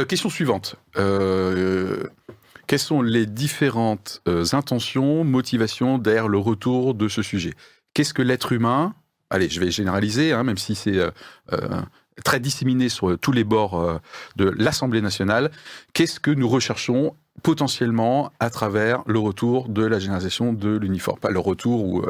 question 0.09 0.29
suivante. 0.29 0.77
quelles 0.95 2.79
sont 2.79 3.03
les 3.03 3.27
différentes 3.27 4.23
intentions, 4.53 5.25
motivations 5.25 5.99
derrière 5.99 6.29
le 6.29 6.38
retour 6.38 6.95
de 6.95 7.09
ce 7.09 7.23
sujet? 7.23 7.55
Qu'est-ce 7.95 8.15
que 8.15 8.23
l'être 8.23 8.53
humain 8.53 8.95
Allez, 9.33 9.49
je 9.49 9.61
vais 9.61 9.71
généraliser, 9.71 10.33
hein, 10.33 10.45
même 10.45 10.59
si 10.59 10.75
c'est 10.75 10.99
euh, 10.99 11.11
euh, 11.53 11.81
très 12.23 12.39
disséminé 12.39 12.91
sur 12.91 13.19
tous 13.19 13.33
les 13.33 13.45
bords 13.45 13.81
euh, 13.81 13.99
de 14.37 14.53
l'Assemblée 14.59 15.01
nationale. 15.01 15.51
Qu'est-ce 15.95 16.21
que 16.21 16.31
nous 16.31 16.49
recherchons 16.49 17.17
potentiellement 17.43 18.31
à 18.41 18.51
travers 18.51 19.03
le 19.07 19.19
retour 19.19 19.71
de 19.71 19.85
la 19.85 19.99
généralisation 19.99 20.53
de 20.53 20.77
l'uniforme? 20.77 21.19
Pas 21.19 21.31
le 21.31 21.39
retour 21.39 21.83
ou 21.83 22.05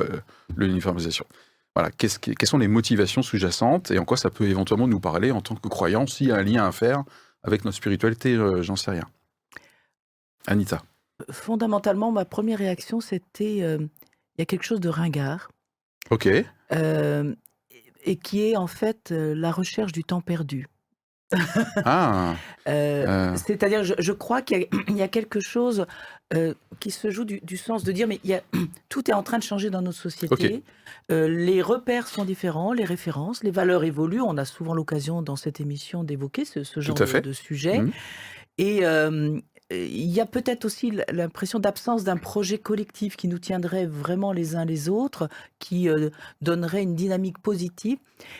l'uniformisation. 0.56 1.24
Voilà, 1.76 1.90
quelles 1.92 2.10
sont 2.48 2.58
les 2.58 2.68
motivations 2.68 3.22
sous-jacentes 3.22 3.92
et 3.92 3.98
en 4.00 4.04
quoi 4.04 4.16
ça 4.16 4.30
peut 4.30 4.48
éventuellement 4.48 4.88
nous 4.88 4.98
parler 4.98 5.30
en 5.30 5.40
tant 5.40 5.54
que 5.54 5.68
croyants 5.68 6.08
s'il 6.08 6.26
y 6.26 6.32
a 6.32 6.36
un 6.36 6.42
lien 6.42 6.66
à 6.66 6.72
faire 6.72 7.04
avec 7.44 7.64
notre 7.64 7.76
spiritualité, 7.76 8.36
j'en 8.62 8.76
sais 8.76 8.90
rien. 8.90 9.08
Anita. 10.48 10.82
Fondamentalement, 11.30 12.10
ma 12.10 12.24
première 12.24 12.58
réaction, 12.58 13.00
c'était 13.00 13.58
il 13.58 13.88
y 14.38 14.42
a 14.42 14.44
quelque 14.44 14.64
chose 14.64 14.80
de 14.80 14.88
ringard 14.88 15.48
Ok. 16.10 16.28
Euh, 16.72 17.34
et 18.04 18.16
qui 18.16 18.48
est 18.48 18.56
en 18.56 18.66
fait 18.66 19.10
euh, 19.12 19.34
la 19.34 19.52
recherche 19.52 19.92
du 19.92 20.04
temps 20.04 20.20
perdu. 20.20 20.66
ah. 21.84 22.34
Euh, 22.68 23.34
c'est-à-dire, 23.36 23.84
je, 23.84 24.12
crois 24.12 24.42
qu'il 24.42 24.66
y, 24.88 25.02
a 25.02 25.08
quelque 25.08 25.40
chose 25.40 25.86
qui 26.80 26.90
se 26.90 27.10
joue 27.10 27.24
du, 27.24 27.56
sens 27.58 27.84
de 27.84 27.92
dire, 27.92 28.06
mais 28.08 28.18
il 28.24 28.30
y 28.30 28.34
a, 28.34 28.42
tout 28.88 29.10
est 29.10 29.14
en 29.14 29.22
train 29.22 29.38
de 29.38 29.42
changer 29.42 29.70
dans 29.70 29.82
notre 29.82 29.98
société. 29.98 30.62
les 31.08 31.62
repères 31.62 32.08
sont 32.08 32.24
différents, 32.24 32.72
les 32.72 32.84
références, 32.84 33.42
les 33.44 33.50
valeurs 33.50 33.84
évoluent. 33.84 34.20
On 34.20 34.36
a 34.36 34.44
souvent 34.44 34.74
l'occasion 34.74 35.22
dans 35.22 35.36
cette 35.36 35.60
émission 35.60 36.04
d'évoquer 36.04 36.44
ce, 36.44 36.62
genre 36.80 36.94
de, 36.94 37.20
de, 37.20 37.32
sujet. 37.32 37.80
Mmh. 37.80 37.92
Et, 38.58 38.82
il 39.72 40.10
y 40.10 40.20
a 40.20 40.26
peut-être 40.26 40.64
aussi 40.64 40.92
l'impression 41.10 41.58
d'absence 41.58 42.04
d'un 42.04 42.16
projet 42.16 42.58
collectif 42.58 43.16
qui 43.16 43.28
nous 43.28 43.38
tiendrait 43.38 43.86
vraiment 43.86 44.32
les 44.32 44.56
uns 44.56 44.64
les 44.64 44.88
autres, 44.88 45.28
qui 45.58 45.88
euh, 45.88 46.10
donnerait 46.40 46.82
une 46.82 46.94
dynamique 46.94 47.38
positive. 47.38 47.98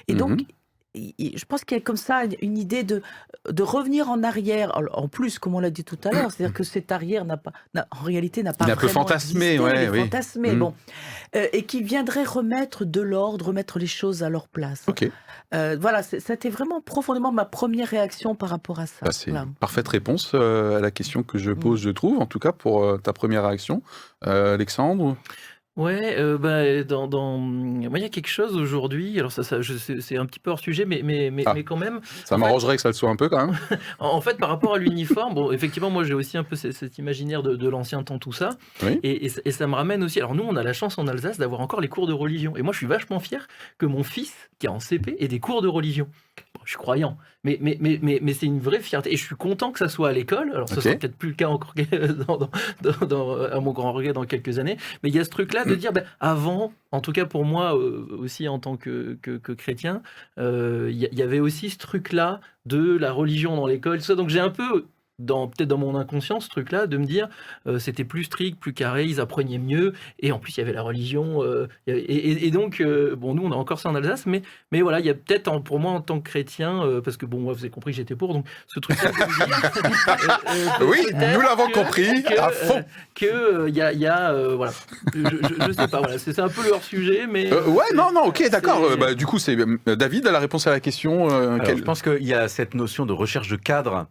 Et 0.09 0.15
donc, 0.15 0.41
mmh 0.41 0.47
je 0.95 1.45
pense 1.47 1.65
qu'il 1.65 1.77
y 1.77 1.81
a 1.81 1.83
comme 1.83 1.97
ça 1.97 2.23
une 2.43 2.59
idée 2.59 2.83
de, 2.83 3.03
de 3.49 3.63
revenir 3.63 4.11
en 4.11 4.23
arrière. 4.23 4.79
En 4.93 5.09
plus, 5.09 5.39
comme 5.39 5.55
on 5.55 5.61
l'a 5.61 5.71
dit 5.71 5.85
tout 5.85 5.99
à 6.05 6.11
l'heure, 6.11 6.31
c'est-à-dire 6.31 6.55
que 6.55 6.65
cet 6.65 6.93
arrière 6.93 7.25
n'a 7.25 7.37
pas, 7.37 7.53
en 7.75 8.05
réalité, 8.05 8.43
n'a 8.43 8.53
pas. 8.53 8.67
Il 8.67 8.71
est 8.71 8.73
un 8.73 8.77
peu 8.77 8.89
fantasmé, 8.89 9.59
ouais, 9.59 9.89
oui. 9.89 10.01
fantasmé, 10.01 10.53
mmh. 10.53 10.59
bon, 10.59 10.75
euh, 11.35 11.47
et 11.53 11.65
qui 11.65 11.83
viendrait 11.83 12.25
remettre 12.25 12.85
de 12.85 13.01
l'ordre, 13.01 13.47
remettre 13.47 13.79
les 13.79 13.87
choses 13.87 14.23
à 14.23 14.29
leur 14.29 14.49
place. 14.49 14.85
Ok. 14.87 15.11
Euh, 15.55 15.77
voilà, 15.79 16.03
c'était 16.03 16.51
vraiment 16.51 16.81
profondément 16.81 17.33
ma 17.33 17.45
première 17.45 17.89
réaction 17.89 18.35
par 18.35 18.49
rapport 18.49 18.81
à 18.81 18.87
ça. 18.87 19.05
Bah, 19.05 19.13
c'est 19.13 19.31
une 19.31 19.53
parfaite 19.61 19.89
réponse 19.89 20.33
euh, 20.35 20.79
à 20.79 20.81
la 20.81 20.91
question 20.91 21.23
que 21.23 21.39
je 21.39 21.53
pose, 21.53 21.81
mmh. 21.81 21.85
je 21.85 21.91
trouve, 21.91 22.21
en 22.21 22.27
tout 22.27 22.39
cas 22.39 22.53
pour 22.53 23.01
ta 23.03 23.13
première 23.13 23.47
réaction, 23.47 23.83
Alexandre? 24.23 25.17
Ouais, 25.75 26.17
euh, 26.19 26.37
bah, 26.37 26.85
dans, 26.85 27.09
dans... 27.09 27.39
Moi, 27.39 27.99
il 27.99 28.03
y 28.03 28.05
a 28.05 28.11
quelque 28.11 28.29
chose 28.29 28.57
aujourd'hui, 28.57 29.19
alors 29.19 29.33
ça, 29.33 29.43
ça 29.43 29.57
c'est 30.01 30.19
un 30.19 30.27
petit 30.27 30.39
peu 30.39 30.51
hors 30.51 30.59
sujet, 30.59 30.85
mais, 30.85 31.01
mais, 31.03 31.31
mais, 31.31 31.45
ah. 31.47 31.55
mais 31.55 31.65
quand 31.65 31.79
même. 31.79 32.01
Ça 32.27 32.37
m'arrangerait 32.37 32.77
que 32.77 32.83
ça 32.83 32.91
le 32.91 32.95
soit 32.95 33.09
un 33.09 33.17
peu 33.17 33.31
quand 33.31 33.47
même. 33.47 33.59
en 33.99 34.21
fait, 34.21 34.37
par 34.37 34.51
rapport 34.51 34.75
à 34.75 34.79
l'uniforme, 34.79 35.35
bon, 35.35 35.51
effectivement, 35.51 35.89
moi 35.89 36.05
j'ai 36.05 36.13
aussi 36.13 36.37
un 36.37 36.45
peu 36.45 36.57
cet, 36.57 36.99
imaginaire 36.99 37.43
de, 37.43 37.57
de 37.57 37.69
l'ancien 37.71 38.03
temps, 38.03 38.19
tout 38.19 38.33
ça. 38.35 38.51
Et, 39.03 39.25
et, 39.25 39.51
ça 39.51 39.67
me 39.67 39.75
ramène 39.75 40.03
aussi. 40.03 40.19
Alors, 40.19 40.35
nous, 40.35 40.45
on 40.45 40.57
a 40.57 40.63
la 40.63 40.75
chance 40.75 40.99
en 40.99 41.07
Alsace 41.07 41.39
d'avoir 41.39 41.63
encore 41.63 41.81
les 41.81 41.89
cours 41.89 42.07
de 42.07 42.13
religion. 42.13 42.55
Et 42.57 42.63
moi, 42.63 42.73
je 42.73 42.79
suis 42.79 42.87
vachement 42.87 43.19
fier 43.19 43.49
que 43.79 43.87
mon 43.87 44.03
fils, 44.03 44.35
qui 44.59 44.67
est 44.67 44.71
en 44.71 44.81
CP, 44.81 45.17
ait 45.21 45.29
des 45.29 45.41
cours 45.41 45.63
de 45.63 45.69
religion 45.69 46.07
je 46.65 46.71
suis 46.71 46.79
croyant, 46.79 47.17
mais, 47.45 47.59
mais, 47.61 47.77
mais, 47.81 47.99
mais, 48.03 48.19
mais 48.23 48.35
c'est 48.35 48.47
une 48.47 48.61
vraie 48.61 48.81
fierté. 48.81 49.13
Et 49.13 49.17
je 49.17 49.25
suis 49.25 49.35
content 49.35 49.73
que 49.73 49.79
ça 49.79 49.89
soit 49.89 50.11
à 50.11 50.13
l'école. 50.13 50.53
Alors, 50.55 50.69
ce 50.69 50.81
sera 50.81 50.95
peut-être 50.95 51.17
plus 51.17 51.31
le 51.31 51.35
cas 51.35 51.49
encore 51.49 51.75
dans, 52.29 53.07
dans, 53.07 53.43
à 53.43 53.61
mon 53.61 53.73
grand 53.73 53.93
regret 53.93 54.13
dans 54.13 54.25
quelques 54.25 54.59
années. 54.59 54.77
Mais 55.03 55.09
il 55.09 55.15
y 55.15 55.19
a 55.19 55.25
ce 55.25 55.31
truc-là 55.31 55.65
de 55.65 55.75
dire, 55.75 55.93
ben, 55.93 56.05
avant, 56.21 56.73
en 56.93 57.01
tout 57.01 57.13
cas 57.13 57.27
pour 57.27 57.45
moi 57.45 57.77
euh, 57.77 58.07
aussi 58.19 58.49
en 58.49 58.59
tant 58.59 58.77
que, 58.77 59.19
que, 59.21 59.53
chrétien, 59.53 60.03
euh, 60.39 60.89
il 60.93 60.99
y, 60.99 61.23
avait 61.23 61.41
aussi 61.41 61.71
ce 61.71 61.79
truc-là 61.79 62.41
de 62.67 62.97
la 62.97 63.13
religion 63.13 63.57
dans 63.57 63.67
l'école. 63.67 64.01
Donc 64.01 64.29
j'ai 64.29 64.41
un 64.41 64.51
peu 64.51 64.87
dans 65.25 65.49
peut-être 65.49 65.69
dans 65.69 65.79
mon 65.79 65.97
inconscient 65.97 66.41
ce 66.41 66.49
truc 66.49 66.73
là 66.73 66.87
de 66.87 66.97
me 66.97 67.05
dire 67.05 67.29
euh, 67.67 67.79
c'était 67.79 68.05
plus 68.05 68.25
strict 68.25 68.59
plus 68.59 68.73
carré 68.73 69.05
ils 69.05 69.21
apprenaient 69.21 69.59
mieux 69.59 69.93
et 70.21 70.33
en 70.33 70.39
plus 70.39 70.57
il 70.57 70.61
y 70.61 70.63
avait 70.63 70.73
la 70.73 70.83
religion 70.83 71.43
euh, 71.43 71.69
et, 71.87 72.51
donc 72.51 72.81
euh, 72.81 73.15
bon 73.17 73.35
nous 73.35 73.45
on 73.45 73.53
a 73.53 73.57
encore 73.57 73.79
ça 73.79 73.89
en 73.89 73.95
Alsace 73.95 74.27
mais 74.27 74.43
mais 74.71 74.83
voilà 74.83 75.01
il 75.01 75.07
y 75.07 75.11
a 75.11 75.15
peut-être 75.15 75.51
pour 75.63 75.79
moi 75.79 75.93
en 75.93 76.01
tant 76.01 76.21
que 76.21 76.29
chrétien 76.29 76.83
parce 77.05 77.17
que 77.17 77.27
bon 77.27 77.41
moi 77.41 77.53
vous 77.53 77.61
avez 77.61 77.71
compris 77.71 77.93
que 77.93 77.97
j'étais 77.97 78.17
pour 78.17 78.33
donc 78.33 78.47
ce 78.67 78.81
truc 78.81 79.03
là 79.03 79.11
oui 80.83 81.01
nous 81.13 81.41
l'avons 81.41 81.69
compris 81.71 82.23
que, 82.23 82.39
à 82.39 82.51
fond. 82.51 82.85
que 83.15 83.69
il 83.69 83.77
y 83.77 83.83
a, 83.83 83.93
y 83.93 84.07
a 84.07 84.33
voilà. 84.55 84.73
Je, 85.15 85.21
je, 85.21 85.73
sais 85.73 85.89
pas 85.89 85.99
voilà 85.99 86.19
c'est 86.19 86.39
un 86.39 86.49
peu 86.49 86.65
le 86.65 86.73
hors 86.73 86.83
sujet 86.83 87.27
mais 87.29 87.53
ouais 87.53 87.95
non 87.95 88.13
non 88.13 88.25
ok 88.27 88.49
d'accord 88.51 88.97
bah, 88.99 89.15
du 89.15 89.27
coup 89.27 89.39
c'est 89.39 89.57
David 89.87 90.27
a 90.27 90.33
la 90.33 90.41
réponse 90.41 90.67
à 90.67 90.71
la 90.71 90.81
question 90.81 91.29
je 91.29 91.83
pense 91.83 92.03
qu'il 92.03 92.25
y 92.25 92.35
a 92.35 92.49
cette 92.49 92.75
notion 92.75 93.07
de 93.07 93.13
recherche 93.13 93.49
de 93.49 93.57
cadre 93.57 94.07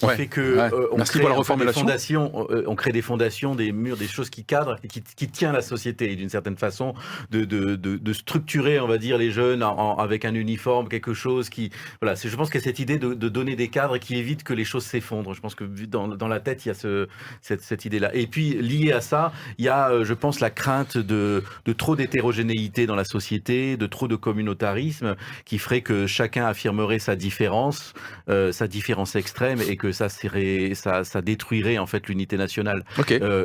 qui 0.00 0.08
fait 0.08 0.26
que 0.26 0.40
euh, 0.40 0.88
on, 0.90 0.96
crée, 1.04 1.20
des 1.20 1.72
fondations, 1.72 2.48
euh, 2.50 2.64
on 2.66 2.74
crée 2.74 2.90
des 2.90 3.02
fondations, 3.02 3.54
des 3.54 3.70
murs, 3.70 3.96
des 3.96 4.08
choses 4.08 4.28
qui 4.28 4.44
cadrent 4.44 4.76
et 4.82 4.88
qui, 4.88 5.02
qui 5.02 5.28
tient 5.28 5.52
la 5.52 5.62
société 5.62 6.16
d'une 6.16 6.28
certaine 6.28 6.56
façon 6.56 6.94
de, 7.30 7.44
de, 7.44 7.76
de, 7.76 7.96
de, 7.96 8.12
structurer, 8.12 8.80
on 8.80 8.88
va 8.88 8.98
dire, 8.98 9.18
les 9.18 9.30
jeunes 9.30 9.64
avec 9.98 10.24
un 10.24 10.34
uniforme, 10.34 10.88
quelque 10.88 11.14
chose 11.14 11.48
qui 11.48 11.70
voilà. 12.00 12.16
Je 12.16 12.34
pense 12.34 12.50
qu'il 12.50 12.60
y 12.60 12.64
a 12.64 12.64
cette 12.64 12.80
idée 12.80 12.98
de, 12.98 13.14
donner 13.14 13.54
des 13.54 13.68
cadres 13.68 13.98
qui 13.98 14.16
évite 14.16 14.42
que 14.42 14.52
les 14.52 14.64
choses 14.64 14.84
s'effondrent. 14.84 15.32
Je 15.32 15.40
pense 15.40 15.54
que 15.54 15.64
dans, 15.64 16.08
dans 16.08 16.28
la 16.28 16.40
tête 16.40 16.64
il 16.64 16.68
y 16.68 16.70
a 16.72 16.74
ce, 16.74 17.06
cette, 17.40 17.62
cette 17.62 17.84
idée-là. 17.84 18.12
Et 18.14 18.26
puis 18.26 18.54
lié 18.54 18.90
à 18.90 19.00
ça, 19.00 19.32
il 19.58 19.64
y 19.64 19.68
a, 19.68 19.90
euh, 19.90 20.04
je 20.04 20.14
pense, 20.14 20.40
la 20.40 20.50
crainte 20.50 20.98
de, 20.98 21.44
trop 21.76 21.94
d'hétérogénéité 21.94 22.86
dans 22.86 22.96
la 22.96 23.04
société, 23.04 23.76
de 23.76 23.86
trop 23.86 24.08
de 24.08 24.16
communautarisme 24.16 25.14
qui 25.44 25.58
ferait 25.58 25.82
que 25.82 26.08
chacun 26.08 26.46
affirmerait 26.46 26.98
sa 26.98 27.14
différence, 27.14 27.94
sa 28.26 28.66
différence 28.66 29.16
extrême 29.16 29.60
et 29.60 29.76
que 29.76 29.83
que 29.84 29.92
ça 29.92 30.08
serait, 30.08 30.72
ça, 30.74 31.04
ça 31.04 31.20
détruirait 31.20 31.76
en 31.76 31.84
fait 31.84 32.08
l'unité 32.08 32.38
nationale. 32.38 32.84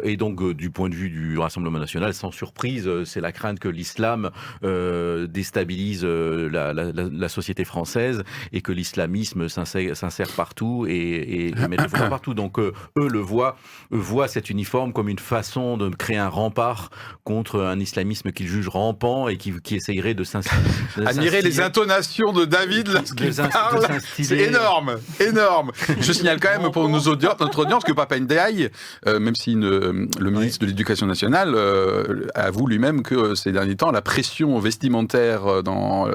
et 0.03 0.15
donc, 0.15 0.53
du 0.53 0.69
point 0.69 0.87
de 0.87 0.95
vue 0.95 1.09
du 1.09 1.37
Rassemblement 1.37 1.79
national, 1.79 2.13
sans 2.13 2.31
surprise, 2.31 2.89
c'est 3.03 3.19
la 3.19 3.33
crainte 3.33 3.59
que 3.59 3.67
l'islam 3.67 4.31
déstabilise 4.61 6.05
la, 6.05 6.73
la, 6.73 6.91
la, 6.93 7.29
société 7.29 7.65
française 7.65 8.23
et 8.53 8.61
que 8.61 8.71
l'islamisme 8.71 9.49
s'insère 9.49 10.31
partout 10.35 10.85
et, 10.87 10.93
et 10.93 11.67
met 11.67 11.75
le 11.75 12.09
partout. 12.09 12.33
Donc, 12.33 12.57
eux 12.59 12.73
le 12.95 13.19
voient, 13.19 13.57
voient 13.91 14.29
cet 14.29 14.49
uniforme 14.49 14.93
comme 14.93 15.09
une 15.09 15.19
façon 15.19 15.75
de 15.75 15.89
créer 15.89 16.17
un 16.17 16.29
rempart 16.29 16.89
contre 17.23 17.59
un 17.59 17.79
islamisme 17.79 18.31
qu'ils 18.31 18.47
jugent 18.47 18.69
rampant 18.69 19.27
et 19.27 19.37
qui, 19.37 19.53
qui 19.61 19.75
essayerait 19.75 20.13
de 20.13 20.23
s'inspirer. 20.23 20.61
Admirer 21.05 21.41
les 21.41 21.59
intonations 21.59 22.31
de 22.31 22.45
David 22.45 22.87
lorsqu'il 22.87 23.33
parle, 23.33 23.85
c'est 24.09 24.37
énorme, 24.37 24.97
énorme. 25.19 25.71
Je 25.99 26.13
signale 26.29 26.39
quand 26.39 26.61
même 26.61 26.71
pour 26.71 26.89
nos 26.89 26.99
audiences, 26.99 27.39
notre 27.39 27.59
audience 27.59 27.83
que 27.83 27.91
Papa 27.91 28.19
Ndiaye, 28.19 28.69
euh, 29.07 29.19
même 29.19 29.35
si 29.35 29.53
le 29.55 30.07
ministre 30.19 30.59
de 30.59 30.65
l'Éducation 30.65 31.07
nationale 31.07 31.53
euh, 31.55 32.27
avoue 32.35 32.67
lui-même 32.67 33.03
que 33.03 33.15
euh, 33.15 33.35
ces 33.35 33.51
derniers 33.51 33.75
temps, 33.75 33.91
la 33.91 34.01
pression 34.01 34.59
vestimentaire 34.59 35.63
dans 35.63 36.07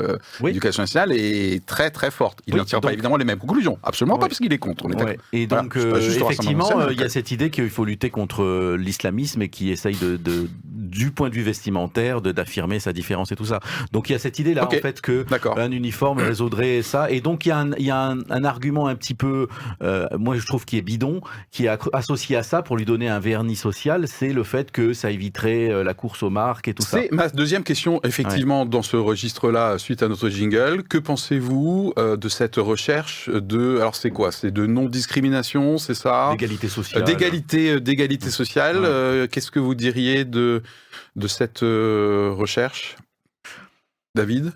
l'éducation 0.43 0.83
nationale 0.83 1.12
est 1.12 1.65
très 1.67 1.91
très 1.91 2.11
forte. 2.11 2.41
Il 2.47 2.57
n'en 2.57 2.65
tire 2.65 2.81
pas 2.81 2.93
évidemment 2.93 3.17
les 3.17 3.25
mêmes 3.25 3.39
conclusions, 3.39 3.79
absolument 3.83 4.19
pas 4.19 4.29
parce 4.29 4.39
qu'il 4.39 4.53
est 4.53 4.59
contre. 4.59 4.87
Et 5.33 5.47
donc 5.47 5.77
effectivement, 5.77 6.89
il 6.91 7.01
y 7.01 7.05
a 7.05 7.09
cette 7.09 7.31
idée 7.31 7.51
qu'il 7.51 7.71
faut 7.71 7.85
lutter 7.85 8.11
contre 8.11 8.77
l'islamisme 8.77 9.43
et 9.43 9.49
qui 9.49 9.71
essaye 9.71 9.97
de, 9.97 10.17
de, 10.17 10.49
du 10.65 11.11
point 11.11 11.29
de 11.29 11.35
vue 11.35 11.43
vestimentaire 11.43 12.21
d'affirmer 12.21 12.79
sa 12.81 12.93
différence 12.93 13.33
et 13.33 13.37
tout 13.37 13.45
ça. 13.45 13.61
Donc 13.93 14.09
il 14.09 14.12
y 14.12 14.17
a 14.17 14.19
cette 14.19 14.39
idée 14.39 14.55
là 14.55 14.67
en 14.67 14.71
fait 14.71 15.01
que 15.01 15.25
un 15.57 15.71
uniforme 15.71 16.19
résoudrait 16.19 16.83
ça. 16.83 17.11
Et 17.11 17.21
donc 17.21 17.47
il 17.47 17.49
y 17.49 17.53
a 17.53 17.59
un, 17.59 17.73
il 17.73 17.87
y 17.87 17.91
a 17.91 18.15
un, 18.31 18.45
argument 18.45 18.89
un 18.89 18.95
petit 18.95 19.15
peu 19.15 19.49
euh, 20.12 20.18
moi 20.18 20.36
je 20.36 20.46
trouve 20.46 20.64
qui 20.64 20.78
est 20.78 20.82
bidon 20.82 21.20
qui 21.50 21.66
est 21.66 21.78
associé 21.92 22.36
à 22.36 22.42
ça 22.42 22.62
pour 22.62 22.76
lui 22.76 22.84
donner 22.84 23.09
un 23.09 23.20
vernis 23.20 23.57
social, 23.57 24.07
c'est 24.09 24.32
le 24.32 24.44
fait 24.44 24.70
que 24.70 24.92
ça 24.92 25.11
éviterait 25.11 25.70
euh, 25.70 25.84
la 25.84 25.94
course 25.94 26.22
aux 26.22 26.30
marques 26.30 26.68
et 26.68 26.74
tout 26.74 26.82
ça. 26.82 27.00
C'est 27.00 27.12
ma 27.12 27.28
deuxième 27.28 27.64
question 27.64 28.00
effectivement 28.05 28.66
dans 28.66 28.82
ce 28.82 28.96
registre 28.96 29.50
là 29.50 29.78
suite 29.78 30.02
à 30.02 30.09
notre 30.09 30.28
jingle. 30.28 30.82
Que 30.82 30.98
pensez-vous 30.98 31.92
euh, 31.98 32.16
de 32.16 32.28
cette 32.28 32.57
recherche 32.57 33.28
de 33.28 33.78
alors 33.78 33.96
c'est 33.96 34.11
quoi? 34.11 34.32
C'est 34.32 34.50
de 34.50 34.66
non 34.66 34.86
discrimination, 34.86 35.78
c'est 35.78 35.94
ça? 35.94 36.30
D'égalité 36.32 36.68
sociale. 36.68 37.05
D'égalité 37.05 37.80
d'égalité 37.80 38.30
sociale. 38.30 39.28
Qu'est-ce 39.30 39.50
que 39.50 39.61
vous 39.61 39.74
diriez 39.74 40.24
de 40.24 40.62
de 41.16 41.28
cette 41.28 41.61
recherche? 41.61 42.96
David? 44.14 44.52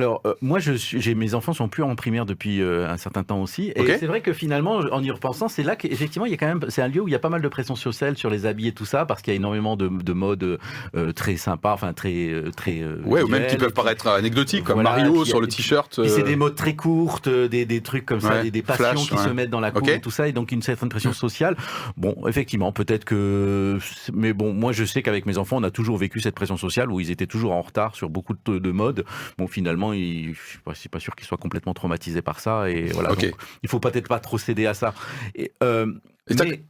Alors, 0.00 0.22
euh, 0.24 0.34
moi, 0.40 0.58
je 0.58 0.72
j'ai 0.74 1.14
mes 1.14 1.34
enfants 1.34 1.52
sont 1.52 1.68
plus 1.68 1.82
en 1.82 1.94
primaire 1.94 2.24
depuis 2.24 2.62
euh, 2.62 2.88
un 2.88 2.96
certain 2.96 3.22
temps 3.22 3.42
aussi. 3.42 3.70
Et 3.76 3.98
c'est 3.98 4.06
vrai 4.06 4.22
que 4.22 4.32
finalement, 4.32 4.76
en 4.76 5.02
y 5.02 5.10
repensant, 5.10 5.48
c'est 5.48 5.62
là 5.62 5.76
qu'effectivement, 5.76 6.24
il 6.24 6.30
y 6.30 6.34
a 6.34 6.38
quand 6.38 6.46
même, 6.46 6.64
c'est 6.68 6.80
un 6.80 6.88
lieu 6.88 7.02
où 7.02 7.08
il 7.08 7.10
y 7.10 7.14
a 7.14 7.18
pas 7.18 7.28
mal 7.28 7.42
de 7.42 7.48
pression 7.48 7.76
sociale 7.76 8.16
sur 8.16 8.30
les 8.30 8.46
habits 8.46 8.68
et 8.68 8.72
tout 8.72 8.86
ça, 8.86 9.04
parce 9.04 9.20
qu'il 9.20 9.32
y 9.32 9.34
a 9.34 9.36
énormément 9.36 9.76
de, 9.76 9.88
de 9.88 10.12
modes 10.14 10.58
euh, 10.94 11.12
très 11.12 11.36
sympas, 11.36 11.74
enfin 11.74 11.92
très 11.92 12.32
très. 12.56 12.82
ouais, 13.04 13.22
ou 13.22 13.28
même 13.28 13.46
qui 13.46 13.56
peuvent 13.56 13.72
paraître 13.72 14.06
anecdotiques, 14.08 14.64
comme 14.64 14.82
Mario 14.82 15.24
sur 15.26 15.40
le 15.40 15.48
t-shirt. 15.48 16.00
c'est 16.06 16.22
des 16.22 16.36
modes 16.36 16.54
très 16.54 16.74
courtes, 16.74 17.28
des, 17.28 17.66
des 17.66 17.80
trucs 17.82 18.06
comme 18.06 18.20
ça, 18.20 18.42
des, 18.42 18.50
des, 18.50 18.62
passions 18.62 18.94
qui 18.94 19.18
se 19.18 19.28
mettent 19.28 19.50
dans 19.50 19.60
la 19.60 19.70
cour 19.70 19.88
et 19.88 20.00
tout 20.00 20.10
ça, 20.10 20.28
et 20.28 20.32
donc 20.32 20.52
une 20.52 20.62
certaine 20.62 20.88
pression 20.88 21.12
sociale. 21.12 21.56
Bon, 21.96 22.16
effectivement, 22.26 22.72
peut-être 22.72 23.04
que, 23.04 23.78
mais 24.14 24.32
bon, 24.32 24.54
moi, 24.54 24.72
je 24.72 24.84
sais 24.84 25.02
qu'avec 25.02 25.26
mes 25.26 25.36
enfants, 25.36 25.58
on 25.58 25.62
a 25.62 25.70
toujours 25.70 25.98
vécu 25.98 26.20
cette 26.20 26.34
pression 26.34 26.56
sociale 26.56 26.90
où 26.90 27.00
ils 27.00 27.10
étaient 27.10 27.26
toujours 27.26 27.52
en 27.52 27.60
retard 27.60 27.94
sur 27.94 28.08
beaucoup 28.08 28.34
de, 28.46 28.58
de 28.58 28.70
modes. 28.70 29.04
Bon, 29.36 29.46
finalement 29.46 29.89
je 29.92 30.32
suis 30.74 30.88
pas, 30.88 31.00
sûr 31.00 31.14
qu'il 31.14 31.26
soit 31.26 31.38
complètement 31.38 31.74
traumatisé 31.74 32.22
par 32.22 32.40
ça. 32.40 32.70
Et 32.70 32.86
voilà. 32.92 33.10
Donc, 33.10 33.32
il 33.62 33.68
faut 33.68 33.80
peut-être 33.80 34.08
pas 34.08 34.20
trop 34.20 34.38
céder 34.38 34.66
à 34.66 34.74
ça. 34.74 34.94
Et, 35.34 35.52
euh, 35.62 35.92
mais 36.28 36.62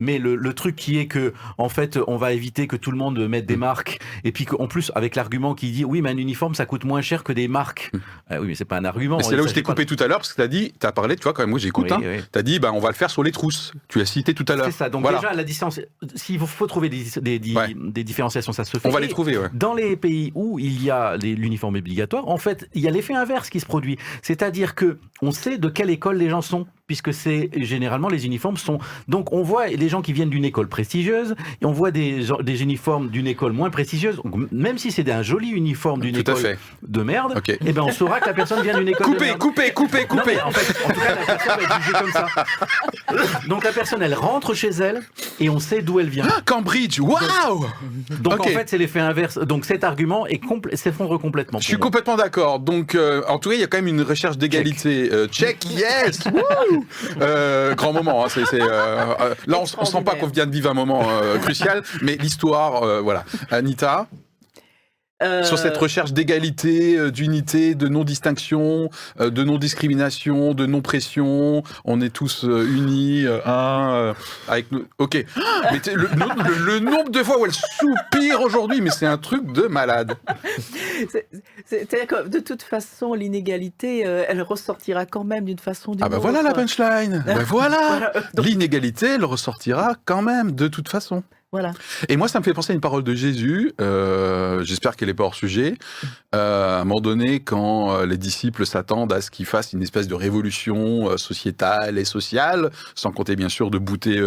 le, 0.00 0.52
truc 0.52 0.76
qui 0.76 0.98
est 0.98 1.06
que, 1.06 1.32
en 1.58 1.68
fait, 1.68 1.98
on 2.06 2.16
va 2.16 2.32
éviter 2.32 2.66
que 2.66 2.76
tout 2.76 2.90
le 2.90 2.96
monde 2.96 3.18
mette 3.28 3.46
des 3.46 3.56
mm. 3.56 3.60
marques, 3.60 3.98
et 4.24 4.32
puis 4.32 4.44
qu'en 4.44 4.66
plus, 4.66 4.90
avec 4.94 5.16
l'argument 5.16 5.54
qui 5.54 5.70
dit, 5.70 5.84
oui, 5.84 6.02
mais 6.02 6.10
un 6.10 6.16
uniforme, 6.16 6.54
ça 6.54 6.66
coûte 6.66 6.84
moins 6.84 7.00
cher 7.00 7.24
que 7.24 7.32
des 7.32 7.48
marques. 7.48 7.90
Mm. 7.92 7.98
Ah 8.30 8.40
oui, 8.40 8.48
mais 8.48 8.54
c'est 8.54 8.64
pas 8.64 8.78
un 8.78 8.84
argument. 8.84 9.20
C'est 9.20 9.36
là 9.36 9.42
où 9.42 9.48
je 9.48 9.54
t'ai 9.54 9.62
coupé 9.62 9.86
tout 9.86 9.96
à 10.00 10.06
l'heure, 10.06 10.18
parce 10.18 10.32
que 10.32 10.36
tu 10.36 10.42
as 10.42 10.48
dit, 10.48 10.72
tu 10.78 10.86
as 10.86 10.92
parlé, 10.92 11.16
tu 11.16 11.22
vois, 11.22 11.32
quand 11.32 11.42
même, 11.42 11.50
moi 11.50 11.58
j'écoute, 11.58 11.90
hein, 11.92 12.00
tu 12.32 12.38
as 12.38 12.42
dit, 12.42 12.58
bah, 12.58 12.72
on 12.72 12.80
va 12.80 12.88
le 12.88 12.94
faire 12.94 13.10
sur 13.10 13.22
les 13.22 13.32
trousses. 13.32 13.72
Tu 13.88 13.98
l'as 13.98 14.06
cité 14.06 14.34
tout 14.34 14.44
à 14.48 14.56
l'heure. 14.56 14.66
C'est 14.66 14.72
ça, 14.72 14.90
donc 14.90 15.08
déjà, 15.08 15.32
la 15.32 15.44
distance, 15.44 15.80
s'il 16.14 16.38
faut, 16.38 16.66
trouver 16.66 16.88
des, 16.88 17.04
des, 17.20 17.38
des, 17.38 18.04
différenciations, 18.04 18.52
ça 18.52 18.64
se 18.64 18.76
fait. 18.76 18.88
On 18.88 18.92
va 18.92 19.00
les 19.00 19.08
trouver, 19.08 19.36
ouais. 19.36 19.48
Dans 19.52 19.74
les 19.74 19.96
pays 19.96 20.32
où 20.34 20.58
il 20.58 20.82
y 20.82 20.90
a 20.90 21.16
l'uniforme 21.16 21.76
obligatoire, 21.76 22.28
en 22.28 22.38
fait, 22.38 22.68
il 22.74 22.82
y 22.82 22.88
a 22.88 22.90
l'effet 22.90 23.14
inverse 23.14 23.50
qui 23.50 23.60
se 23.60 23.66
produit. 23.66 23.98
C'est-à-dire 24.22 24.74
que 24.74 24.98
on 25.20 25.30
sait 25.30 25.58
de 25.58 25.68
quelle 25.68 25.90
école 25.90 26.16
les 26.16 26.28
gens 26.28 26.42
sont 26.42 26.66
puisque 26.86 27.14
c'est 27.14 27.50
généralement 27.56 28.08
les 28.08 28.26
uniformes 28.26 28.56
sont. 28.56 28.78
Donc 29.08 29.32
on 29.32 29.42
voit 29.42 29.68
les 29.68 29.88
gens 29.88 30.02
qui 30.02 30.12
viennent 30.12 30.30
d'une 30.30 30.44
école 30.44 30.68
prestigieuse 30.68 31.34
et 31.60 31.66
on 31.66 31.72
voit 31.72 31.90
des, 31.90 32.26
des 32.42 32.62
uniformes 32.62 33.08
d'une 33.08 33.26
école 33.26 33.52
moins 33.52 33.70
prestigieuse. 33.70 34.20
même 34.50 34.78
si 34.78 34.90
c'est 34.90 35.10
un 35.10 35.22
joli 35.22 35.50
uniforme 35.50 36.00
d'une 36.00 36.16
école 36.16 36.58
de 36.82 37.02
merde, 37.02 37.40
et 37.48 37.58
eh 37.66 37.72
ben 37.72 37.82
on 37.82 37.92
saura 37.92 38.20
que 38.20 38.26
la 38.26 38.34
personne 38.34 38.62
vient 38.62 38.78
d'une 38.78 38.88
école 38.88 39.06
coupez, 39.06 39.18
de 39.18 39.24
merde. 39.24 39.38
Coupez, 39.38 39.70
coupez, 39.72 40.04
coupez, 40.06 40.40
En 40.42 40.50
fait, 40.50 40.84
en 40.84 40.92
tout 40.92 41.00
cas, 41.00 41.14
la 41.14 41.24
personne 41.24 41.56
va 41.56 41.62
être 41.62 41.82
jugée 41.82 41.98
comme 41.98 42.12
ça. 42.12 42.26
Donc 43.48 43.64
la 43.64 43.72
personne, 43.72 44.02
elle 44.02 44.14
rentre 44.14 44.54
chez 44.54 44.70
elle 44.70 45.02
et 45.40 45.48
on 45.48 45.58
sait 45.58 45.82
d'où 45.82 46.00
elle 46.00 46.08
vient. 46.08 46.26
Ah, 46.28 46.40
Cambridge, 46.44 47.00
waouh 47.00 47.66
Donc 48.20 48.40
en 48.40 48.44
fait, 48.44 48.68
c'est 48.68 48.78
l'effet 48.78 49.00
inverse. 49.00 49.38
Donc 49.38 49.64
cet 49.64 49.84
argument 49.84 50.26
s'effondre 50.74 51.18
complètement. 51.20 51.58
Je 51.60 51.66
suis 51.66 51.78
complètement 51.78 52.16
d'accord. 52.16 52.58
Donc 52.58 52.94
euh, 52.94 53.22
en 53.28 53.38
tout 53.38 53.50
cas, 53.50 53.54
il 53.54 53.60
y 53.60 53.64
a 53.64 53.66
quand 53.66 53.78
même 53.78 53.88
une 53.88 54.02
recherche 54.02 54.36
d'égalité. 54.36 55.08
Euh, 55.12 55.26
check. 55.28 55.64
yes 55.70 56.20
Euh, 57.20 57.74
grand 57.74 57.92
moment. 57.92 58.24
Hein, 58.24 58.28
c'est, 58.28 58.60
euh, 58.60 58.66
euh, 58.68 59.34
là, 59.46 59.58
on, 59.58 59.62
ne 59.62 59.86
sent 59.86 60.02
pas 60.02 60.14
qu'on 60.14 60.26
vient 60.26 60.46
de 60.46 60.52
vivre 60.52 60.70
un 60.70 60.74
moment 60.74 61.06
crucial, 61.42 61.82
mais 62.00 62.16
l'histoire, 62.16 63.02
voilà. 63.02 63.24
Anita 63.50 64.06
sur 65.42 65.58
cette 65.58 65.76
recherche 65.76 66.12
d'égalité, 66.12 67.10
d'unité, 67.10 67.74
de 67.74 67.88
non-distinction, 67.88 68.90
de 69.18 69.44
non-discrimination, 69.44 70.54
de 70.54 70.66
non-pression. 70.66 71.62
On 71.84 72.00
est 72.00 72.10
tous 72.10 72.44
unis, 72.44 73.26
un, 73.44 74.14
avec 74.48 74.70
nous. 74.72 74.84
Ok. 74.98 75.24
Mais 75.72 75.80
le, 75.94 76.78
nombre 76.80 77.10
de 77.10 77.22
fois 77.22 77.38
où 77.38 77.46
elle 77.46 77.52
soupire 77.52 78.40
aujourd'hui, 78.40 78.80
mais 78.80 78.90
c'est 78.90 79.06
un 79.06 79.18
truc 79.18 79.52
de 79.52 79.62
malade. 79.62 80.16
C'est-à-dire 81.64 82.06
que 82.06 82.28
de 82.28 82.38
toute 82.38 82.62
façon, 82.62 83.14
l'inégalité, 83.14 84.06
euh, 84.06 84.24
elle 84.28 84.42
ressortira 84.42 85.06
quand 85.06 85.24
même 85.24 85.44
d'une 85.44 85.58
façon 85.58 85.92
ou 85.92 85.94
d'une 85.94 86.04
Ah 86.04 86.08
bah 86.08 86.18
voilà 86.18 86.42
la 86.42 86.52
punchline 86.52 87.22
bah 87.26 87.42
voilà, 87.46 88.12
L'inégalité, 88.38 89.06
elle 89.06 89.24
ressortira 89.24 89.94
quand 90.04 90.22
même 90.22 90.52
de 90.52 90.68
toute 90.68 90.88
façon. 90.88 91.22
Voilà. 91.52 91.72
Et 92.08 92.16
moi, 92.16 92.28
ça 92.28 92.38
me 92.38 92.44
fait 92.44 92.54
penser 92.54 92.72
à 92.72 92.74
une 92.74 92.80
parole 92.80 93.04
de 93.04 93.14
Jésus, 93.14 93.72
euh, 93.80 94.64
j'espère 94.64 94.96
qu'elle 94.96 95.08
n'est 95.08 95.14
pas 95.14 95.24
hors 95.24 95.34
sujet, 95.34 95.76
euh, 96.34 96.78
à 96.78 96.80
un 96.80 96.84
moment 96.84 97.00
donné, 97.00 97.40
quand 97.40 98.02
les 98.04 98.16
disciples 98.16 98.64
s'attendent 98.64 99.12
à 99.12 99.20
ce 99.20 99.30
qu'il 99.30 99.44
fasse 99.46 99.72
une 99.72 99.82
espèce 99.82 100.08
de 100.08 100.14
révolution 100.14 101.16
sociétale 101.18 101.98
et 101.98 102.04
sociale, 102.04 102.70
sans 102.94 103.12
compter 103.12 103.36
bien 103.36 103.50
sûr 103.50 103.70
de 103.70 103.78
bouter 103.78 104.18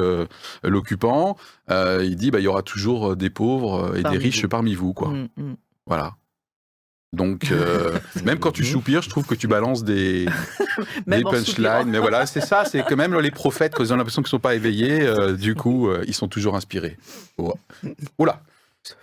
l'occupant, 0.63 1.36
il 1.69 2.15
dit, 2.15 2.30
bah, 2.32 2.39
il 2.39 2.43
y 2.43 2.47
aura 2.47 2.61
toujours 2.61 3.15
des 3.15 3.30
pauvres 3.30 3.97
et 3.97 4.03
des 4.03 4.17
riches 4.17 4.45
parmi 4.47 4.76
vous. 4.76 4.93
quoi. 4.93 5.09
Mm, 5.09 5.28
mm. 5.38 5.55
Voilà. 5.88 6.15
Donc, 7.16 7.51
euh, 7.51 7.97
même 8.26 8.39
quand 8.39 8.51
tu 8.51 8.66
soupires, 8.66 9.01
je 9.01 9.09
trouve 9.09 9.26
que 9.26 9.36
tu 9.36 9.47
balances 9.47 9.84
des, 9.84 10.26
des 11.07 11.24
punchlines. 11.24 11.88
Mais 11.88 11.99
voilà, 11.99 12.26
c'est 12.26 12.41
ça, 12.41 12.66
c'est 12.66 12.86
que 12.86 12.93
même 12.93 13.18
les 13.20 13.32
prophètes, 13.32 13.74
quand 13.76 13.84
ils 13.84 13.93
ont 13.93 13.97
l'impression 13.97 14.22
qu'ils 14.22 14.28
ne 14.28 14.32
sont 14.32 14.39
pas 14.39 14.55
éveillés, 14.55 15.01
euh, 15.01 15.34
du 15.34 15.55
coup, 15.55 15.88
euh, 15.88 16.03
ils 16.07 16.13
sont 16.13 16.28
toujours 16.28 16.55
inspirés. 16.55 16.97
Oh. 17.38 17.53
Oula 18.20 18.41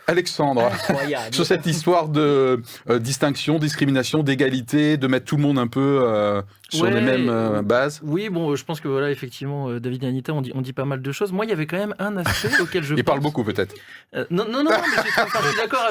Alexandre, 0.06 0.70
sur 1.32 1.44
cette 1.44 1.66
histoire 1.66 2.08
de 2.08 2.62
distinction, 3.00 3.58
discrimination, 3.58 4.22
d'égalité, 4.22 4.96
de 4.96 5.06
mettre 5.08 5.26
tout 5.26 5.36
le 5.36 5.42
monde 5.42 5.58
un 5.58 5.66
peu 5.66 6.42
sur 6.76 6.86
les 6.86 7.00
mêmes 7.00 7.28
euh, 7.28 7.62
bases 7.62 8.00
Oui, 8.04 8.28
bon, 8.28 8.56
je 8.56 8.64
pense 8.64 8.80
que 8.80 8.88
voilà, 8.88 9.10
effectivement, 9.10 9.68
euh, 9.68 9.80
David 9.80 10.04
et 10.04 10.06
Anita, 10.06 10.32
on 10.32 10.40
dit, 10.40 10.52
on 10.54 10.60
dit 10.60 10.72
pas 10.72 10.84
mal 10.84 11.02
de 11.02 11.12
choses. 11.12 11.32
Moi, 11.32 11.44
il 11.44 11.48
y 11.48 11.52
avait 11.52 11.66
quand 11.66 11.76
même 11.76 11.94
un 11.98 12.16
aspect 12.16 12.48
auquel 12.60 12.82
je. 12.82 12.94
Ils 12.94 13.04
parlent 13.04 13.20
beaucoup, 13.20 13.44
peut-être. 13.44 13.74
Euh, 14.14 14.24
non, 14.30 14.46
non, 14.48 14.62
non, 14.62 14.70
mais 14.70 14.96
je, 14.96 15.48
suis 15.48 15.56
d'accord 15.56 15.86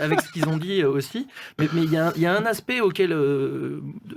avec, 0.00 0.20
ce 0.20 0.32
qu'ils 0.32 0.48
ont 0.48 0.56
dit 0.56 0.84
aussi. 0.84 1.26
Mais 1.58 1.68
il 1.74 1.90
y, 1.90 1.96
a, 1.96 2.12
y, 2.16 2.26
a 2.26 2.36
un 2.36 2.46
aspect 2.46 2.80
auquel, 2.80 3.16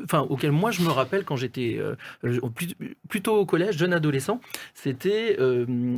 enfin, 0.04 0.22
auquel 0.30 0.52
moi 0.52 0.72
je 0.72 0.82
me 0.82 0.90
rappelle 0.90 1.24
quand 1.24 1.36
j'étais 1.36 1.80
plutôt 3.10 3.36
au 3.36 3.46
collège, 3.46 3.78
jeune 3.78 3.94
adolescent. 3.94 4.40
C'était, 4.74 5.38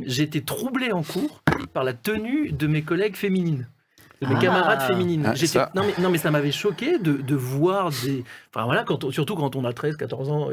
j'étais 0.06 0.40
troublé 0.40 0.92
en 0.92 1.02
cours 1.02 1.42
par 1.72 1.84
la 1.84 1.92
tenue 1.92 2.52
de 2.52 2.66
mes 2.66 2.82
collègues 2.82 3.16
féminines. 3.16 3.68
De 4.20 4.26
mes 4.26 4.38
camarades 4.38 4.82
féminines. 4.82 5.24
Ah, 5.26 5.70
non, 5.74 5.82
mais, 5.84 6.02
non, 6.02 6.10
mais 6.10 6.18
ça 6.18 6.30
m'avait 6.30 6.52
choqué 6.52 6.98
de, 6.98 7.12
de, 7.12 7.34
voir 7.34 7.90
des. 8.02 8.24
Enfin 8.54 8.64
voilà, 8.64 8.82
quand 8.82 9.10
surtout 9.10 9.36
quand 9.36 9.56
on 9.56 9.64
a 9.64 9.72
13, 9.72 9.96
14 9.96 10.30
ans. 10.30 10.48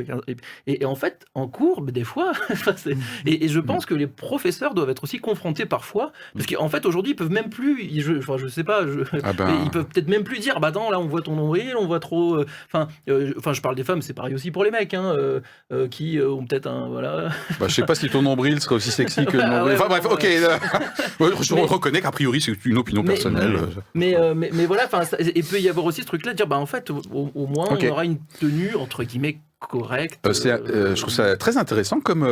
Et, 0.68 0.86
en 0.86 0.96
fait, 0.96 1.26
en 1.34 1.48
cours, 1.48 1.82
des 1.82 2.04
fois. 2.04 2.34
et, 3.26 3.48
je 3.48 3.60
pense 3.60 3.86
que 3.86 3.94
les 3.94 4.08
professeurs 4.08 4.74
doivent 4.74 4.90
être 4.90 5.04
aussi 5.04 5.20
confrontés 5.20 5.66
parfois. 5.66 6.12
Parce 6.34 6.46
qu'en 6.46 6.70
fait, 6.70 6.86
aujourd'hui, 6.86 7.14
ils 7.14 7.16
peuvent 7.16 7.32
même 7.32 7.50
plus. 7.50 8.02
Je, 8.02 8.18
enfin, 8.18 8.38
je 8.38 8.48
sais 8.48 8.64
pas. 8.64 8.86
Je, 8.86 9.02
ah 9.24 9.34
ben. 9.34 9.62
Ils 9.64 9.72
peuvent 9.72 9.86
peut-être 9.86 10.08
même 10.10 10.24
plus 10.24 10.40
dire 10.40 10.60
bah 10.60 10.68
attends, 10.68 10.92
là, 10.92 11.00
on 11.00 11.08
voit 11.08 11.22
ton 11.22 11.36
nombril, 11.36 11.76
on 11.80 11.88
voit 11.88 12.00
trop. 12.00 12.36
Euh, 12.36 12.46
enfin, 12.68 12.88
euh, 13.10 13.34
enfin 13.38 13.54
je 13.54 13.62
parle 13.62 13.76
des 13.76 13.84
femmes, 13.84 14.02
c'est 14.02 14.14
pareil 14.14 14.36
aussi 14.36 14.52
pour 14.52 14.64
les 14.64 14.72
mecs, 14.72 14.94
hein, 14.94 15.16
euh, 15.16 15.88
qui 15.88 16.20
ont 16.22 16.46
peut-être 16.46 16.68
un. 16.68 16.88
Voilà. 16.90 17.30
Bah, 17.60 17.68
je 17.68 17.74
sais 17.74 17.86
pas 17.86 17.96
si 17.96 18.10
ton 18.10 18.22
nombril 18.22 18.60
serait 18.62 18.76
aussi 18.76 18.92
sexy 18.92 19.26
que 19.26 19.38
le 19.38 19.44
nombril. 19.50 19.76
enfin 19.76 19.88
bref, 19.88 20.06
ok. 20.06 20.26
je 21.42 21.54
reconnais 21.54 22.02
qu'a 22.02 22.12
priori, 22.12 22.42
c'est 22.42 22.54
une 22.66 22.78
opinion 22.78 23.04
personnelle. 23.04 23.54
Mais, 23.54 23.55
mais, 23.94 24.16
mais, 24.36 24.66
voilà, 24.66 24.88
il 25.36 25.44
peut 25.44 25.60
y 25.60 25.70
avoir 25.70 25.86
aussi 25.86 26.02
ce 26.02 26.08
truc-là 26.08 26.32
de 26.32 26.38
dire 26.38 26.48
bah 26.48 26.58
en 26.58 26.66
fait, 26.66 26.90
au, 26.90 27.48
moins, 27.48 27.68
on 27.70 27.88
aura 27.88 28.06
une 28.06 28.18
tenue 28.40 28.76
entre 28.76 29.04
guillemets 29.04 29.40
correcte. 29.60 30.20
je 30.24 31.02
trouve 31.02 31.14
ça 31.14 31.36
très 31.38 31.58
intéressant 31.58 32.00
comme, 32.00 32.28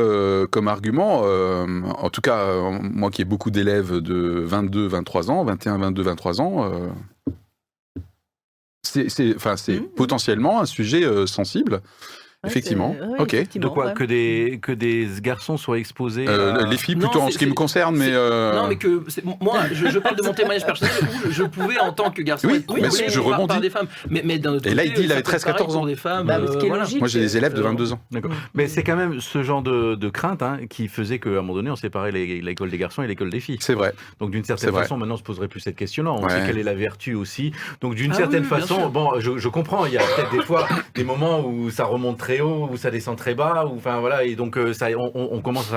comme 0.51 0.67
argument. 0.67 1.24
en 1.24 2.09
tout 2.09 2.21
cas, 2.21 2.47
moi 2.82 3.09
qui 3.11 3.21
ai 3.21 3.26
beaucoup 3.26 3.51
d'élèves 3.51 3.97
de 3.97 4.43
22, 4.45 4.88
23 4.88 5.32
ans, 5.32 5.43
21, 5.43 5.78
22, 5.78 6.03
23 6.03 6.41
ans, 6.41 6.71
c'est 8.84 9.36
enfin, 9.36 9.57
c'est 9.57 9.80
mmh. 9.80 9.88
potentiellement 9.95 10.61
un 10.61 10.65
sujet 10.65 11.03
sensible. 11.26 11.82
Effectivement. 12.45 12.95
ok. 13.19 13.57
de 13.57 13.67
quoi 13.67 13.91
que 13.91 14.03
des 14.03 14.59
que 14.61 14.73
des 14.73 15.07
garçons 15.21 15.55
soient 15.55 15.77
exposés. 15.79 16.25
Euh, 16.27 16.65
les 16.65 16.77
filles 16.77 16.97
plutôt 16.97 17.21
en 17.21 17.31
ce 17.31 17.37
qui 17.37 17.45
me 17.45 17.53
concerne, 17.53 17.95
mais. 17.95 18.09
Euh, 18.11 18.53
non, 18.53 18.67
mais 18.67 18.75
que 18.75 19.03
moi, 19.39 19.61
je, 19.71 19.97
parle 19.99 20.17
de 20.17 20.23
mon 20.23 20.33
témoignage 20.33 20.65
personnel 20.65 20.93
où 21.25 21.31
je, 21.31 21.43
pouvais 21.43 21.79
en 21.79 21.93
tant 21.93 22.11
que 22.11 22.21
garçon 22.21 22.49
oui, 22.49 22.57
être 22.57 22.73
mais 22.73 23.09
je 23.09 23.19
rebondis. 23.19 23.47
Par, 23.47 23.61
des 23.61 23.69
femmes. 23.69 23.87
Mais, 24.09 24.21
mais 24.25 24.39
d'un 24.39 24.53
autre 24.53 24.67
Et 24.67 24.75
là, 24.75 24.83
il 24.83 24.93
dit 24.93 25.03
il 25.03 25.11
avait 25.11 25.21
13-14 25.21 25.75
ans. 25.75 25.85
Des 25.85 25.95
femmes, 25.95 26.27
bah, 26.27 26.39
euh, 26.39 26.67
Moi, 26.99 27.07
j'ai 27.07 27.19
des 27.19 27.37
élèves 27.37 27.53
de 27.53 27.61
22 27.61 27.93
ans. 27.93 27.99
D'accord. 28.11 28.31
Mais 28.53 28.67
c'est 28.67 28.83
quand 28.83 28.95
même 28.95 29.19
ce 29.19 29.43
genre 29.43 29.61
de, 29.61 29.95
de 29.95 30.09
crainte 30.09 30.41
hein, 30.41 30.59
qui 30.69 30.87
faisait 30.87 31.19
qu'à 31.19 31.29
un 31.29 31.33
moment 31.33 31.55
donné, 31.55 31.71
on 31.71 31.75
séparait 31.75 32.11
l'école 32.11 32.69
des 32.69 32.77
garçons 32.77 33.03
et 33.03 33.07
l'école 33.07 33.29
des 33.29 33.39
filles. 33.39 33.57
C'est 33.61 33.73
vrai. 33.73 33.93
Donc 34.19 34.31
d'une 34.31 34.43
certaine 34.43 34.73
façon, 34.73 34.97
maintenant, 34.97 35.15
on 35.15 35.17
se 35.17 35.23
poserait 35.23 35.47
plus 35.47 35.61
cette 35.61 35.75
question-là. 35.75 36.11
On 36.11 36.27
sait 36.27 36.43
quelle 36.45 36.57
est 36.57 36.63
la 36.63 36.75
vertu 36.75 37.13
aussi. 37.13 37.53
Donc 37.79 37.95
d'une 37.95 38.11
ah 38.11 38.15
certaine 38.15 38.43
façon, 38.43 38.89
bon, 38.89 39.11
je 39.19 39.47
comprends. 39.47 39.85
Il 39.85 39.93
y 39.93 39.97
a 39.97 40.01
peut-être 40.01 40.31
des 40.31 40.43
fois 40.43 40.67
des 40.95 41.03
moments 41.03 41.45
où 41.45 41.69
ça 41.69 41.85
remonte 41.85 42.17
haut, 42.41 42.69
où 42.71 42.77
ça 42.77 42.91
descend 42.91 43.17
très 43.17 43.36
bas. 43.36 43.65
Ou, 43.65 43.77
enfin 43.77 43.99
voilà, 43.99 44.23
et 44.23 44.36
donc 44.36 44.57
euh, 44.57 44.73
ça, 44.73 44.88
on, 44.97 45.41
commence 45.41 45.71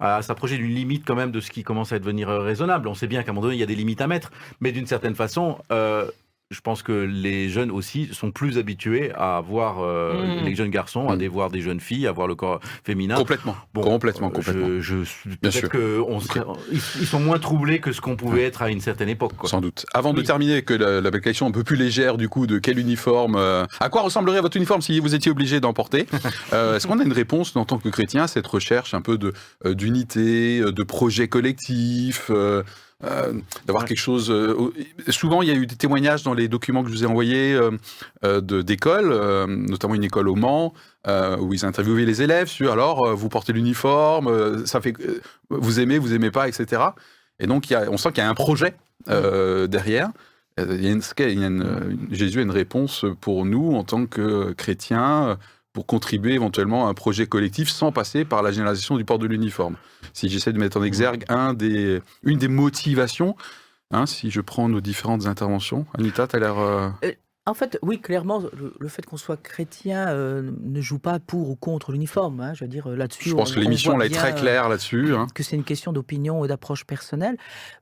à, 0.00 0.22
s'approcher 0.22 0.56
d'une 0.56 0.74
limite 0.74 1.04
quand 1.06 1.14
même 1.14 1.30
de 1.30 1.40
ce 1.40 1.50
qui 1.50 1.62
commence 1.62 1.92
à 1.92 1.98
devenir 1.98 2.28
euh, 2.28 2.40
raisonnable. 2.40 2.88
On 2.88 2.94
sait 2.94 3.06
bien 3.06 3.22
qu'à 3.22 3.30
un 3.30 3.34
moment 3.34 3.46
donné, 3.46 3.56
il 3.56 3.60
y 3.60 3.64
a 3.64 3.66
des 3.66 3.74
limites 3.74 4.00
à 4.00 4.06
mettre, 4.06 4.30
mais 4.60 4.72
d'une 4.72 4.86
certaine 4.86 5.14
façon, 5.14 5.58
euh, 5.72 6.10
je 6.50 6.60
pense 6.60 6.82
que 6.82 6.92
les 6.92 7.48
jeunes 7.48 7.70
aussi 7.70 8.08
sont 8.12 8.32
plus 8.32 8.58
habitués 8.58 9.12
à 9.14 9.40
voir 9.40 9.76
euh, 9.80 10.40
mmh. 10.40 10.44
les 10.44 10.54
jeunes 10.56 10.70
garçons, 10.70 11.08
à 11.08 11.14
mmh. 11.14 11.26
voir 11.26 11.48
des 11.48 11.60
jeunes 11.60 11.78
filles, 11.78 12.08
à 12.08 12.12
voir 12.12 12.26
le 12.26 12.34
corps 12.34 12.58
féminin. 12.82 13.14
Complètement. 13.14 13.54
complètement, 13.72 14.30
complètement. 14.30 14.80
Je, 14.80 14.96
Peut-être 15.40 15.70
qu'ils 15.70 17.06
sont 17.06 17.20
moins 17.20 17.38
troublés 17.38 17.78
que 17.78 17.92
ce 17.92 18.00
qu'on 18.00 18.16
pouvait 18.16 18.42
être 18.42 18.62
à 18.62 18.70
une 18.70 18.80
certaine 18.80 19.08
époque. 19.08 19.32
Sans 19.44 19.60
doute. 19.60 19.86
Avant 19.94 20.12
de 20.12 20.22
terminer, 20.22 20.62
que 20.62 20.74
la, 20.74 21.00
la, 21.00 21.20
question 21.20 21.46
un 21.46 21.52
peu 21.52 21.62
plus 21.62 21.76
légère 21.76 22.16
du 22.16 22.28
coup 22.28 22.48
de 22.48 22.58
quel 22.58 22.80
uniforme, 22.80 23.36
euh, 23.36 23.64
à 23.78 23.88
quoi 23.88 24.02
ressemblerait 24.02 24.40
votre 24.40 24.56
uniforme 24.56 24.82
si 24.82 24.98
vous 24.98 25.14
étiez 25.14 25.30
obligé 25.30 25.60
d'en 25.60 25.72
porter 25.72 26.06
euh, 26.52 26.76
Est-ce 26.76 26.88
qu'on 26.88 26.98
a 26.98 27.04
une 27.04 27.12
réponse 27.12 27.54
en 27.54 27.64
tant 27.64 27.78
que 27.78 27.88
chrétien 27.90 28.24
à 28.24 28.26
cette 28.26 28.46
recherche 28.46 28.92
un 28.92 29.02
peu 29.02 29.18
de 29.18 29.32
d'unité, 29.64 30.60
de 30.60 30.82
projet 30.82 31.28
collectif 31.28 32.30
euh, 33.02 33.32
d'avoir 33.64 33.86
quelque 33.86 33.98
chose. 33.98 34.30
Euh, 34.30 34.72
souvent, 35.08 35.40
il 35.40 35.48
y 35.48 35.50
a 35.50 35.54
eu 35.54 35.66
des 35.66 35.76
témoignages 35.76 36.22
dans 36.22 36.34
les 36.34 36.48
documents 36.48 36.82
que 36.82 36.90
je 36.90 36.94
vous 36.94 37.04
ai 37.04 37.06
envoyés 37.06 37.58
euh, 38.22 38.40
d'écoles, 38.40 39.14
notamment 39.48 39.94
une 39.94 40.04
école 40.04 40.28
au 40.28 40.34
Mans, 40.34 40.74
où 41.06 41.54
ils 41.54 41.64
interviewaient 41.64 42.04
les 42.04 42.22
élèves 42.22 42.48
sur 42.48 42.72
alors, 42.72 43.14
vous 43.16 43.28
portez 43.28 43.52
l'uniforme, 43.52 44.66
ça 44.66 44.80
fait, 44.80 44.94
vous 45.48 45.80
aimez, 45.80 45.98
vous 45.98 46.14
aimez 46.14 46.30
pas, 46.30 46.46
etc. 46.46 46.82
Et 47.38 47.46
donc, 47.46 47.74
on 47.88 47.96
sent 47.96 48.10
qu'il 48.10 48.22
y 48.22 48.26
a 48.26 48.28
un 48.28 48.34
projet 48.34 48.74
derrière. 49.06 50.10
Jésus 50.58 52.38
a 52.38 52.42
une 52.42 52.50
réponse 52.50 53.06
pour 53.20 53.46
nous 53.46 53.72
en 53.72 53.84
tant 53.84 54.04
que 54.04 54.52
chrétiens 54.52 55.38
pour 55.80 55.86
contribuer 55.86 56.34
éventuellement 56.34 56.88
à 56.88 56.90
un 56.90 56.94
projet 56.94 57.26
collectif 57.26 57.70
sans 57.70 57.90
passer 57.90 58.26
par 58.26 58.42
la 58.42 58.52
généralisation 58.52 58.98
du 58.98 59.06
port 59.06 59.18
de 59.18 59.26
l'uniforme. 59.26 59.76
Si 60.12 60.28
j'essaie 60.28 60.52
de 60.52 60.58
mettre 60.58 60.78
en 60.78 60.82
exergue 60.82 61.24
un 61.30 61.54
des, 61.54 62.02
une 62.22 62.36
des 62.36 62.48
motivations, 62.48 63.34
hein, 63.90 64.04
si 64.04 64.30
je 64.30 64.42
prends 64.42 64.68
nos 64.68 64.82
différentes 64.82 65.24
interventions, 65.24 65.86
Anita, 65.94 66.26
tu 66.26 66.36
as 66.36 66.38
l'air... 66.38 66.58
Euh, 66.58 66.90
euh, 67.02 67.12
en 67.46 67.54
fait, 67.54 67.78
oui, 67.80 67.98
clairement, 67.98 68.42
le, 68.78 68.88
fait 68.88 69.06
qu'on 69.06 69.16
soit 69.16 69.38
chrétien 69.38 70.08
euh, 70.08 70.50
ne 70.60 70.82
joue 70.82 70.98
pas 70.98 71.18
pour 71.18 71.48
ou 71.48 71.56
contre 71.56 71.92
l'uniforme. 71.92 72.40
Hein, 72.42 72.52
je 72.52 72.64
veux 72.64 72.68
dire, 72.68 72.86
là-dessus. 72.86 73.30
Je 73.30 73.34
pense 73.34 73.52
que 73.52 73.60
l'émission 73.60 73.96
là 73.96 74.04
est 74.04 74.14
très 74.14 74.34
claire 74.34 74.68
là-dessus. 74.68 75.14
Hein. 75.14 75.28
Que 75.34 75.42
c'est 75.42 75.56
une 75.56 75.64
question 75.64 75.94
d'opinion 75.94 76.40
ou 76.40 76.46
d'approche 76.46 76.84
personnelle. 76.84 77.38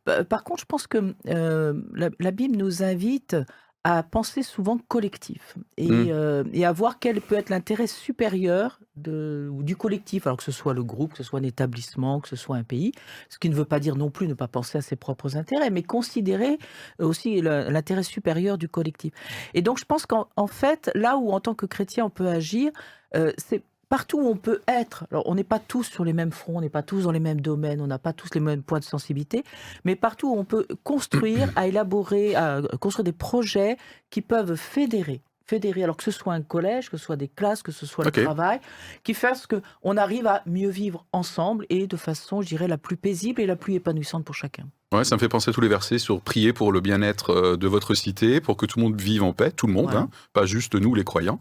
Bah, 0.07 0.22
par 0.22 0.44
contre, 0.44 0.61
je 0.61 0.66
pense 0.66 0.86
que 0.86 1.16
la, 1.24 2.30
Bible 2.30 2.57
nous 2.57 2.84
invite 2.84 3.36
à 3.85 4.03
penser 4.03 4.43
souvent 4.43 4.79
collectif 4.89 5.57
et, 5.76 5.89
mmh. 5.89 6.07
euh, 6.11 6.45
et 6.53 6.64
à 6.66 6.72
voir 6.72 6.99
quel 6.99 7.20
peut 7.20 7.37
être 7.37 7.49
l'intérêt 7.49 7.87
supérieur 7.87 8.81
de, 8.97 9.51
du 9.61 9.76
collectif, 9.76 10.26
alors 10.26 10.37
que 10.37 10.43
ce 10.43 10.53
soit 10.53 10.74
le 10.74 10.83
groupe, 10.83 11.12
que 11.12 11.18
ce 11.18 11.22
soit 11.22 11.39
un 11.39 11.45
établissement, 11.45 12.20
que 12.20 12.29
ce 12.29 12.37
soit 12.37 12.57
un 12.57 12.64
pays, 12.64 12.93
ce 13.29 13.39
qui 13.39 13.49
ne 13.49 13.55
veut 13.55 13.64
pas 13.64 13.79
dire 13.79 13.97
non 13.97 14.11
plus 14.11 14.26
ne 14.26 14.35
pas 14.35 14.49
penser 14.49 14.79
à 14.79 14.83
ses 14.83 14.97
propres 14.97 15.37
intérêts, 15.37 15.70
mais 15.70 15.83
considérer 15.83 16.59
aussi 16.99 17.41
l'intérêt 17.41 18.03
supérieur 18.03 18.59
du 18.59 18.68
collectif. 18.68 19.12
Et 19.55 19.62
donc 19.62 19.79
je 19.79 19.85
pense 19.85 20.07
qu'en 20.07 20.47
fait, 20.49 20.91
là 20.95 21.16
où 21.16 21.31
en 21.31 21.41
tant 21.41 21.55
que 21.55 21.66
chrétien 21.66 22.05
on 22.05 22.11
peut 22.11 22.29
agir, 22.29 22.70
euh, 23.14 23.33
c'est 23.39 23.62
partout 23.89 24.18
où 24.18 24.28
on 24.28 24.36
peut 24.36 24.61
être, 24.68 25.07
alors 25.11 25.24
on 25.26 25.34
n'est 25.34 25.45
pas 25.45 25.59
tous 25.59 25.84
sur 25.84 26.05
les 26.05 26.12
mêmes 26.12 26.32
fronts, 26.32 26.59
on 26.59 26.61
n'est 26.61 26.68
pas 26.68 26.82
tous 26.82 27.05
dans 27.05 27.12
les 27.12 27.20
mêmes 27.20 27.41
domaines, 27.41 27.80
on 27.80 27.86
n'a 27.86 27.99
pas 27.99 28.12
tous 28.12 28.28
les 28.34 28.41
mêmes 28.41 28.62
points 28.62 28.80
de 28.80 28.84
sensibilité, 28.84 29.45
mais 29.84 29.97
partout 29.97 30.28
où 30.28 30.39
on 30.39 30.45
peut 30.45 30.66
construire, 30.84 31.51
à 31.57 31.66
élaborer, 31.66 32.34
à 32.34 32.61
construire 32.80 33.05
des 33.05 33.12
projets 33.12 33.76
qui 34.11 34.22
peuvent 34.22 34.57
fédérer 34.57 35.22
fédérer, 35.49 35.82
alors 35.82 35.97
que 35.97 36.05
ce 36.05 36.11
soit 36.11 36.34
un 36.34 36.43
collège, 36.43 36.91
que 36.91 36.97
ce 36.97 37.05
soit 37.05 37.16
des 37.16 37.28
classes, 37.28 37.62
que 37.62 37.72
ce 37.72 37.86
soit 37.86 38.05
le 38.05 38.11
travail, 38.11 38.61
qui 39.03 39.14
fasse 39.14 39.47
qu'on 39.47 39.97
arrive 39.97 40.26
à 40.26 40.43
mieux 40.47 40.68
vivre 40.68 41.07
ensemble 41.12 41.64
et 41.70 41.86
de 41.86 41.97
façon, 41.97 42.43
je 42.43 42.49
dirais, 42.49 42.68
la 42.68 42.76
plus 42.76 42.97
paisible 42.97 43.41
et 43.41 43.47
la 43.47 43.57
plus 43.57 43.74
épanouissante 43.74 44.24
pour 44.24 44.34
chacun. 44.34 44.64
Ouais, 44.93 45.05
ça 45.05 45.16
me 45.16 45.20
fait 45.20 45.28
penser 45.28 45.51
à 45.51 45.55
tous 45.55 45.61
les 45.61 45.68
versets 45.68 45.99
sur 45.99 46.20
prier 46.20 46.53
pour 46.53 46.70
le 46.70 46.80
bien-être 46.80 47.30
euh, 47.30 47.57
de 47.57 47.66
votre 47.66 47.95
cité, 47.95 48.41
pour 48.41 48.57
que 48.57 48.66
tout 48.66 48.78
le 48.78 48.84
monde 48.84 49.01
vive 49.01 49.22
en 49.22 49.32
paix, 49.32 49.51
tout 49.51 49.66
le 49.66 49.72
monde, 49.72 49.95
hein, 49.95 50.09
pas 50.32 50.47
juste 50.47 50.74
nous 50.74 50.95
les 50.95 51.05
croyants. 51.05 51.41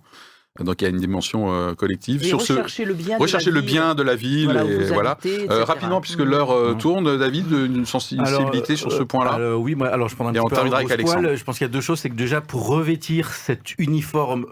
Donc 0.64 0.82
il 0.82 0.86
y 0.86 0.88
a 0.88 0.90
une 0.90 0.98
dimension 0.98 1.52
euh, 1.52 1.74
collective 1.74 2.24
sur 2.24 2.40
rechercher 2.40 2.86
le 2.86 2.94
bien, 2.94 3.18
rechercher 3.18 3.52
de 3.52 3.56
la 3.56 3.62
le 3.62 3.66
bien 3.66 3.96
de 3.96 4.04
la 4.04 4.16
ville. 4.16 4.52
Voilà, 4.94 5.18
et, 5.26 5.48
euh, 5.50 5.64
rapidement 5.64 6.02
puisque 6.02 6.22
mm. 6.22 6.30
l'heure 6.30 6.52
euh, 6.52 6.74
tourne, 6.74 7.18
David, 7.18 7.52
une 7.52 7.86
sensibilité 7.86 8.76
sur 8.76 8.92
ce 8.92 9.04
point-là. 9.04 9.58
oui, 9.58 9.76
moi, 9.76 9.88
alors 9.88 10.10
je 10.10 10.16
prends 10.16 10.28
un 10.28 10.34
petit 10.34 10.56
peu 10.56 10.76
avec 10.76 10.92
Alexandre. 10.92 11.36
Je 11.36 11.44
pense 11.44 11.58
qu'il 11.58 11.66
y 11.66 11.70
a 11.70 11.74
deux 11.74 11.82
choses, 11.82 12.00
c'est 12.00 12.10
que 12.10 12.16
déjà 12.16 12.42
pour 12.42 12.68
revêtir 12.68 13.32
cet 13.32 13.78
uniforme 13.78 14.46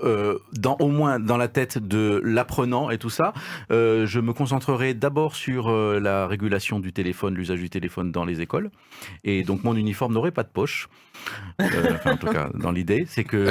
dans 0.53 0.77
au 0.79 0.89
moins 0.89 1.19
dans 1.19 1.37
la 1.37 1.47
tête 1.47 1.77
de 1.77 2.21
l'apprenant 2.23 2.89
et 2.89 2.97
tout 2.97 3.09
ça, 3.09 3.33
je 3.69 4.19
me 4.19 4.33
concentrerai 4.33 4.93
d'abord 4.93 5.35
sur 5.35 5.71
la 5.71 6.27
régulation 6.27 6.79
du 6.79 6.93
téléphone, 6.93 7.35
l'usage 7.35 7.59
du 7.59 7.69
téléphone 7.69 8.11
dans 8.11 8.25
les 8.25 8.41
écoles, 8.41 8.69
et 9.23 9.43
donc 9.43 9.63
mon 9.63 9.75
uniforme 9.75 10.13
n'aurait 10.13 10.31
pas 10.31 10.43
de 10.43 10.49
poche. 10.49 10.89
Enfin, 11.59 12.13
en 12.13 12.18
tout 12.18 12.28
cas, 12.28 12.49
dans 12.53 12.72
l'idée, 12.72 13.05
c'est 13.07 13.24
que. 13.24 13.47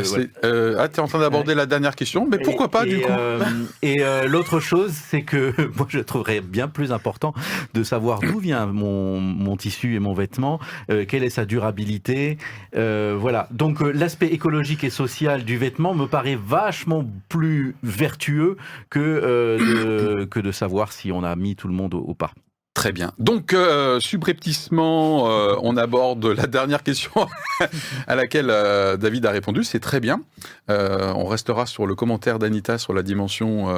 ah, 0.79 0.89
tu 0.89 0.97
es 0.97 1.01
en 1.01 1.07
train 1.07 1.19
d'aborder 1.19 1.55
la 1.55 1.67
dernière 1.67 1.95
question, 1.97 2.27
mais 2.31 2.39
pourquoi 2.39 2.69
pas, 2.69 2.85
du 2.85 3.01
coup 3.01 3.11
euh, 3.11 3.43
Et 3.83 4.03
euh, 4.03 4.27
l'autre 4.27 4.61
chose, 4.61 4.93
c'est 4.93 5.23
que 5.23 5.55
moi, 5.77 5.87
je 5.89 6.01
trouverais 6.01 6.41
bien 6.41 6.69
plus 6.69 6.93
important 6.93 7.35
de 7.73 7.83
savoir 7.83 8.21
d'où 8.21 8.39
vient 8.39 8.67
mon, 8.67 9.21
mon, 9.21 9.57
tissu 9.57 9.95
et 9.95 9.99
mon 9.99 10.15
vêtement, 10.15 10.61
euh, 10.91 11.05
quelle 11.07 11.25
est 11.25 11.31
sa 11.31 11.45
durabilité. 11.45 12.39
voilà. 12.73 13.49
Donc, 13.51 13.81
l'aspect 13.81 14.29
écologique 14.29 14.85
et 14.85 14.91
social 14.91 15.45
du 15.45 15.57
vêtement 15.57 15.95
me 15.95 16.07
paraît 16.07 16.39
vachement 16.41 17.05
plus 17.29 17.75
vertueux 17.83 18.57
que, 18.91 18.99
de, 19.01 20.25
que 20.25 20.41
de 20.41 20.53
savoir 20.53 20.93
si 20.93 21.13
on 21.13 21.23
a 21.23 21.35
mis 21.37 21.57
tout 21.57 21.69
le 21.69 21.75
monde 21.75 21.95
au 21.95 22.15
pas. 22.15 22.33
Très 22.85 22.93
bien. 22.93 23.13
Donc, 23.19 23.55
euh, 23.55 23.99
subrepticement, 23.99 25.31
euh, 25.31 25.57
on 25.63 25.79
aborde 25.79 26.27
la 26.27 26.47
dernière 26.47 26.83
question 26.83 27.27
à 28.07 28.15
laquelle 28.15 28.51
euh, 28.51 28.99
David 28.99 29.25
a 29.25 29.31
répondu. 29.31 29.65
C'est 29.65 29.81
très 29.81 30.01
bien. 30.01 30.21
on 30.69 31.25
restera 31.25 31.65
sur 31.65 31.87
le 31.87 31.95
commentaire 31.95 32.39
d'Anita 32.39 32.77
sur 32.77 32.93
la 32.93 33.03
dimension 33.03 33.75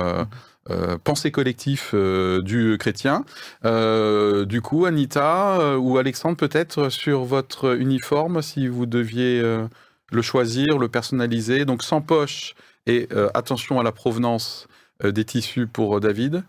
pensée 1.04 1.30
collectif 1.30 1.94
du 1.94 2.78
chrétien. 2.80 3.24
du 3.62 4.60
coup, 4.60 4.86
Anita 4.86 5.78
ou 5.78 5.98
Alexandre, 5.98 6.36
peut-être 6.36 6.88
sur 6.88 7.22
votre 7.22 7.76
uniforme, 7.78 8.42
si 8.42 8.66
vous 8.66 8.86
deviez 8.86 9.40
le 9.40 10.22
choisir, 10.22 10.78
le 10.78 10.88
personnaliser. 10.88 11.64
Donc, 11.64 11.84
sans 11.84 12.00
poche 12.00 12.56
et 12.88 13.08
attention 13.34 13.78
à 13.78 13.84
la 13.84 13.92
provenance 13.92 14.66
des 15.04 15.24
tissus 15.24 15.68
pour 15.68 16.00
David. 16.00 16.42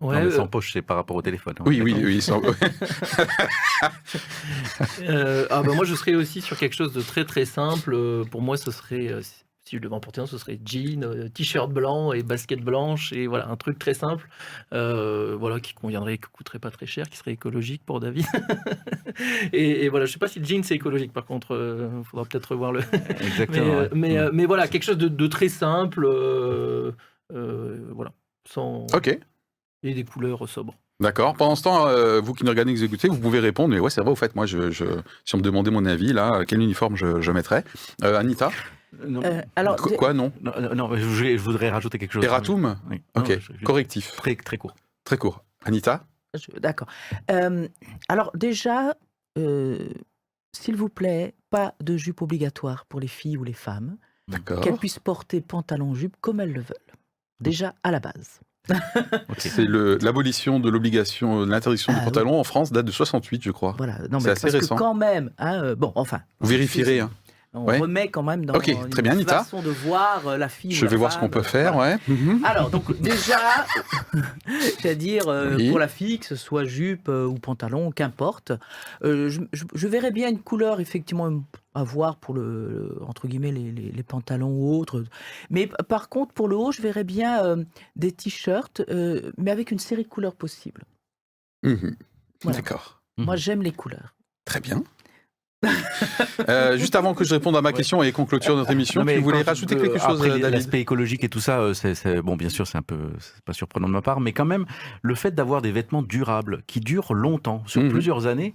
Ouais, 0.00 0.24
non, 0.24 0.30
sans 0.30 0.46
poche, 0.48 0.72
c'est 0.72 0.82
par 0.82 0.96
rapport 0.96 1.16
au 1.16 1.22
téléphone. 1.22 1.54
Oui, 1.64 1.80
oui, 1.80 1.94
oui, 1.94 2.20
sans... 2.20 2.42
ah 3.82 5.62
ben 5.62 5.74
moi, 5.74 5.84
je 5.84 5.94
serais 5.94 6.14
aussi 6.14 6.40
sur 6.40 6.58
quelque 6.58 6.74
chose 6.74 6.92
de 6.92 7.00
très 7.00 7.24
très 7.24 7.44
simple. 7.44 7.96
Pour 8.30 8.42
moi, 8.42 8.56
ce 8.56 8.70
serait 8.70 9.08
si 9.64 9.76
je 9.76 9.80
devais 9.80 9.94
emporter 9.94 10.20
un, 10.20 10.26
ce 10.26 10.36
serait 10.36 10.58
jean, 10.64 11.02
euh, 11.04 11.28
t-shirt 11.28 11.72
blanc 11.72 12.12
et 12.12 12.22
basket 12.22 12.60
blanche 12.60 13.12
et 13.12 13.26
voilà 13.26 13.48
un 13.48 13.56
truc 13.56 13.78
très 13.78 13.94
simple, 13.94 14.28
euh, 14.74 15.34
voilà 15.38 15.58
qui 15.58 15.72
conviendrait, 15.72 16.18
qui 16.18 16.28
coûterait 16.30 16.58
pas 16.58 16.70
très 16.70 16.86
cher, 16.86 17.08
qui 17.08 17.16
serait 17.16 17.32
écologique 17.32 17.82
pour 17.84 17.98
David. 17.98 18.26
et, 19.52 19.88
voilà, 19.88 20.04
je 20.04 20.12
sais 20.12 20.18
pas 20.18 20.28
si 20.28 20.38
le 20.38 20.44
jean 20.44 20.62
c'est 20.62 20.74
écologique. 20.74 21.12
Par 21.12 21.24
contre, 21.24 21.52
il 21.52 21.56
euh, 21.56 22.02
faudra 22.02 22.26
peut-être 22.26 22.50
revoir 22.52 22.72
le. 22.72 22.80
Exactement. 23.20 23.84
mais, 23.94 24.18
mais, 24.32 24.44
voilà, 24.44 24.68
quelque 24.68 24.84
chose 24.84 24.98
de, 24.98 25.26
très 25.26 25.48
simple, 25.48 26.06
voilà, 27.30 28.12
sans. 28.46 28.86
Ok. 28.92 29.18
Et 29.84 29.94
des 29.94 30.04
couleurs 30.04 30.48
sobres. 30.48 30.74
D'accord. 30.98 31.34
Pendant 31.34 31.54
ce 31.54 31.62
temps, 31.62 31.86
vous 32.22 32.34
qui 32.34 32.44
nous 32.44 32.50
regardez 32.50 32.72
exécuter, 32.72 33.08
vous 33.08 33.18
pouvez 33.18 33.38
répondre. 33.38 33.74
Mais 33.74 33.80
ouais, 33.80 33.90
c'est 33.90 34.00
vrai, 34.00 34.10
au 34.10 34.16
fait, 34.16 34.34
moi, 34.34 34.46
je, 34.46 34.72
si 35.24 35.34
on 35.34 35.38
me 35.38 35.42
demandait 35.42 35.70
mon 35.70 35.84
avis, 35.84 36.12
là, 36.12 36.44
quel 36.46 36.60
uniforme 36.60 36.96
je, 36.96 37.20
je 37.20 37.32
mettrais 37.32 37.64
Anita 38.02 38.50
euh, 39.02 39.42
alors, 39.56 39.76
quoi, 39.76 40.12
non 40.12 40.32
non, 40.42 40.96
je, 40.96 41.36
voudrais 41.36 41.70
rajouter 41.70 41.98
quelque 41.98 42.12
chose. 42.12 42.24
Eratum 42.24 42.76
oui. 42.90 43.02
Ok, 43.14 43.38
correctif. 43.62 44.12
Très, 44.16 44.36
très 44.36 44.56
court. 44.56 44.74
Très 45.04 45.18
court. 45.18 45.44
Anita 45.64 46.06
D'accord. 46.60 46.88
Euh, 47.30 47.68
alors 48.08 48.32
déjà, 48.34 48.96
euh, 49.38 49.88
s'il 50.52 50.76
vous 50.76 50.88
plaît, 50.88 51.34
pas 51.50 51.74
de 51.80 51.96
jupe 51.96 52.22
obligatoire 52.22 52.86
pour 52.86 53.00
les 53.00 53.06
filles 53.06 53.36
ou 53.36 53.44
les 53.44 53.52
femmes. 53.52 53.96
D'accord. 54.26 54.60
Qu'elles 54.60 54.76
puissent 54.76 54.98
porter 54.98 55.40
pantalon-jupe 55.40 56.16
comme 56.20 56.40
elles 56.40 56.52
le 56.52 56.60
veulent. 56.60 56.76
Déjà 57.40 57.74
à 57.82 57.90
la 57.90 58.00
base. 58.00 58.40
C'est 59.38 59.66
l'abolition 59.66 60.60
de 60.60 60.70
l'obligation, 60.70 61.44
de 61.44 61.50
l'interdiction 61.50 61.92
du 61.92 61.98
ah 62.00 62.04
pantalon 62.04 62.38
en 62.38 62.44
France 62.44 62.72
date 62.72 62.86
de 62.86 62.92
68, 62.92 63.42
je 63.44 63.50
crois. 63.50 63.74
Voilà, 63.76 63.98
non, 64.10 64.18
mais 64.20 64.30
assez 64.30 64.42
parce 64.42 64.54
récent. 64.54 64.74
Que 64.74 64.80
quand 64.80 64.94
même, 64.94 65.30
hein, 65.38 65.74
bon, 65.74 65.92
enfin. 65.94 66.20
Vous 66.40 66.48
vérifierez. 66.48 67.00
Hein. 67.00 67.10
On 67.54 67.66
remet 67.66 68.08
quand 68.08 68.24
même 68.24 68.44
dans 68.44 68.58
une 68.60 68.88
très 68.88 69.02
bien, 69.02 69.16
façon 69.24 69.62
de 69.62 69.70
voir 69.70 70.26
euh, 70.26 70.36
la 70.36 70.48
fille. 70.48 70.72
Je 70.72 70.86
vais 70.86 70.96
voir 70.96 71.12
ce 71.12 71.18
qu'on 71.18 71.28
peut 71.28 71.42
faire, 71.42 71.76
ouais. 71.76 71.98
Mhm. 72.08 72.44
Alors, 72.44 72.68
donc 72.68 73.00
déjà, 73.00 73.38
c'est-à-dire 74.60 75.28
euh, 75.28 75.56
pour 75.68 75.78
la 75.78 75.86
fille, 75.86 76.18
que 76.18 76.26
ce 76.26 76.34
soit 76.34 76.64
jupe 76.64 77.08
euh, 77.08 77.26
ou 77.26 77.34
pantalon, 77.34 77.92
qu'importe, 77.92 78.52
je, 79.02 79.86
verrais 79.86 80.10
bien 80.10 80.28
une 80.28 80.40
couleur 80.40 80.80
effectivement 80.80 81.30
à 81.74 81.84
voir 81.84 82.16
pour 82.16 82.34
le, 82.34 82.98
entre 83.06 83.28
guillemets 83.28 83.52
les, 83.52 84.02
pantalons 84.02 84.50
ou 84.50 84.76
autres. 84.76 85.04
Mais 85.48 85.68
par 85.88 86.08
contre, 86.08 86.34
pour 86.34 86.48
le 86.48 86.56
haut, 86.56 86.72
je 86.72 86.82
verrais 86.82 87.04
bien 87.04 87.56
des 87.94 88.10
t-shirts, 88.10 88.82
mais 89.38 89.50
avec 89.52 89.70
une 89.70 89.78
série 89.78 90.02
de 90.02 90.08
couleurs 90.08 90.34
possibles. 90.34 90.82
Mhm. 91.62 91.96
D'accord. 92.44 93.00
Moi, 93.16 93.36
j'aime 93.36 93.62
les 93.62 93.72
couleurs. 93.72 94.16
Très 94.44 94.60
bien. 94.60 94.82
Euh, 96.48 96.76
juste 96.76 96.94
avant 96.94 97.14
que 97.14 97.24
je 97.24 97.32
réponde 97.32 97.56
à 97.56 97.62
ma 97.62 97.72
question 97.72 98.02
et 98.02 98.12
qu'on 98.12 98.26
clôture 98.26 98.56
notre 98.56 98.70
émission, 98.70 99.04
tu 99.04 99.18
voulais 99.20 99.42
rajouter 99.42 99.76
quelque 99.76 99.98
chose 99.98 100.22
après, 100.22 100.38
L'aspect 100.38 100.80
écologique 100.80 101.24
et 101.24 101.28
tout 101.28 101.40
ça, 101.40 101.60
euh, 101.60 101.74
c'est 101.74 102.20
bon, 102.20 102.36
bien 102.36 102.48
sûr, 102.48 102.66
c'est 102.66 102.76
un 102.76 102.82
peu, 102.82 102.96
pas 103.44 103.52
surprenant 103.52 103.88
de 103.88 103.92
ma 103.92 104.02
part, 104.02 104.20
mais 104.20 104.32
quand 104.32 104.44
même, 104.44 104.66
le 105.02 105.14
fait 105.14 105.34
d'avoir 105.34 105.62
des 105.62 105.72
vêtements 105.72 106.02
durables 106.02 106.62
qui 106.66 106.80
durent 106.80 107.14
longtemps, 107.14 107.62
sur 107.66 107.82
mhm. 107.82 107.90
plusieurs 107.90 108.26
années, 108.26 108.54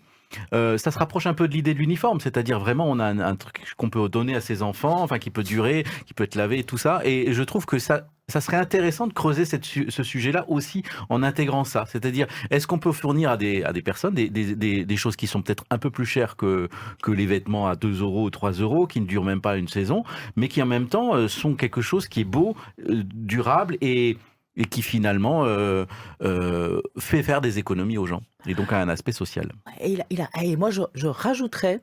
euh, 0.53 0.77
ça 0.77 0.91
se 0.91 0.99
rapproche 0.99 1.27
un 1.27 1.33
peu 1.33 1.47
de 1.47 1.53
l'idée 1.53 1.73
de 1.73 1.79
l'uniforme, 1.79 2.19
c'est-à-dire 2.19 2.59
vraiment 2.59 2.89
on 2.89 2.99
a 2.99 3.05
un, 3.05 3.35
truc 3.35 3.63
qu'on 3.77 3.89
peut 3.89 4.07
donner 4.09 4.35
à 4.35 4.41
ses 4.41 4.61
enfants, 4.61 5.01
enfin 5.01 5.19
qui 5.19 5.29
peut 5.29 5.43
durer, 5.43 5.85
qui 6.05 6.13
peut 6.13 6.23
être 6.23 6.35
lavé 6.35 6.59
et 6.59 6.63
tout 6.63 6.77
ça. 6.77 7.01
Et 7.03 7.33
je 7.33 7.43
trouve 7.43 7.65
que 7.65 7.79
ça, 7.79 8.07
ça 8.27 8.41
serait 8.41 8.57
intéressant 8.57 9.07
de 9.07 9.13
creuser 9.13 9.45
ce 9.45 10.03
sujet-là 10.03 10.45
aussi 10.47 10.83
en 11.09 11.23
intégrant 11.23 11.63
ça. 11.63 11.85
C'est-à-dire, 11.87 12.27
est-ce 12.49 12.67
qu'on 12.67 12.79
peut 12.79 12.91
fournir 12.91 13.31
à 13.31 13.37
des, 13.37 13.81
personnes 13.83 14.13
des 14.13 14.97
choses 14.97 15.15
qui 15.15 15.27
sont 15.27 15.41
peut-être 15.41 15.65
un 15.69 15.77
peu 15.77 15.89
plus 15.89 16.05
chères 16.05 16.35
que, 16.35 16.69
que 17.01 17.11
les 17.11 17.25
vêtements 17.25 17.67
à 17.67 17.75
2 17.75 18.01
euros 18.01 18.25
ou 18.25 18.29
3 18.29 18.51
euros, 18.53 18.87
qui 18.87 19.01
ne 19.01 19.05
durent 19.05 19.23
même 19.23 19.41
pas 19.41 19.57
une 19.57 19.67
saison, 19.67 20.03
mais 20.35 20.47
qui 20.47 20.61
en 20.61 20.67
même 20.67 20.87
temps 20.87 21.15
euh, 21.15 21.27
sont 21.27 21.55
quelque 21.55 21.81
chose 21.81 22.07
qui 22.07 22.21
est 22.21 22.25
beau, 22.25 22.55
euh, 22.87 23.03
durable 23.03 23.77
et 23.81 24.17
et 24.59 24.65
qui 24.65 24.83
finalement 24.83 25.45
euh, 25.45 25.85
euh, 26.21 26.81
fait 26.99 27.23
faire 27.23 27.41
des 27.41 27.57
économies 27.57 27.97
aux 27.97 28.05
gens, 28.05 28.21
et 28.45 28.53
donc 28.53 28.71
a 28.71 28.79
un 28.79 28.89
aspect 28.89 29.13
social. 29.13 29.51
Et, 29.81 30.55
moi, 30.57 30.69
je 30.69 31.07
rajouterais 31.07 31.81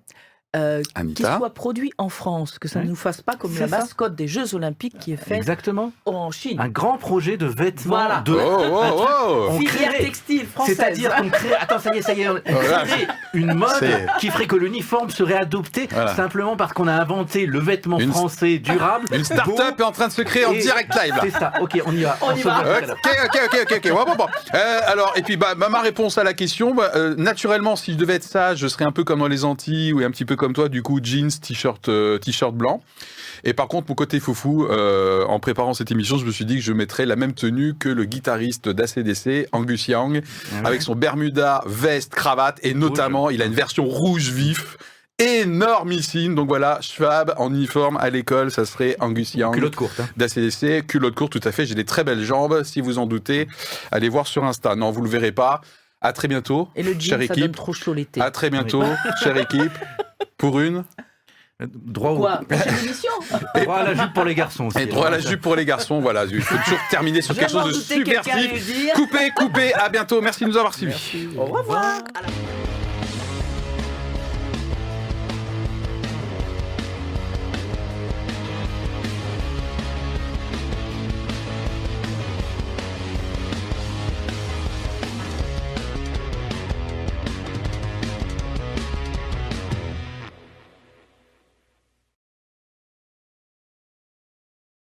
euh, 0.54 0.82
qu'il 1.14 1.26
soit 1.26 1.52
produit 1.52 1.92
en 1.98 2.08
France, 2.08 2.58
que 2.58 2.68
ça 2.68 2.80
ne 2.80 2.88
nous 2.88 2.94
fasse 2.94 3.20
pas 3.20 3.34
comme 3.34 3.54
la 3.58 3.66
mascotte 3.66 4.14
des 4.14 4.28
Jeux 4.28 4.54
Olympiques 4.54 4.98
qui 4.98 5.12
est 5.12 5.16
faite 5.16 5.38
Exactement. 5.38 5.92
en 6.06 6.30
Chine. 6.30 6.58
Un 6.60 6.68
grand 6.68 6.96
projet 6.98 7.36
de 7.36 7.46
vêtements 7.46 7.96
voilà. 7.96 8.20
de 8.20 8.32
oh, 8.32 8.64
oh, 8.70 9.48
oh. 9.50 9.58
filière 9.58 9.92
textile 9.98 10.46
française. 10.46 10.76
C'est-à-dire 10.76 11.14
qu'on 11.14 11.28
crée 11.28 11.54
attends 11.54 11.78
ça 11.78 11.94
y 11.94 11.98
est 11.98 12.02
ça 12.02 12.14
y 12.14 12.22
est 12.22 12.28
on 12.28 12.40
crée 12.40 13.06
une 13.34 13.52
mode 13.52 13.84
qui 14.18 14.28
ferait 14.28 14.46
que 14.46 14.56
l'uniforme 14.56 15.10
serait 15.10 15.36
adopté 15.36 15.88
simplement 16.14 16.56
parce 16.56 16.72
qu'on 16.72 16.88
a 16.88 16.94
inventé 16.94 17.44
le 17.44 17.58
vêtement 17.58 17.98
français 17.98 18.58
durable. 18.58 19.06
Une 19.12 19.24
start-up 19.24 19.78
est 19.78 19.82
en 19.82 19.92
train 19.92 20.08
de 20.08 20.12
se 20.12 20.22
créer 20.22 20.46
en 20.46 20.52
direct 20.52 20.94
live. 20.94 21.14
C'est 21.22 21.30
ça. 21.30 21.52
OK, 21.60 21.80
on 21.84 21.92
y 21.92 22.04
va. 22.04 22.16
On, 22.22 22.34
y 22.34 22.40
va. 22.40 22.60
OK 22.60 23.10
OK 23.24 23.58
OK 23.62 23.72
OK. 23.76 23.90
Bon, 23.90 24.04
bon, 24.04 24.16
bon. 24.16 24.26
Euh, 24.54 24.80
alors 24.86 25.12
et 25.16 25.22
puis 25.22 25.36
bah, 25.36 25.54
ma 25.54 25.80
réponse 25.80 26.16
à 26.18 26.24
la 26.24 26.32
question 26.32 26.74
bah, 26.74 26.92
euh, 26.94 27.14
naturellement 27.16 27.76
si 27.76 27.92
je 27.92 27.98
devais 27.98 28.14
être 28.14 28.24
sage, 28.24 28.58
je 28.58 28.68
serais 28.68 28.84
un 28.84 28.92
peu 28.92 29.04
comme 29.04 29.18
dans 29.18 29.28
les 29.28 29.44
Antilles 29.44 29.92
ou 29.92 30.00
un 30.00 30.10
petit 30.10 30.24
peu 30.24 30.35
comme 30.36 30.52
toi, 30.52 30.68
du 30.68 30.82
coup, 30.82 31.00
jeans, 31.02 31.30
t-shirt, 31.30 31.88
euh, 31.88 32.18
t-shirt 32.18 32.54
blanc. 32.54 32.82
Et 33.44 33.52
par 33.52 33.68
contre, 33.68 33.88
mon 33.88 33.94
côté 33.94 34.20
foufou, 34.20 34.66
euh, 34.66 35.24
en 35.24 35.38
préparant 35.40 35.74
cette 35.74 35.90
émission, 35.90 36.18
je 36.18 36.24
me 36.24 36.30
suis 36.30 36.44
dit 36.44 36.56
que 36.56 36.62
je 36.62 36.72
mettrais 36.72 37.06
la 37.06 37.16
même 37.16 37.34
tenue 37.34 37.74
que 37.74 37.88
le 37.88 38.04
guitariste 38.04 38.68
d'ACDC, 38.68 39.48
Angus 39.52 39.88
Young, 39.88 40.22
ah 40.52 40.66
avec 40.66 40.82
son 40.82 40.94
Bermuda, 40.94 41.62
veste, 41.66 42.14
cravate, 42.14 42.58
et 42.62 42.74
notamment, 42.74 43.30
il 43.30 43.42
a 43.42 43.44
une 43.44 43.54
version 43.54 43.84
rouge 43.84 44.30
vif 44.30 44.76
énormissime. 45.18 46.34
Donc 46.34 46.48
voilà, 46.48 46.78
Schwab 46.80 47.34
en 47.38 47.52
uniforme 47.52 47.96
à 47.98 48.10
l'école, 48.10 48.50
ça 48.50 48.64
serait 48.64 48.96
Angus 49.00 49.34
Young. 49.34 49.54
Culotte 49.54 49.76
courte. 49.76 50.00
Hein. 50.00 50.08
D'ACDC, 50.16 50.86
culotte 50.86 51.14
courte, 51.14 51.32
tout 51.32 51.48
à 51.48 51.52
fait. 51.52 51.66
J'ai 51.66 51.74
des 51.74 51.84
très 51.84 52.04
belles 52.04 52.24
jambes. 52.24 52.62
Si 52.64 52.80
vous 52.80 52.98
en 52.98 53.06
doutez, 53.06 53.48
allez 53.90 54.08
voir 54.08 54.26
sur 54.26 54.44
Insta. 54.44 54.76
Non, 54.76 54.90
vous 54.90 55.02
le 55.02 55.08
verrez 55.08 55.32
pas. 55.32 55.60
À 56.00 56.12
très 56.12 56.28
bientôt. 56.28 56.68
Et 56.76 56.82
le 56.82 56.92
jean, 56.92 57.00
chère 57.00 57.18
ça 57.18 57.24
équipe. 57.24 57.40
donne 57.40 57.52
trop 57.52 57.72
chaud 57.72 57.94
l'été. 57.94 58.20
À 58.20 58.30
très 58.30 58.50
bientôt, 58.50 58.84
chère 59.22 59.36
équipe. 59.36 59.72
Pour 60.36 60.60
une 60.60 60.84
Droit 61.58 62.10
au... 62.10 62.18
Quoi 62.18 62.40
Droit 63.54 63.76
à 63.78 63.82
la 63.84 63.94
jupe 63.94 64.12
pour 64.12 64.24
les 64.24 64.34
garçons 64.34 64.66
aussi. 64.66 64.78
Et 64.78 64.86
droit 64.86 65.06
à 65.06 65.10
la 65.10 65.20
jupe 65.20 65.40
pour 65.40 65.56
les 65.56 65.64
garçons, 65.64 66.00
voilà. 66.00 66.24
Il 66.26 66.42
faut 66.42 66.56
toujours 66.58 66.78
terminer 66.90 67.22
sur 67.22 67.34
quelque 67.34 67.50
chose 67.50 67.68
de 67.68 67.80
subversif. 67.80 68.92
Coupez, 68.94 69.30
coupez. 69.34 69.72
À 69.72 69.88
bientôt. 69.88 70.20
Merci 70.20 70.44
de 70.44 70.50
nous 70.50 70.56
avoir 70.56 70.74
suivis. 70.74 71.28
Au 71.36 71.44
revoir. 71.44 72.02